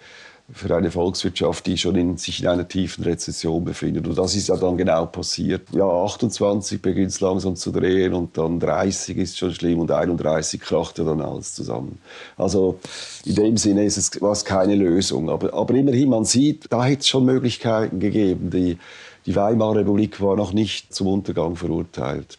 für 0.52 0.74
eine 0.76 0.92
Volkswirtschaft, 0.92 1.66
die 1.66 1.76
schon 1.76 1.96
in, 1.96 2.16
sich 2.16 2.40
in 2.40 2.48
einer 2.48 2.68
tiefen 2.68 3.02
Rezession 3.02 3.64
befindet. 3.64 4.06
Und 4.06 4.16
das 4.16 4.36
ist 4.36 4.48
ja 4.48 4.56
dann 4.56 4.76
genau 4.76 5.06
passiert. 5.06 5.62
Ja, 5.72 5.84
28 5.84 6.80
beginnt 6.80 7.10
es 7.10 7.20
langsam 7.20 7.56
zu 7.56 7.72
drehen 7.72 8.14
und 8.14 8.38
dann 8.38 8.60
30 8.60 9.16
ist 9.16 9.38
schon 9.38 9.52
schlimm 9.52 9.80
und 9.80 9.90
31 9.90 10.60
kracht 10.60 10.98
ja 10.98 11.04
dann 11.04 11.20
alles 11.20 11.54
zusammen. 11.54 11.98
Also 12.36 12.78
in 13.24 13.34
dem 13.34 13.56
Sinne 13.56 13.84
ist 13.84 13.96
es, 13.96 14.22
war 14.22 14.32
es 14.32 14.44
keine 14.44 14.76
Lösung. 14.76 15.30
Aber, 15.30 15.52
aber 15.52 15.74
immerhin, 15.74 16.10
man 16.10 16.24
sieht, 16.24 16.66
da 16.70 16.84
hätte 16.84 17.00
es 17.00 17.08
schon 17.08 17.24
Möglichkeiten 17.24 17.98
gegeben. 17.98 18.50
Die, 18.50 18.78
die 19.26 19.34
Weimarer 19.34 19.80
Republik 19.80 20.20
war 20.20 20.36
noch 20.36 20.52
nicht 20.52 20.94
zum 20.94 21.08
Untergang 21.08 21.56
verurteilt. 21.56 22.38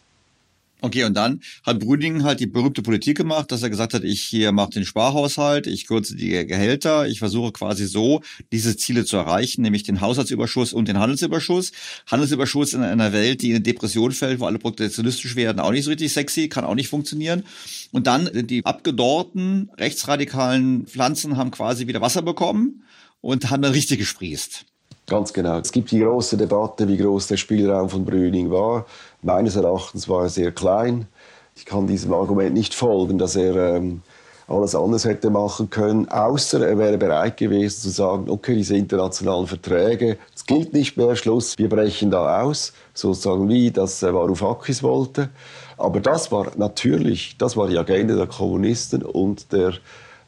Okay, 0.79 1.05
und 1.05 1.15
dann 1.15 1.41
hat 1.63 1.79
Brüning 1.79 2.23
halt 2.23 2.39
die 2.39 2.45
berühmte 2.45 2.83
Politik 2.83 3.17
gemacht, 3.17 3.51
dass 3.51 3.63
er 3.63 3.71
gesagt 3.71 3.95
hat, 3.95 4.03
ich 4.03 4.21
hier 4.21 4.51
mache 4.51 4.69
den 4.69 4.85
Sparhaushalt, 4.85 5.65
ich 5.65 5.87
kürze 5.87 6.15
die 6.15 6.45
Gehälter, 6.45 7.07
ich 7.07 7.17
versuche 7.17 7.51
quasi 7.51 7.87
so 7.87 8.21
diese 8.51 8.77
Ziele 8.77 9.03
zu 9.03 9.17
erreichen, 9.17 9.63
nämlich 9.63 9.81
den 9.83 10.01
Haushaltsüberschuss 10.01 10.73
und 10.73 10.87
den 10.87 10.99
Handelsüberschuss. 10.99 11.71
Handelsüberschuss 12.05 12.73
in 12.73 12.83
einer 12.83 13.11
Welt, 13.11 13.41
die 13.41 13.49
in 13.49 13.55
eine 13.55 13.63
Depression 13.63 14.11
fällt, 14.11 14.39
wo 14.39 14.45
alle 14.45 14.59
protektionistisch 14.59 15.35
werden, 15.35 15.59
auch 15.59 15.71
nicht 15.71 15.85
so 15.85 15.89
richtig 15.89 16.13
sexy, 16.13 16.47
kann 16.47 16.63
auch 16.63 16.75
nicht 16.75 16.89
funktionieren. 16.89 17.43
Und 17.91 18.05
dann 18.05 18.29
die 18.33 18.63
abgedorrten 18.63 19.71
rechtsradikalen 19.77 20.85
Pflanzen 20.85 21.37
haben 21.37 21.49
quasi 21.49 21.87
wieder 21.87 22.01
Wasser 22.01 22.21
bekommen 22.21 22.83
und 23.21 23.49
haben 23.49 23.63
dann 23.63 23.71
richtig 23.71 23.97
gesprießt. 23.97 24.65
Ganz 25.07 25.31
genau. 25.31 25.57
Es 25.57 25.71
gibt 25.71 25.91
die 25.91 25.99
große 25.99 26.35
Debatte, 26.35 26.85
wie 26.87 26.97
groß 26.97 27.27
der 27.27 27.37
Spielraum 27.37 27.89
von 27.89 28.03
Brüning 28.03 28.51
war. 28.51 28.85
Meines 29.21 29.55
Erachtens 29.55 30.07
war 30.07 30.23
er 30.23 30.29
sehr 30.29 30.51
klein. 30.51 31.07
Ich 31.55 31.65
kann 31.65 31.87
diesem 31.87 32.13
Argument 32.13 32.53
nicht 32.53 32.75
folgen, 32.75 33.17
dass 33.17 33.35
er 33.35 33.75
ähm, 33.75 34.01
alles 34.47 34.75
anders 34.75 35.05
hätte 35.05 35.29
machen 35.29 35.69
können, 35.69 36.07
außer 36.07 36.65
er 36.65 36.77
wäre 36.77 36.97
bereit 36.97 37.37
gewesen 37.37 37.81
zu 37.81 37.89
sagen, 37.89 38.29
okay, 38.29 38.55
diese 38.55 38.77
internationalen 38.77 39.47
Verträge, 39.47 40.17
es 40.33 40.45
gilt 40.45 40.73
nicht 40.73 40.95
mehr, 40.95 41.15
Schluss, 41.15 41.57
wir 41.57 41.67
brechen 41.67 42.11
da 42.11 42.43
aus, 42.43 42.73
sozusagen 42.93 43.49
wie 43.49 43.71
das 43.71 44.01
äh, 44.03 44.13
Varoufakis 44.13 44.83
wollte. 44.83 45.29
Aber 45.77 45.99
das 45.99 46.31
war 46.31 46.51
natürlich, 46.55 47.37
das 47.37 47.57
war 47.57 47.67
die 47.67 47.77
Agenda 47.77 48.15
der 48.15 48.27
Kommunisten 48.27 49.03
und 49.03 49.51
der 49.51 49.73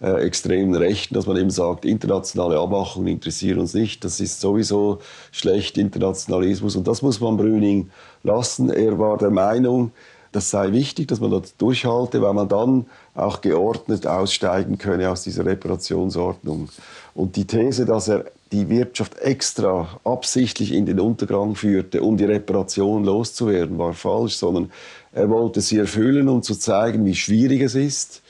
äh, 0.01 0.25
extremen 0.25 0.75
Rechten, 0.75 1.13
dass 1.13 1.25
man 1.25 1.37
eben 1.37 1.49
sagt, 1.49 1.85
internationale 1.85 2.57
Abmachungen 2.59 3.07
interessieren 3.07 3.59
uns 3.59 3.73
nicht, 3.73 4.03
das 4.03 4.19
ist 4.19 4.41
sowieso 4.41 4.99
schlecht, 5.31 5.77
Internationalismus. 5.77 6.75
Und 6.75 6.87
das 6.87 7.01
muss 7.01 7.19
man 7.19 7.37
Brüning 7.37 7.89
lassen. 8.23 8.69
Er 8.69 8.99
war 8.99 9.17
der 9.17 9.31
Meinung, 9.31 9.91
das 10.31 10.51
sei 10.51 10.71
wichtig, 10.71 11.07
dass 11.07 11.19
man 11.19 11.31
das 11.31 11.57
durchhalte, 11.57 12.21
weil 12.21 12.33
man 12.33 12.47
dann 12.47 12.85
auch 13.15 13.41
geordnet 13.41 14.05
aussteigen 14.05 14.77
könne 14.77 15.09
aus 15.09 15.23
dieser 15.23 15.45
Reparationsordnung. 15.45 16.69
Und 17.15 17.35
die 17.35 17.45
These, 17.45 17.85
dass 17.85 18.07
er 18.07 18.25
die 18.51 18.69
Wirtschaft 18.69 19.17
extra 19.19 19.99
absichtlich 20.03 20.73
in 20.73 20.85
den 20.85 20.99
Untergang 20.99 21.55
führte, 21.55 22.01
um 22.01 22.17
die 22.17 22.25
Reparation 22.25 23.03
loszuwerden, 23.03 23.77
war 23.77 23.93
falsch, 23.93 24.35
sondern 24.35 24.71
er 25.13 25.29
wollte 25.29 25.61
sie 25.61 25.77
erfüllen, 25.77 26.27
um 26.29 26.43
zu 26.43 26.55
zeigen, 26.55 27.05
wie 27.05 27.15
schwierig 27.15 27.61
es 27.61 27.75
ist, 27.75 28.21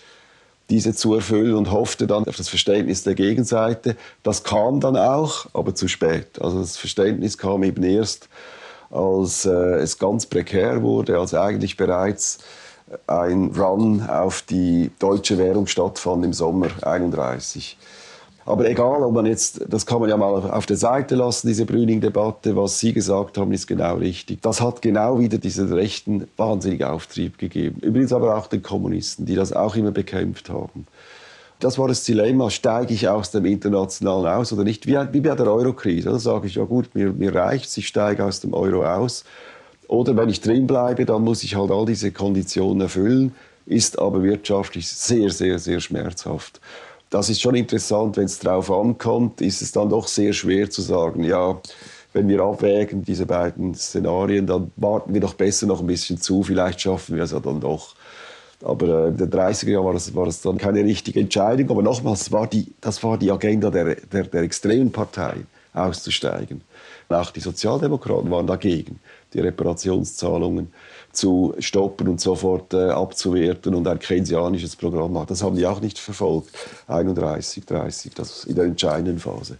diese 0.69 0.93
zu 0.93 1.15
erfüllen 1.15 1.55
und 1.55 1.71
hoffte 1.71 2.05
dann 2.07 2.25
auf 2.25 2.35
das 2.35 2.49
Verständnis 2.49 3.03
der 3.03 3.15
Gegenseite. 3.15 3.95
Das 4.23 4.43
kam 4.43 4.79
dann 4.79 4.95
auch, 4.95 5.47
aber 5.53 5.73
zu 5.75 5.87
spät. 5.87 6.41
Also 6.41 6.59
das 6.59 6.77
Verständnis 6.77 7.37
kam 7.37 7.63
eben 7.63 7.83
erst, 7.83 8.29
als 8.91 9.45
äh, 9.45 9.77
es 9.77 9.97
ganz 9.97 10.25
prekär 10.25 10.81
wurde, 10.81 11.19
als 11.19 11.33
eigentlich 11.33 11.77
bereits 11.77 12.39
ein 13.07 13.51
Run 13.55 14.07
auf 14.07 14.41
die 14.41 14.91
deutsche 14.99 15.37
Währung 15.37 15.67
stattfand 15.67 16.25
im 16.25 16.33
Sommer 16.33 16.67
31. 16.81 17.77
Aber 18.45 18.67
egal, 18.67 19.03
ob 19.03 19.13
man 19.13 19.27
jetzt, 19.27 19.61
das 19.69 19.85
kann 19.85 19.99
man 19.99 20.09
ja 20.09 20.17
mal 20.17 20.49
auf 20.49 20.65
der 20.65 20.77
Seite 20.77 21.13
lassen, 21.13 21.47
diese 21.47 21.67
Brüning-Debatte, 21.67 22.55
was 22.55 22.79
Sie 22.79 22.93
gesagt 22.93 23.37
haben, 23.37 23.51
ist 23.51 23.67
genau 23.67 23.97
richtig. 23.97 24.41
Das 24.41 24.59
hat 24.59 24.81
genau 24.81 25.19
wieder 25.19 25.37
diesen 25.37 25.71
Rechten 25.71 26.27
wahnsinnig 26.35 26.83
Auftrieb 26.83 27.37
gegeben. 27.37 27.79
Übrigens 27.81 28.11
aber 28.11 28.35
auch 28.35 28.47
den 28.47 28.63
Kommunisten, 28.63 29.27
die 29.27 29.35
das 29.35 29.53
auch 29.53 29.75
immer 29.75 29.91
bekämpft 29.91 30.49
haben. 30.49 30.87
Das 31.59 31.77
war 31.77 31.89
das 31.89 32.03
Dilemma, 32.03 32.49
steige 32.49 32.93
ich 32.93 33.07
aus 33.09 33.31
dem 33.31 33.45
Internationalen 33.45 34.27
aus 34.27 34.53
oder 34.53 34.63
nicht? 34.63 34.87
Wie, 34.87 34.97
wie 35.11 35.19
bei 35.21 35.35
der 35.35 35.51
Euro-Krise. 35.51 36.09
Da 36.09 36.19
sage 36.19 36.47
ich, 36.47 36.55
ja 36.55 36.63
gut, 36.63 36.95
mir, 36.95 37.11
mir 37.11 37.35
reicht 37.35 37.77
ich 37.77 37.87
steige 37.87 38.23
aus 38.23 38.39
dem 38.39 38.53
Euro 38.53 38.85
aus. 38.85 39.25
Oder 39.87 40.15
wenn 40.15 40.29
ich 40.29 40.39
drin 40.39 40.67
bleibe, 40.67 41.05
dann 41.05 41.23
muss 41.23 41.43
ich 41.43 41.55
halt 41.55 41.71
all 41.71 41.85
diese 41.85 42.11
Konditionen 42.11 42.81
erfüllen, 42.81 43.35
ist 43.65 43.99
aber 43.99 44.23
wirtschaftlich 44.23 44.87
sehr, 44.87 45.29
sehr, 45.31 45.59
sehr 45.59 45.79
schmerzhaft 45.79 46.61
das 47.09 47.29
ist 47.29 47.41
schon 47.41 47.55
interessant, 47.55 48.17
wenn 48.17 48.25
es 48.25 48.39
darauf 48.39 48.71
ankommt, 48.71 49.41
ist 49.41 49.61
es 49.61 49.71
dann 49.71 49.89
doch 49.89 50.07
sehr 50.07 50.33
schwer 50.33 50.69
zu 50.69 50.81
sagen, 50.81 51.23
ja, 51.23 51.59
wenn 52.13 52.27
wir 52.27 52.41
abwägen, 52.41 53.03
diese 53.03 53.25
beiden 53.25 53.75
Szenarien, 53.75 54.47
dann 54.47 54.71
warten 54.75 55.13
wir 55.13 55.21
doch 55.21 55.33
besser 55.33 55.67
noch 55.67 55.79
ein 55.79 55.87
bisschen 55.87 56.19
zu, 56.19 56.43
vielleicht 56.43 56.81
schaffen 56.81 57.15
wir 57.15 57.23
es 57.23 57.31
ja 57.31 57.39
dann 57.39 57.59
doch. 57.59 57.95
Aber 58.63 59.05
äh, 59.05 59.07
in 59.09 59.17
den 59.17 59.29
30er 59.29 59.69
Jahren 59.69 59.85
war 59.85 59.93
das, 59.93 60.13
war 60.13 60.25
das 60.25 60.41
dann 60.41 60.57
keine 60.57 60.83
richtige 60.83 61.19
Entscheidung. 61.19 61.69
Aber 61.69 61.81
nochmals, 61.81 62.31
war 62.31 62.47
die, 62.47 62.67
das 62.81 63.01
war 63.03 63.17
die 63.17 63.31
Agenda 63.31 63.69
der, 63.69 63.95
der, 63.95 64.23
der 64.23 64.41
extremen 64.41 64.91
Parteien, 64.91 65.47
auszusteigen. 65.73 66.61
Auch 67.09 67.31
die 67.31 67.39
Sozialdemokraten 67.39 68.29
waren 68.29 68.45
dagegen, 68.45 68.99
die 69.33 69.39
Reparationszahlungen 69.39 70.71
zu 71.11 71.55
stoppen 71.57 72.07
und 72.07 72.21
sofort 72.21 72.73
äh, 72.73 72.89
abzuwerten 72.89 73.73
und 73.73 73.87
ein 73.87 73.97
keynesianisches 73.97 74.75
Programm 74.75 75.13
machen. 75.13 75.27
Das 75.29 75.41
haben 75.41 75.55
die 75.55 75.65
auch 75.65 75.81
nicht 75.81 75.97
verfolgt. 75.97 76.51
31, 76.87 77.65
30, 77.65 78.13
das 78.13 78.43
in 78.43 78.55
der 78.55 78.65
entscheidenden 78.65 79.17
Phase. 79.17 79.57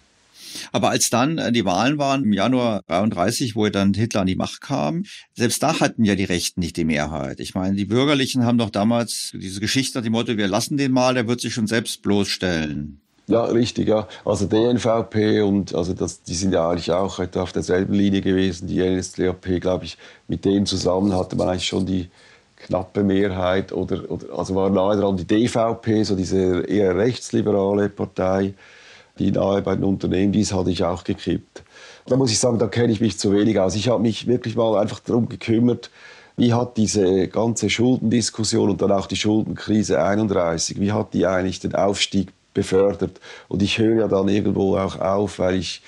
Aber 0.71 0.89
als 0.89 1.09
dann 1.09 1.37
äh, 1.37 1.51
die 1.51 1.65
Wahlen 1.65 1.97
waren 1.97 2.23
im 2.23 2.33
Januar 2.33 2.81
33, 2.87 3.55
wo 3.55 3.67
dann 3.69 3.93
Hitler 3.93 4.21
an 4.21 4.27
die 4.27 4.35
Macht 4.35 4.61
kam, 4.61 5.03
selbst 5.35 5.61
da 5.63 5.79
hatten 5.79 6.03
ja 6.05 6.15
die 6.15 6.23
Rechten 6.23 6.59
nicht 6.59 6.77
die 6.77 6.85
Mehrheit. 6.85 7.39
Ich 7.39 7.55
meine, 7.55 7.75
die 7.75 7.85
Bürgerlichen 7.85 8.45
haben 8.45 8.57
doch 8.57 8.69
damals 8.69 9.31
diese 9.33 9.59
Geschichte 9.59 9.97
nach 9.97 10.03
dem 10.03 10.13
Motto, 10.13 10.37
wir 10.37 10.47
lassen 10.47 10.77
den 10.77 10.91
mal, 10.91 11.13
der 11.13 11.27
wird 11.27 11.41
sich 11.41 11.53
schon 11.53 11.67
selbst 11.67 12.01
bloßstellen. 12.01 13.01
Ja, 13.27 13.43
richtig, 13.45 13.87
ja. 13.87 14.07
Also 14.25 14.47
DNVP 14.47 15.41
und 15.41 15.75
also 15.75 15.93
das, 15.93 16.23
die 16.23 16.33
sind 16.33 16.51
ja 16.51 16.67
eigentlich 16.67 16.91
auch 16.91 17.19
auf 17.19 17.51
derselben 17.51 17.93
Linie 17.93 18.21
gewesen. 18.21 18.67
Die 18.67 18.81
NSDAP, 18.81 19.61
glaube 19.61 19.85
ich, 19.85 19.99
mit 20.27 20.45
denen 20.45 20.65
zusammen 20.65 21.15
hatte 21.15 21.35
man 21.35 21.49
eigentlich 21.49 21.67
schon 21.67 21.85
die 21.85 22.09
knappe 22.55 23.03
Mehrheit 23.03 23.71
oder, 23.71 24.09
oder 24.09 24.37
also 24.37 24.55
war 24.55 24.71
nahe 24.71 24.97
dran 24.97 25.15
die 25.15 25.27
DVP, 25.27 26.03
so 26.03 26.15
diese 26.15 26.61
eher 26.61 26.95
rechtsliberale 26.97 27.89
Partei, 27.89 28.55
die 29.19 29.31
nahe 29.31 29.61
bei 29.61 29.75
den 29.75 29.83
Unternehmen, 29.83 30.31
dies 30.31 30.53
hatte 30.53 30.71
ich 30.71 30.83
auch 30.83 31.03
gekippt. 31.03 31.63
Da 32.05 32.15
muss 32.15 32.31
ich 32.31 32.39
sagen, 32.39 32.57
da 32.57 32.67
kenne 32.67 32.91
ich 32.91 33.01
mich 33.01 33.19
zu 33.19 33.31
wenig 33.33 33.59
aus. 33.59 33.75
Ich 33.75 33.89
habe 33.89 34.01
mich 34.01 34.25
wirklich 34.25 34.55
mal 34.55 34.79
einfach 34.79 34.99
darum 34.99 35.29
gekümmert, 35.29 35.91
wie 36.37 36.53
hat 36.53 36.77
diese 36.77 37.27
ganze 37.27 37.69
Schuldendiskussion 37.69 38.69
und 38.69 38.81
dann 38.81 38.91
auch 38.91 39.05
die 39.05 39.17
Schuldenkrise 39.17 40.01
31, 40.01 40.79
wie 40.79 40.91
hat 40.91 41.13
die 41.13 41.27
eigentlich 41.27 41.59
den 41.59 41.75
Aufstieg 41.75 42.29
befördert. 42.53 43.19
Und 43.47 43.61
ich 43.61 43.77
höre 43.77 43.97
ja 43.97 44.07
dann 44.07 44.27
irgendwo 44.27 44.77
auch 44.77 44.99
auf, 44.99 45.39
weil 45.39 45.55
ich, 45.55 45.81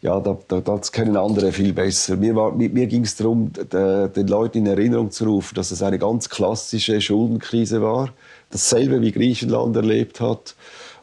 ja, 0.00 0.18
da, 0.20 0.38
da, 0.48 0.60
das 0.60 0.92
kennen 0.92 1.16
andere 1.16 1.52
viel 1.52 1.72
besser. 1.72 2.16
Mir, 2.16 2.32
mir, 2.52 2.70
mir 2.70 2.86
ging 2.86 3.02
es 3.02 3.16
darum, 3.16 3.52
den 3.52 4.26
Leuten 4.28 4.58
in 4.58 4.66
Erinnerung 4.66 5.10
zu 5.10 5.24
rufen, 5.24 5.56
dass 5.56 5.72
es 5.72 5.82
eine 5.82 5.98
ganz 5.98 6.30
klassische 6.30 7.00
Schuldenkrise 7.00 7.82
war. 7.82 8.10
Dasselbe 8.50 9.00
wie 9.02 9.12
Griechenland 9.12 9.76
erlebt 9.76 10.20
hat. 10.20 10.54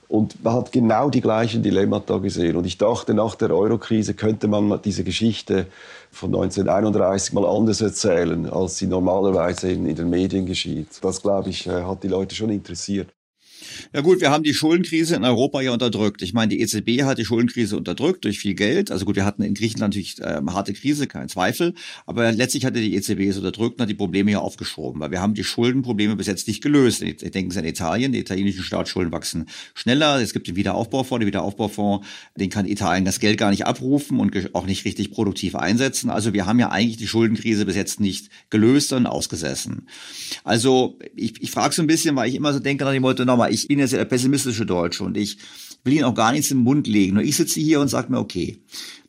Und 0.08 0.42
man 0.44 0.54
hat 0.54 0.72
genau 0.72 1.10
die 1.10 1.22
gleichen 1.22 1.64
Dilemmata 1.64 2.18
gesehen. 2.20 2.56
Und 2.56 2.66
ich 2.66 2.78
dachte, 2.78 3.14
nach 3.14 3.36
der 3.36 3.52
Eurokrise 3.52 4.14
könnte 4.14 4.48
man 4.48 4.82
diese 4.82 5.04
Geschichte 5.04 5.68
von 6.12 6.30
1931 6.30 7.34
mal 7.34 7.46
anders 7.46 7.82
erzählen, 7.82 8.50
als 8.50 8.78
sie 8.78 8.88
normalerweise 8.88 9.70
in, 9.70 9.86
in 9.86 9.96
den 9.96 10.10
Medien 10.10 10.46
geschieht. 10.46 10.88
Das, 11.02 11.22
glaube 11.22 11.50
ich, 11.50 11.68
äh, 11.68 11.84
hat 11.84 12.04
die 12.04 12.08
Leute 12.08 12.36
schon 12.36 12.50
interessiert. 12.50 13.10
Ja 13.94 14.02
gut, 14.02 14.22
wir 14.22 14.32
haben 14.32 14.44
die 14.44 14.54
Schuldenkrise 14.54 15.16
in 15.16 15.24
Europa 15.24 15.62
ja 15.62 15.72
unterdrückt. 15.72 16.22
Ich 16.22 16.34
meine, 16.34 16.50
die 16.50 16.62
EZB 16.62 17.04
hat 17.04 17.18
die 17.18 17.26
Schuldenkrise 17.26 17.78
unterdrückt 17.78 18.26
durch 18.26 18.40
viel 18.40 18.54
Geld. 18.54 18.92
Also 18.92 19.06
gut, 19.06 19.16
wir 19.16 19.26
hatten 19.26 19.44
in 19.44 19.54
Griechenland 19.54 19.96
natürlich 19.96 20.20
äh, 20.20 20.42
harte 20.52 20.74
Krise, 20.74 21.08
kein 21.08 21.30
Zweifel. 21.30 21.74
Aber 22.06 22.32
letztlich 22.32 22.66
hatte 22.66 22.80
die 22.80 22.96
EZB 22.96 23.22
es 23.22 23.38
unterdrückt 23.38 23.76
und 23.76 23.82
hat 23.82 23.90
die 23.90 23.96
Probleme 23.96 24.32
ja 24.32 24.40
aufgeschoben. 24.40 25.02
Weil 25.02 25.12
wir 25.12 25.22
haben 25.22 25.34
die 25.34 25.44
Schuldenprobleme 25.44 26.16
bis 26.16 26.28
jetzt 26.28 26.48
nicht 26.48 26.62
gelöst. 26.62 27.02
Ich 27.02 27.18
denke 27.18 27.54
Sie 27.54 27.60
an 27.60 27.66
Italien. 27.66 28.12
Die 28.12 28.20
italienischen 28.20 28.64
Staatsschulden 28.64 29.12
wachsen 29.12 29.46
schneller. 29.74 30.22
Es 30.22 30.34
gibt 30.34 30.48
den 30.48 30.56
Wiederaufbaufonds. 30.56 31.20
Der 31.20 31.28
Wiederaufbaufonds, 31.28 32.06
den 32.36 32.50
kann 32.50 32.66
Italien 32.66 33.06
das 33.06 33.20
Geld 33.20 33.38
gar 33.38 33.52
nicht 33.52 33.66
abrufen 33.66 34.20
und 34.20 34.56
auch 34.56 34.66
nicht 34.66 34.86
richtig 34.86 35.12
produktiv 35.12 35.56
einsetzen. 35.56 36.10
Also 36.10 36.34
wir 36.34 36.46
haben 36.46 36.60
ja 36.60 36.70
eigentlich 36.70 36.98
die 36.98 37.08
Schuldenkrise 37.08 37.66
bis 37.66 37.76
jetzt 37.76 38.00
nicht 38.00 38.30
gelöst, 38.50 38.90
sondern 38.90 39.12
ausgesessen. 39.12 39.88
Also 40.44 40.98
ich, 41.16 41.42
ich 41.42 41.52
frage 41.52 41.74
so 41.74 41.82
ein 41.82 41.88
bisschen, 41.88 42.16
weil 42.16 42.30
ich 42.30 42.36
immer 42.36 42.54
so 42.54 42.60
denke 42.60 42.84
nach 42.84 42.92
dem 42.92 43.02
Motto, 43.02 43.26
nochmal, 43.26 43.54
ich 43.54 43.67
bin 43.68 43.80
ja 43.80 43.88
sehr 43.88 44.04
pessimistische 44.06 44.66
Deutsche 44.66 45.04
und 45.04 45.18
ich 45.18 45.38
will 45.84 45.94
Ihnen 45.94 46.04
auch 46.04 46.16
gar 46.16 46.32
nichts 46.32 46.52
im 46.52 46.60
Mund 46.60 46.88
legen. 46.88 47.16
Nur 47.16 47.24
ich 47.24 47.36
sitze 47.36 47.60
hier 47.60 47.80
und 47.80 47.88
sage 47.88 48.12
mir, 48.12 48.20
okay, 48.20 48.60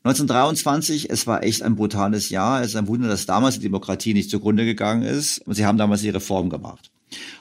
1923, 0.04 1.11
es 1.11 1.26
war 1.26 1.42
echt 1.42 1.62
ein 1.62 1.76
brutales 1.76 2.30
Jahr. 2.30 2.62
Es 2.62 2.68
ist 2.68 2.76
ein 2.76 2.86
Wunder, 2.86 3.09
dass 3.09 3.26
damals 3.26 3.56
die 3.56 3.62
Demokratie 3.62 4.14
nicht 4.14 4.30
zugrunde 4.30 4.64
gegangen 4.64 5.02
ist. 5.02 5.38
Und 5.46 5.54
sie 5.54 5.66
haben 5.66 5.78
damals 5.78 6.02
die 6.02 6.11
Reform 6.11 6.50
gemacht. 6.50 6.90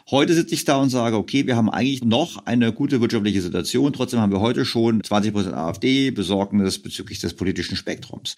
Heute 0.10 0.34
sitze 0.34 0.54
ich 0.54 0.64
da 0.64 0.78
und 0.78 0.90
sage, 0.90 1.18
okay, 1.18 1.48
wir 1.48 1.56
haben 1.56 1.70
eigentlich 1.70 2.04
noch 2.04 2.46
eine 2.46 2.72
gute 2.72 3.02
wirtschaftliche 3.02 3.42
Situation. 3.42 3.92
Trotzdem 3.92 4.20
haben 4.20 4.32
wir 4.32 4.40
heute 4.40 4.64
schon 4.64 5.04
20 5.04 5.34
Prozent 5.34 5.56
AfD, 5.56 6.12
Besorgnis 6.12 6.80
bezüglich 6.80 7.20
des 7.20 7.34
politischen 7.34 7.76
Spektrums. 7.76 8.38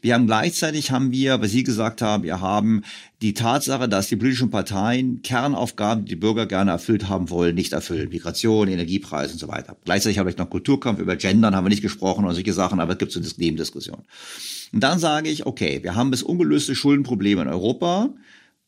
Wir 0.00 0.14
haben 0.14 0.26
gleichzeitig 0.26 0.90
haben 0.90 1.12
wir, 1.12 1.40
was 1.42 1.50
Sie 1.50 1.62
gesagt 1.62 2.00
haben, 2.00 2.22
wir 2.22 2.40
haben 2.40 2.82
die 3.20 3.34
Tatsache, 3.34 3.88
dass 3.88 4.08
die 4.08 4.16
politischen 4.16 4.50
Parteien 4.50 5.20
Kernaufgaben, 5.22 6.04
die 6.04 6.10
die 6.10 6.16
Bürger 6.16 6.46
gerne 6.46 6.70
erfüllt 6.70 7.08
haben 7.08 7.28
wollen, 7.28 7.54
nicht 7.54 7.72
erfüllen. 7.72 8.08
Migration, 8.08 8.68
Energiepreise 8.68 9.34
und 9.34 9.38
so 9.38 9.48
weiter. 9.48 9.76
Gleichzeitig 9.84 10.18
habe 10.18 10.30
ich 10.30 10.38
noch 10.38 10.48
Kulturkampf, 10.48 11.00
über 11.00 11.16
Gendern 11.16 11.54
haben 11.54 11.64
wir 11.64 11.70
nicht 11.70 11.82
gesprochen 11.82 12.24
und 12.24 12.34
solche 12.34 12.52
Sachen, 12.52 12.80
aber 12.80 12.92
es 12.92 12.98
gibt 12.98 13.12
so 13.12 13.20
eine 13.20 13.28
Nebendiskussion. 13.36 13.98
Und 14.72 14.80
dann 14.80 14.98
sage 14.98 15.28
ich, 15.28 15.46
okay, 15.46 15.82
wir 15.82 15.94
haben 15.96 16.10
bis 16.10 16.22
ungelöste 16.22 16.74
Schuldenprobleme 16.74 17.42
in 17.42 17.48
Europa 17.48 18.10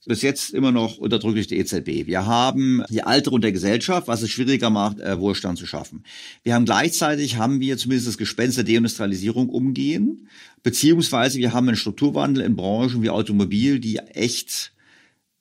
bis 0.04 0.22
jetzt 0.22 0.52
immer 0.52 0.72
noch 0.72 0.98
unterdrückt 0.98 1.36
durch 1.36 1.46
die 1.46 1.58
EZB. 1.58 2.06
Wir 2.06 2.26
haben 2.26 2.82
die 2.90 3.04
Alterung 3.04 3.40
der 3.40 3.52
Gesellschaft, 3.52 4.08
was 4.08 4.22
es 4.22 4.30
schwieriger 4.30 4.70
macht, 4.70 5.00
äh, 5.00 5.18
Wohlstand 5.18 5.58
zu 5.58 5.66
schaffen. 5.66 6.02
Wir 6.42 6.54
haben 6.54 6.64
gleichzeitig, 6.64 7.36
haben 7.36 7.60
wir 7.60 7.76
zumindest 7.76 8.08
das 8.08 8.18
Gespenst 8.18 8.56
der 8.56 8.64
Deindustrialisierung 8.64 9.48
umgehen, 9.48 10.28
beziehungsweise 10.62 11.38
wir 11.38 11.52
haben 11.52 11.68
einen 11.68 11.76
Strukturwandel 11.76 12.44
in 12.44 12.56
Branchen 12.56 13.02
wie 13.02 13.10
Automobil, 13.10 13.78
die 13.78 13.98
echt 13.98 14.72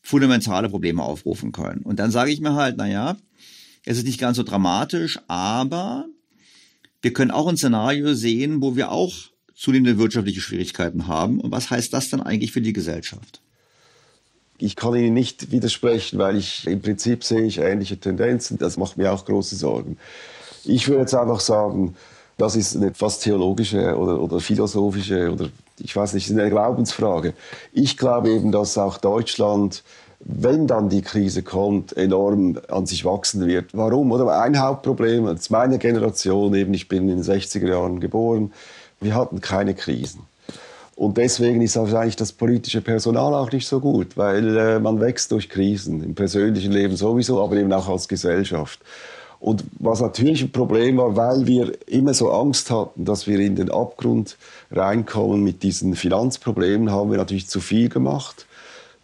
fundamentale 0.02 0.70
Probleme 0.70 1.04
aufrufen 1.04 1.52
können. 1.52 1.82
Und 1.82 2.00
dann 2.00 2.12
sage 2.12 2.32
ich 2.32 2.40
mir 2.40 2.54
halt, 2.54 2.76
na 2.78 2.88
ja, 2.88 3.18
es 3.84 3.98
ist 3.98 4.06
nicht 4.06 4.20
ganz 4.20 4.38
so 4.38 4.44
dramatisch, 4.44 5.20
aber 5.28 6.06
wir 7.02 7.14
können 7.14 7.32
auch 7.32 7.48
ein 7.48 7.58
Szenario 7.58 8.14
sehen, 8.14 8.62
wo 8.62 8.76
wir 8.76 8.92
auch 8.92 9.14
zunehmende 9.56 9.98
wirtschaftliche 9.98 10.42
Schwierigkeiten 10.42 11.08
haben. 11.08 11.40
Und 11.40 11.52
was 11.52 11.70
heißt 11.70 11.94
das 11.94 12.10
dann 12.10 12.22
eigentlich 12.22 12.52
für 12.52 12.62
die 12.62 12.74
Gesellschaft? 12.74 13.42
Ich 14.62 14.76
kann 14.76 14.96
Ihnen 14.96 15.14
nicht 15.14 15.52
widersprechen, 15.52 16.20
weil 16.20 16.38
ich 16.38 16.68
im 16.68 16.82
Prinzip 16.82 17.24
sehe 17.24 17.42
ich 17.42 17.58
ähnliche 17.58 17.98
Tendenzen. 17.98 18.58
Das 18.58 18.78
macht 18.78 18.98
mir 18.98 19.12
auch 19.12 19.26
große 19.26 19.56
Sorgen. 19.56 19.98
Ich 20.64 20.88
würde 20.88 21.02
jetzt 21.02 21.16
einfach 21.16 21.40
sagen, 21.40 21.96
das 22.38 22.56
ist 22.56 22.76
eine 22.76 22.94
fast 22.94 23.24
theologische 23.24 23.98
oder, 23.98 24.22
oder 24.22 24.40
philosophische 24.40 25.32
oder 25.32 25.50
ich 25.80 25.96
weiß 25.96 26.14
nicht, 26.14 26.30
eine 26.30 26.50
Glaubensfrage. 26.50 27.34
Ich 27.74 27.98
glaube 27.98 28.30
eben, 28.30 28.52
dass 28.52 28.78
auch 28.78 28.98
Deutschland 28.98 29.84
wenn 30.24 30.68
dann 30.68 30.90
die 30.90 31.02
Krise 31.02 31.42
kommt, 31.44 31.98
enorm 31.98 32.60
an 32.68 32.86
sich 32.86 33.06
wachsen 33.06 33.48
wird. 33.48 33.72
Warum? 33.74 34.12
Oder 34.12 34.40
ein 34.42 34.60
Hauptproblem, 34.60 35.26
das 35.26 35.42
ist 35.42 35.50
meine 35.50 35.80
Generation, 35.80 36.54
eben 36.54 36.74
ich 36.74 36.88
bin 36.88 37.10
in 37.10 37.22
den 37.22 37.24
60er 37.24 37.68
Jahren 37.68 38.00
geboren, 38.00 38.54
wir 39.00 39.16
hatten 39.16 39.42
keine 39.42 39.74
Krisen. 39.74 40.22
Und 41.02 41.18
deswegen 41.18 41.64
ist 41.64 41.78
wahrscheinlich 41.78 42.16
das 42.16 42.32
politische 42.32 42.80
Personal 42.80 43.34
auch 43.34 43.52
nicht 43.52 43.68
so 43.68 43.80
gut, 43.80 44.18
weil 44.18 44.56
äh, 44.56 44.80
man 44.80 45.02
wächst 45.02 45.32
durch 45.32 45.50
Krisen, 45.50 46.04
im 46.04 46.14
persönlichen 46.14 46.72
Leben 46.72 46.96
sowieso, 46.96 47.42
aber 47.42 47.56
eben 47.56 47.74
auch 47.74 47.90
als 47.90 48.08
Gesellschaft. 48.08 48.80
Und 49.40 49.64
was 49.80 50.00
natürlich 50.00 50.44
ein 50.44 50.52
Problem 50.52 50.98
war, 50.98 51.16
weil 51.16 51.48
wir 51.48 51.74
immer 51.88 52.14
so 52.14 52.30
Angst 52.30 52.70
hatten, 52.70 53.04
dass 53.04 53.26
wir 53.26 53.40
in 53.40 53.56
den 53.56 53.72
Abgrund 53.72 54.38
reinkommen 54.70 55.44
mit 55.44 55.64
diesen 55.64 55.96
Finanzproblemen, 55.96 56.92
haben 56.92 57.10
wir 57.10 57.18
natürlich 57.18 57.48
zu 57.48 57.62
viel 57.62 57.90
gemacht 57.90 58.46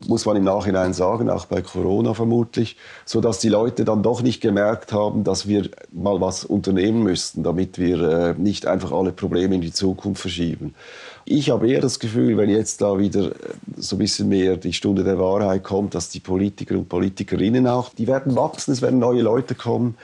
muss 0.06 0.26
man 0.26 0.38
im 0.38 0.44
Nachhinein 0.44 0.94
sagen, 0.94 1.30
auch 1.30 1.46
bei 1.46 1.62
Corona 1.62 2.14
vermutlich, 2.14 2.78
so 3.06 3.20
dass 3.20 3.40
die 3.40 3.50
Leute 3.50 3.84
dann 3.84 4.04
doch 4.04 4.22
nicht 4.22 4.42
gemerkt 4.42 4.94
haben, 4.94 5.24
dass 5.24 5.48
wir 5.48 5.70
mal 5.92 6.22
was 6.22 6.46
unternehmen 6.46 7.04
müssten, 7.04 7.44
damit 7.44 7.80
wir 7.80 8.02
äh, 8.02 8.34
nicht 8.38 8.68
einfach 8.68 8.92
alle 8.92 9.12
Probleme 9.12 9.56
in 9.56 9.62
die 9.62 9.74
Zukunft 9.74 10.22
verschieben. 10.22 10.76
Ich 11.30 11.50
habe 11.50 11.70
eher 11.70 11.82
das 11.82 12.00
Gefühl, 12.00 12.38
wenn 12.38 12.50
jetzt 12.50 12.82
da 12.82 12.98
wieder 12.98 13.32
äh, 13.32 13.34
so 13.76 13.98
ein 13.98 14.00
bisschen 14.00 14.30
mehr 14.30 14.56
die 14.56 14.72
Stunde 14.72 15.04
der 15.04 15.20
Wahrheit 15.20 15.62
kommt, 15.62 15.94
dass 15.94 16.08
die 16.08 16.22
Politiker 16.22 16.76
und 16.76 16.88
Politikerinnen 16.88 17.68
auch, 17.68 17.90
die 17.90 18.08
werden 18.08 18.38
wachsen, 18.38 18.72
es 18.72 18.82
werden 18.82 19.00
neue 19.00 19.24
Leute 19.24 19.54
kommen. 19.54 19.98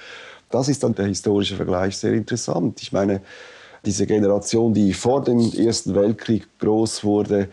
Das 0.49 0.67
ist 0.67 0.84
dann 0.84 0.95
der 0.95 1.05
historische 1.05 1.55
Vergleich 1.55 1.95
sehr 1.95 2.11
interessant. 2.11 2.82
Ich 2.82 2.91
meine, 2.91 3.21
diese 3.86 4.05
Generation, 4.05 4.74
die 4.74 4.91
vor 4.91 5.24
dem 5.24 5.39
Ersten 5.53 5.95
Weltkrieg 5.95 6.45
groß 6.59 7.05
wurde, 7.05 7.47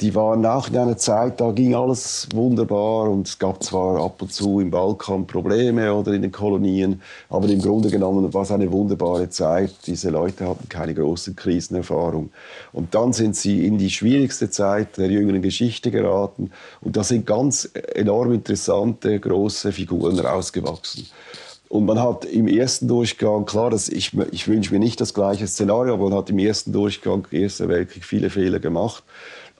die 0.00 0.14
waren 0.14 0.46
auch 0.46 0.68
in 0.68 0.76
einer 0.76 0.96
Zeit, 0.96 1.40
da 1.40 1.50
ging 1.50 1.74
alles 1.74 2.28
wunderbar 2.32 3.10
und 3.10 3.26
es 3.26 3.38
gab 3.38 3.64
zwar 3.64 4.00
ab 4.00 4.22
und 4.22 4.32
zu 4.32 4.60
im 4.60 4.70
Balkan 4.70 5.26
Probleme 5.26 5.92
oder 5.92 6.12
in 6.12 6.22
den 6.22 6.30
Kolonien, 6.30 7.02
aber 7.28 7.48
im 7.48 7.60
Grunde 7.60 7.90
genommen 7.90 8.32
war 8.32 8.42
es 8.42 8.52
eine 8.52 8.70
wunderbare 8.70 9.28
Zeit. 9.28 9.74
Diese 9.86 10.10
Leute 10.10 10.48
hatten 10.48 10.68
keine 10.68 10.94
großen 10.94 11.34
Krisenerfahrung. 11.34 12.30
Und 12.72 12.94
dann 12.94 13.12
sind 13.12 13.34
sie 13.34 13.66
in 13.66 13.78
die 13.78 13.90
schwierigste 13.90 14.50
Zeit 14.50 14.98
der 14.98 15.10
jüngeren 15.10 15.42
Geschichte 15.42 15.90
geraten 15.90 16.52
und 16.80 16.96
da 16.96 17.02
sind 17.02 17.26
ganz 17.26 17.68
enorm 17.94 18.32
interessante, 18.32 19.18
große 19.18 19.72
Figuren 19.72 20.18
rausgewachsen. 20.20 21.08
Und 21.68 21.84
man 21.84 22.00
hat 22.00 22.24
im 22.24 22.48
ersten 22.48 22.88
Durchgang, 22.88 23.44
klar, 23.44 23.68
das, 23.68 23.88
ich, 23.90 24.12
ich 24.32 24.48
wünsche 24.48 24.72
mir 24.72 24.80
nicht 24.80 25.00
das 25.00 25.12
gleiche 25.12 25.46
Szenario, 25.46 25.94
aber 25.94 26.08
man 26.08 26.18
hat 26.18 26.30
im 26.30 26.38
ersten 26.38 26.72
Durchgang, 26.72 27.26
Erster 27.30 27.68
Weltkrieg, 27.68 28.04
viele 28.04 28.30
Fehler 28.30 28.58
gemacht. 28.58 29.04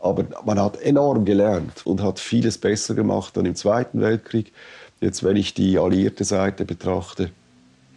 Aber 0.00 0.24
man 0.44 0.60
hat 0.60 0.80
enorm 0.80 1.24
gelernt 1.24 1.84
und 1.84 2.02
hat 2.02 2.20
vieles 2.20 2.58
besser 2.58 2.94
gemacht 2.94 3.36
dann 3.36 3.46
im 3.46 3.54
Zweiten 3.54 4.00
Weltkrieg. 4.00 4.52
Jetzt, 5.00 5.22
wenn 5.22 5.36
ich 5.36 5.54
die 5.54 5.78
alliierte 5.78 6.24
Seite 6.24 6.64
betrachte. 6.64 7.30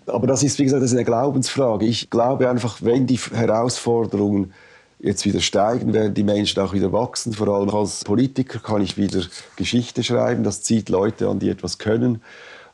Aber 0.07 0.27
das 0.27 0.43
ist, 0.43 0.59
wie 0.59 0.63
gesagt, 0.63 0.83
das 0.83 0.91
ist 0.91 0.97
eine 0.97 1.05
Glaubensfrage. 1.05 1.85
Ich 1.85 2.09
glaube 2.09 2.49
einfach, 2.49 2.81
wenn 2.81 3.07
die 3.07 3.17
Herausforderungen 3.17 4.53
jetzt 4.99 5.25
wieder 5.25 5.39
steigen, 5.39 5.93
werden 5.93 6.13
die 6.13 6.23
Menschen 6.23 6.61
auch 6.61 6.73
wieder 6.73 6.91
wachsen. 6.91 7.33
Vor 7.33 7.47
allem 7.47 7.69
als 7.69 8.03
Politiker 8.03 8.59
kann 8.59 8.81
ich 8.81 8.97
wieder 8.97 9.21
Geschichte 9.55 10.03
schreiben. 10.03 10.43
Das 10.43 10.61
zieht 10.61 10.89
Leute 10.89 11.27
an, 11.27 11.39
die 11.39 11.49
etwas 11.49 11.77
können. 11.77 12.21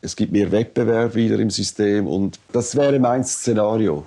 Es 0.01 0.15
gibt 0.15 0.32
mehr 0.32 0.51
Wettbewerb 0.51 1.15
wieder 1.15 1.39
im 1.39 1.49
System 1.49 2.07
und 2.07 2.39
das 2.51 2.75
wäre 2.75 2.99
mein 2.99 3.23
Szenario. 3.23 4.05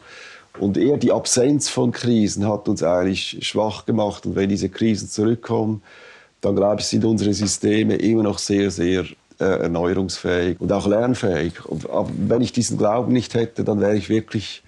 Und 0.58 0.76
eher 0.76 0.96
die 0.96 1.12
Absenz 1.12 1.68
von 1.68 1.92
Krisen 1.92 2.46
hat 2.48 2.68
uns 2.68 2.82
eigentlich 2.82 3.38
schwach 3.46 3.86
gemacht. 3.86 4.26
Und 4.26 4.34
wenn 4.34 4.48
diese 4.48 4.68
Krisen 4.68 5.08
zurückkommen, 5.08 5.82
dann 6.40 6.56
glaube 6.56 6.80
ich, 6.80 6.86
sind 6.86 7.04
unsere 7.04 7.32
Systeme 7.32 7.96
immer 7.96 8.22
noch 8.22 8.38
sehr, 8.38 8.70
sehr 8.70 9.04
äh, 9.38 9.44
erneuerungsfähig 9.44 10.60
und 10.60 10.72
auch 10.72 10.86
lernfähig. 10.86 11.64
Und, 11.64 11.88
aber 11.88 12.10
wenn 12.14 12.42
ich 12.42 12.52
diesen 12.52 12.78
Glauben 12.78 13.12
nicht 13.12 13.34
hätte, 13.34 13.64
dann 13.64 13.80
wäre 13.80 13.96
ich 13.96 14.08
wirklich, 14.08 14.62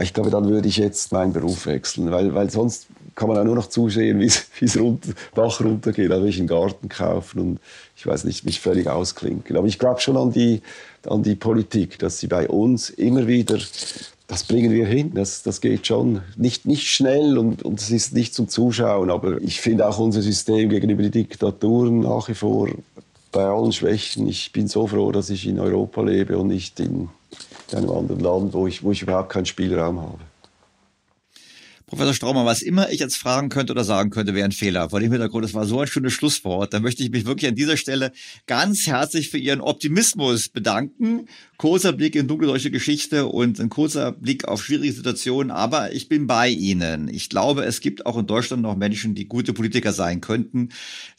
ich 0.00 0.14
glaube, 0.14 0.30
dann 0.30 0.48
würde 0.48 0.68
ich 0.68 0.76
jetzt 0.76 1.12
meinen 1.12 1.32
Beruf 1.32 1.66
wechseln, 1.66 2.10
weil, 2.10 2.34
weil 2.34 2.50
sonst 2.50 2.86
kann 3.14 3.28
man 3.28 3.38
auch 3.38 3.44
nur 3.44 3.56
noch 3.56 3.68
zusehen, 3.68 4.20
wie 4.20 4.26
es 4.64 4.78
runter, 4.78 5.10
Bach 5.34 5.60
runtergeht. 5.60 6.10
Will 6.10 6.26
ich 6.26 6.38
einen 6.38 6.48
Garten 6.48 6.88
kaufen 6.88 7.40
und 7.40 7.60
ich 7.96 8.06
weiß 8.06 8.24
nicht, 8.24 8.44
mich 8.44 8.60
völlig 8.60 8.88
ausklinken. 8.88 9.56
Aber 9.56 9.66
ich 9.66 9.78
glaube 9.78 10.00
schon 10.00 10.16
an 10.16 10.32
die, 10.32 10.62
an 11.06 11.22
die 11.22 11.34
Politik, 11.34 11.98
dass 11.98 12.18
sie 12.18 12.26
bei 12.26 12.48
uns 12.48 12.90
immer 12.90 13.26
wieder 13.26 13.58
das 14.32 14.44
bringen 14.44 14.72
wir 14.72 14.86
hin. 14.86 15.12
Das, 15.14 15.42
das 15.42 15.60
geht 15.60 15.86
schon. 15.86 16.22
Nicht, 16.36 16.64
nicht 16.64 16.88
schnell 16.88 17.36
und, 17.36 17.62
und 17.64 17.78
es 17.78 17.90
ist 17.90 18.14
nicht 18.14 18.32
zum 18.32 18.48
Zuschauen, 18.48 19.10
aber 19.10 19.38
ich 19.42 19.60
finde 19.60 19.86
auch 19.86 19.98
unser 19.98 20.22
System 20.22 20.70
gegenüber 20.70 21.02
den 21.02 21.12
Diktaturen 21.12 22.00
nach 22.00 22.30
wie 22.30 22.34
vor 22.34 22.70
bei 23.30 23.44
allen 23.44 23.72
Schwächen. 23.72 24.26
Ich 24.26 24.50
bin 24.50 24.68
so 24.68 24.86
froh, 24.86 25.12
dass 25.12 25.28
ich 25.28 25.46
in 25.46 25.60
Europa 25.60 26.00
lebe 26.00 26.38
und 26.38 26.48
nicht 26.48 26.80
in 26.80 27.10
einem 27.72 27.90
anderen 27.90 28.20
Land, 28.20 28.54
wo 28.54 28.66
ich, 28.66 28.82
wo 28.82 28.92
ich 28.92 29.02
überhaupt 29.02 29.28
keinen 29.28 29.44
Spielraum 29.44 30.00
habe. 30.00 30.18
Professor 31.92 32.14
Straumer, 32.14 32.46
was 32.46 32.62
immer 32.62 32.90
ich 32.90 33.00
jetzt 33.00 33.18
fragen 33.18 33.50
könnte 33.50 33.74
oder 33.74 33.84
sagen 33.84 34.08
könnte, 34.08 34.34
wäre 34.34 34.46
ein 34.46 34.52
Fehler. 34.52 34.88
Vor 34.88 35.00
dem 35.00 35.12
Hintergrund, 35.12 35.44
das 35.44 35.52
war 35.52 35.66
so 35.66 35.78
ein 35.78 35.86
schönes 35.86 36.14
Schlusswort. 36.14 36.72
Da 36.72 36.80
möchte 36.80 37.02
ich 37.02 37.10
mich 37.10 37.26
wirklich 37.26 37.50
an 37.50 37.54
dieser 37.54 37.76
Stelle 37.76 38.12
ganz 38.46 38.86
herzlich 38.86 39.28
für 39.28 39.36
Ihren 39.36 39.60
Optimismus 39.60 40.48
bedanken 40.48 41.28
kurzer 41.62 41.92
Blick 41.92 42.16
in 42.16 42.26
dunkle 42.26 42.48
deutsche 42.48 42.72
Geschichte 42.72 43.28
und 43.28 43.60
ein 43.60 43.68
kurzer 43.68 44.10
Blick 44.10 44.48
auf 44.48 44.64
schwierige 44.64 44.92
Situationen, 44.92 45.52
aber 45.52 45.92
ich 45.92 46.08
bin 46.08 46.26
bei 46.26 46.48
Ihnen. 46.48 47.06
Ich 47.06 47.28
glaube, 47.28 47.62
es 47.64 47.80
gibt 47.80 48.04
auch 48.04 48.18
in 48.18 48.26
Deutschland 48.26 48.64
noch 48.64 48.74
Menschen, 48.74 49.14
die 49.14 49.28
gute 49.28 49.52
Politiker 49.52 49.92
sein 49.92 50.20
könnten. 50.20 50.70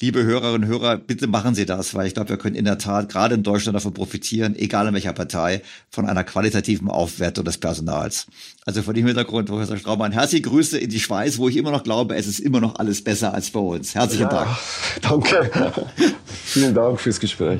Liebe 0.01 0.21
Hörerinnen 0.24 0.63
und 0.63 0.67
Hörer, 0.67 0.97
bitte 0.97 1.28
machen 1.28 1.55
Sie 1.55 1.65
das, 1.65 1.93
weil 1.93 2.07
ich 2.07 2.13
glaube, 2.13 2.32
wir 2.32 2.38
können 2.38 2.57
in 2.57 2.65
der 2.65 2.78
Tat 2.78 3.07
gerade 3.07 3.36
in 3.36 3.43
Deutschland 3.43 3.78
davon 3.78 3.93
profitieren, 3.93 4.53
egal 4.57 4.86
in 4.86 4.93
welcher 4.93 5.13
Partei, 5.13 5.61
von 5.89 6.07
einer 6.07 6.26
qualitativen 6.26 6.89
Aufwertung 6.89 7.45
des 7.45 7.57
Personals. 7.57 8.28
Also 8.66 8.82
vor 8.82 8.93
dem 8.93 9.05
Hintergrund, 9.05 9.49
Professor 9.49 9.78
Straumann, 9.78 10.14
herzliche 10.14 10.43
Grüße 10.43 10.78
in 10.78 10.89
die 10.89 10.99
Schweiz, 10.99 11.38
wo 11.38 11.49
ich 11.49 11.57
immer 11.57 11.72
noch 11.72 11.84
glaube, 11.84 12.16
es 12.16 12.28
ist 12.28 12.39
immer 12.39 12.61
noch 12.61 12.76
alles 12.76 13.03
besser 13.03 13.34
als 13.34 13.49
bei 13.49 13.59
uns. 13.59 13.93
Herzlichen 13.93 14.24
ja, 14.24 14.30
Dank. 14.30 14.57
Danke. 15.01 15.88
Vielen 16.45 16.74
Dank 16.74 16.99
fürs 16.99 17.20
Gespräch. 17.20 17.59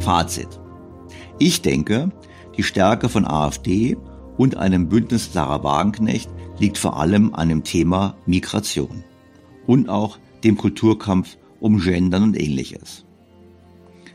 Fazit. 0.00 0.48
Ich 1.38 1.62
denke, 1.62 2.10
die 2.58 2.62
Stärke 2.62 3.08
von 3.08 3.26
AfD 3.26 3.96
und 4.36 4.56
einem 4.56 4.88
Bündnis 4.88 5.32
Sarah 5.32 5.64
Wagenknecht 5.64 6.28
liegt 6.58 6.76
vor 6.76 6.98
allem 6.98 7.34
an 7.34 7.48
dem 7.48 7.64
Thema 7.64 8.16
Migration 8.26 9.04
und 9.66 9.88
auch 9.88 10.18
dem 10.44 10.58
Kulturkampf 10.58 11.38
um 11.60 11.80
Gendern 11.80 12.24
und 12.24 12.38
ähnliches. 12.38 13.06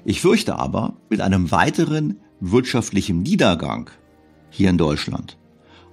Ich 0.03 0.21
fürchte 0.21 0.59
aber, 0.59 0.93
mit 1.09 1.21
einem 1.21 1.49
weiteren 1.49 2.19
wirtschaftlichen 2.51 3.23
Niedergang 3.23 3.89
hier 4.49 4.69
in 4.69 4.77
Deutschland, 4.77 5.37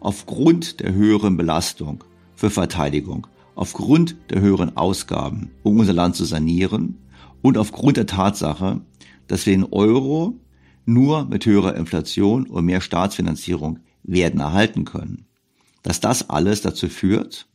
aufgrund 0.00 0.80
der 0.80 0.92
höheren 0.92 1.36
Belastung 1.36 2.04
für 2.34 2.50
Verteidigung, 2.50 3.26
aufgrund 3.54 4.16
der 4.30 4.40
höheren 4.40 4.76
Ausgaben, 4.76 5.50
um 5.62 5.78
unser 5.78 5.92
Land 5.92 6.16
zu 6.16 6.24
sanieren 6.24 6.98
und 7.40 7.56
aufgrund 7.56 7.96
der 7.96 8.06
Tatsache, 8.06 8.80
dass 9.28 9.46
wir 9.46 9.54
den 9.54 9.72
Euro 9.72 10.38
nur 10.84 11.24
mit 11.24 11.46
höherer 11.46 11.76
Inflation 11.76 12.46
und 12.46 12.64
mehr 12.64 12.80
Staatsfinanzierung 12.80 13.78
werden 14.02 14.40
erhalten 14.40 14.84
können. 14.84 15.26
Dass 15.82 16.00
das 16.00 16.28
alles 16.28 16.60
dazu 16.60 16.88
führt, 16.88 17.48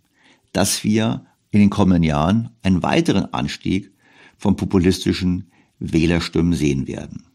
dass 0.54 0.84
wir 0.84 1.26
in 1.52 1.60
den 1.60 1.70
kommenden 1.70 2.04
Jahren 2.04 2.50
einen 2.64 2.84
weiteren 2.84 3.34
Anstieg 3.34 3.91
von 4.38 4.56
populistischen 4.56 5.52
Wählerstimmen 5.80 6.53
sehen 6.53 6.88
werden. 6.88 7.26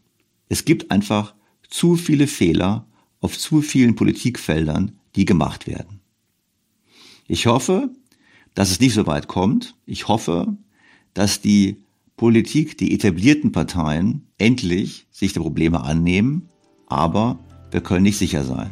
Es 0.49 0.65
gibt 0.65 0.91
einfach 0.91 1.35
zu 1.73 1.95
viele 1.95 2.27
Fehler 2.27 2.85
auf 3.19 3.39
zu 3.39 3.63
vielen 3.63 3.95
Politikfeldern, 3.95 4.91
die 5.15 5.25
gemacht 5.25 5.65
werden. 5.65 6.01
Ich 7.27 7.47
hoffe, 7.47 7.89
dass 8.53 8.69
es 8.69 8.79
nicht 8.79 8.93
so 8.93 9.07
weit 9.07 9.27
kommt. 9.27 9.75
Ich 9.87 10.07
hoffe, 10.07 10.55
dass 11.15 11.41
die 11.41 11.77
Politik, 12.15 12.77
die 12.77 12.93
etablierten 12.93 13.51
Parteien 13.51 14.27
endlich 14.37 15.07
sich 15.09 15.33
der 15.33 15.41
Probleme 15.41 15.81
annehmen, 15.81 16.47
aber 16.85 17.39
wir 17.71 17.81
können 17.81 18.03
nicht 18.03 18.19
sicher 18.19 18.43
sein. 18.43 18.69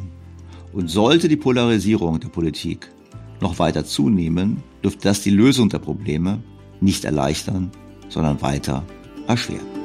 Und 0.72 0.88
sollte 0.88 1.28
die 1.28 1.36
Polarisierung 1.36 2.20
der 2.20 2.28
Politik 2.28 2.88
noch 3.40 3.58
weiter 3.58 3.84
zunehmen, 3.84 4.62
dürfte 4.84 5.08
das 5.08 5.22
die 5.22 5.30
Lösung 5.30 5.68
der 5.68 5.80
Probleme 5.80 6.40
nicht 6.80 7.04
erleichtern, 7.04 7.72
sondern 8.08 8.40
weiter 8.42 8.86
erschweren. 9.26 9.81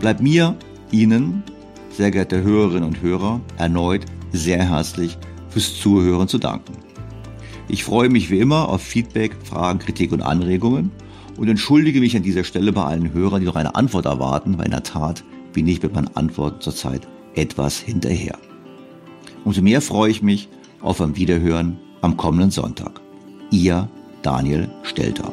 Bleibt 0.00 0.20
mir, 0.20 0.56
Ihnen 0.90 1.42
sehr 1.90 2.10
geehrte 2.10 2.42
Hörerinnen 2.42 2.84
und 2.84 3.02
Hörer, 3.02 3.40
erneut 3.56 4.02
sehr 4.32 4.68
herzlich 4.68 5.18
fürs 5.48 5.74
Zuhören 5.80 6.28
zu 6.28 6.38
danken. 6.38 6.74
Ich 7.68 7.84
freue 7.84 8.08
mich 8.08 8.30
wie 8.30 8.38
immer 8.38 8.68
auf 8.68 8.80
Feedback, 8.80 9.36
Fragen, 9.44 9.80
Kritik 9.80 10.12
und 10.12 10.22
Anregungen 10.22 10.92
und 11.36 11.48
entschuldige 11.48 12.00
mich 12.00 12.16
an 12.16 12.22
dieser 12.22 12.44
Stelle 12.44 12.72
bei 12.72 12.84
allen 12.84 13.12
Hörern, 13.12 13.40
die 13.40 13.46
noch 13.46 13.56
eine 13.56 13.74
Antwort 13.74 14.06
erwarten, 14.06 14.56
weil 14.56 14.66
in 14.66 14.70
der 14.70 14.84
Tat 14.84 15.24
bin 15.52 15.66
ich 15.66 15.82
mit 15.82 15.94
meinen 15.94 16.14
Antworten 16.16 16.60
zurzeit 16.60 17.06
etwas 17.34 17.78
hinterher. 17.78 18.38
Umso 19.44 19.62
mehr 19.62 19.80
freue 19.80 20.10
ich 20.10 20.22
mich 20.22 20.48
auf 20.80 21.00
ein 21.00 21.16
Wiederhören 21.16 21.78
am 22.00 22.16
kommenden 22.16 22.50
Sonntag. 22.50 23.00
Ihr 23.50 23.88
Daniel 24.22 24.68
Stelter. 24.82 25.32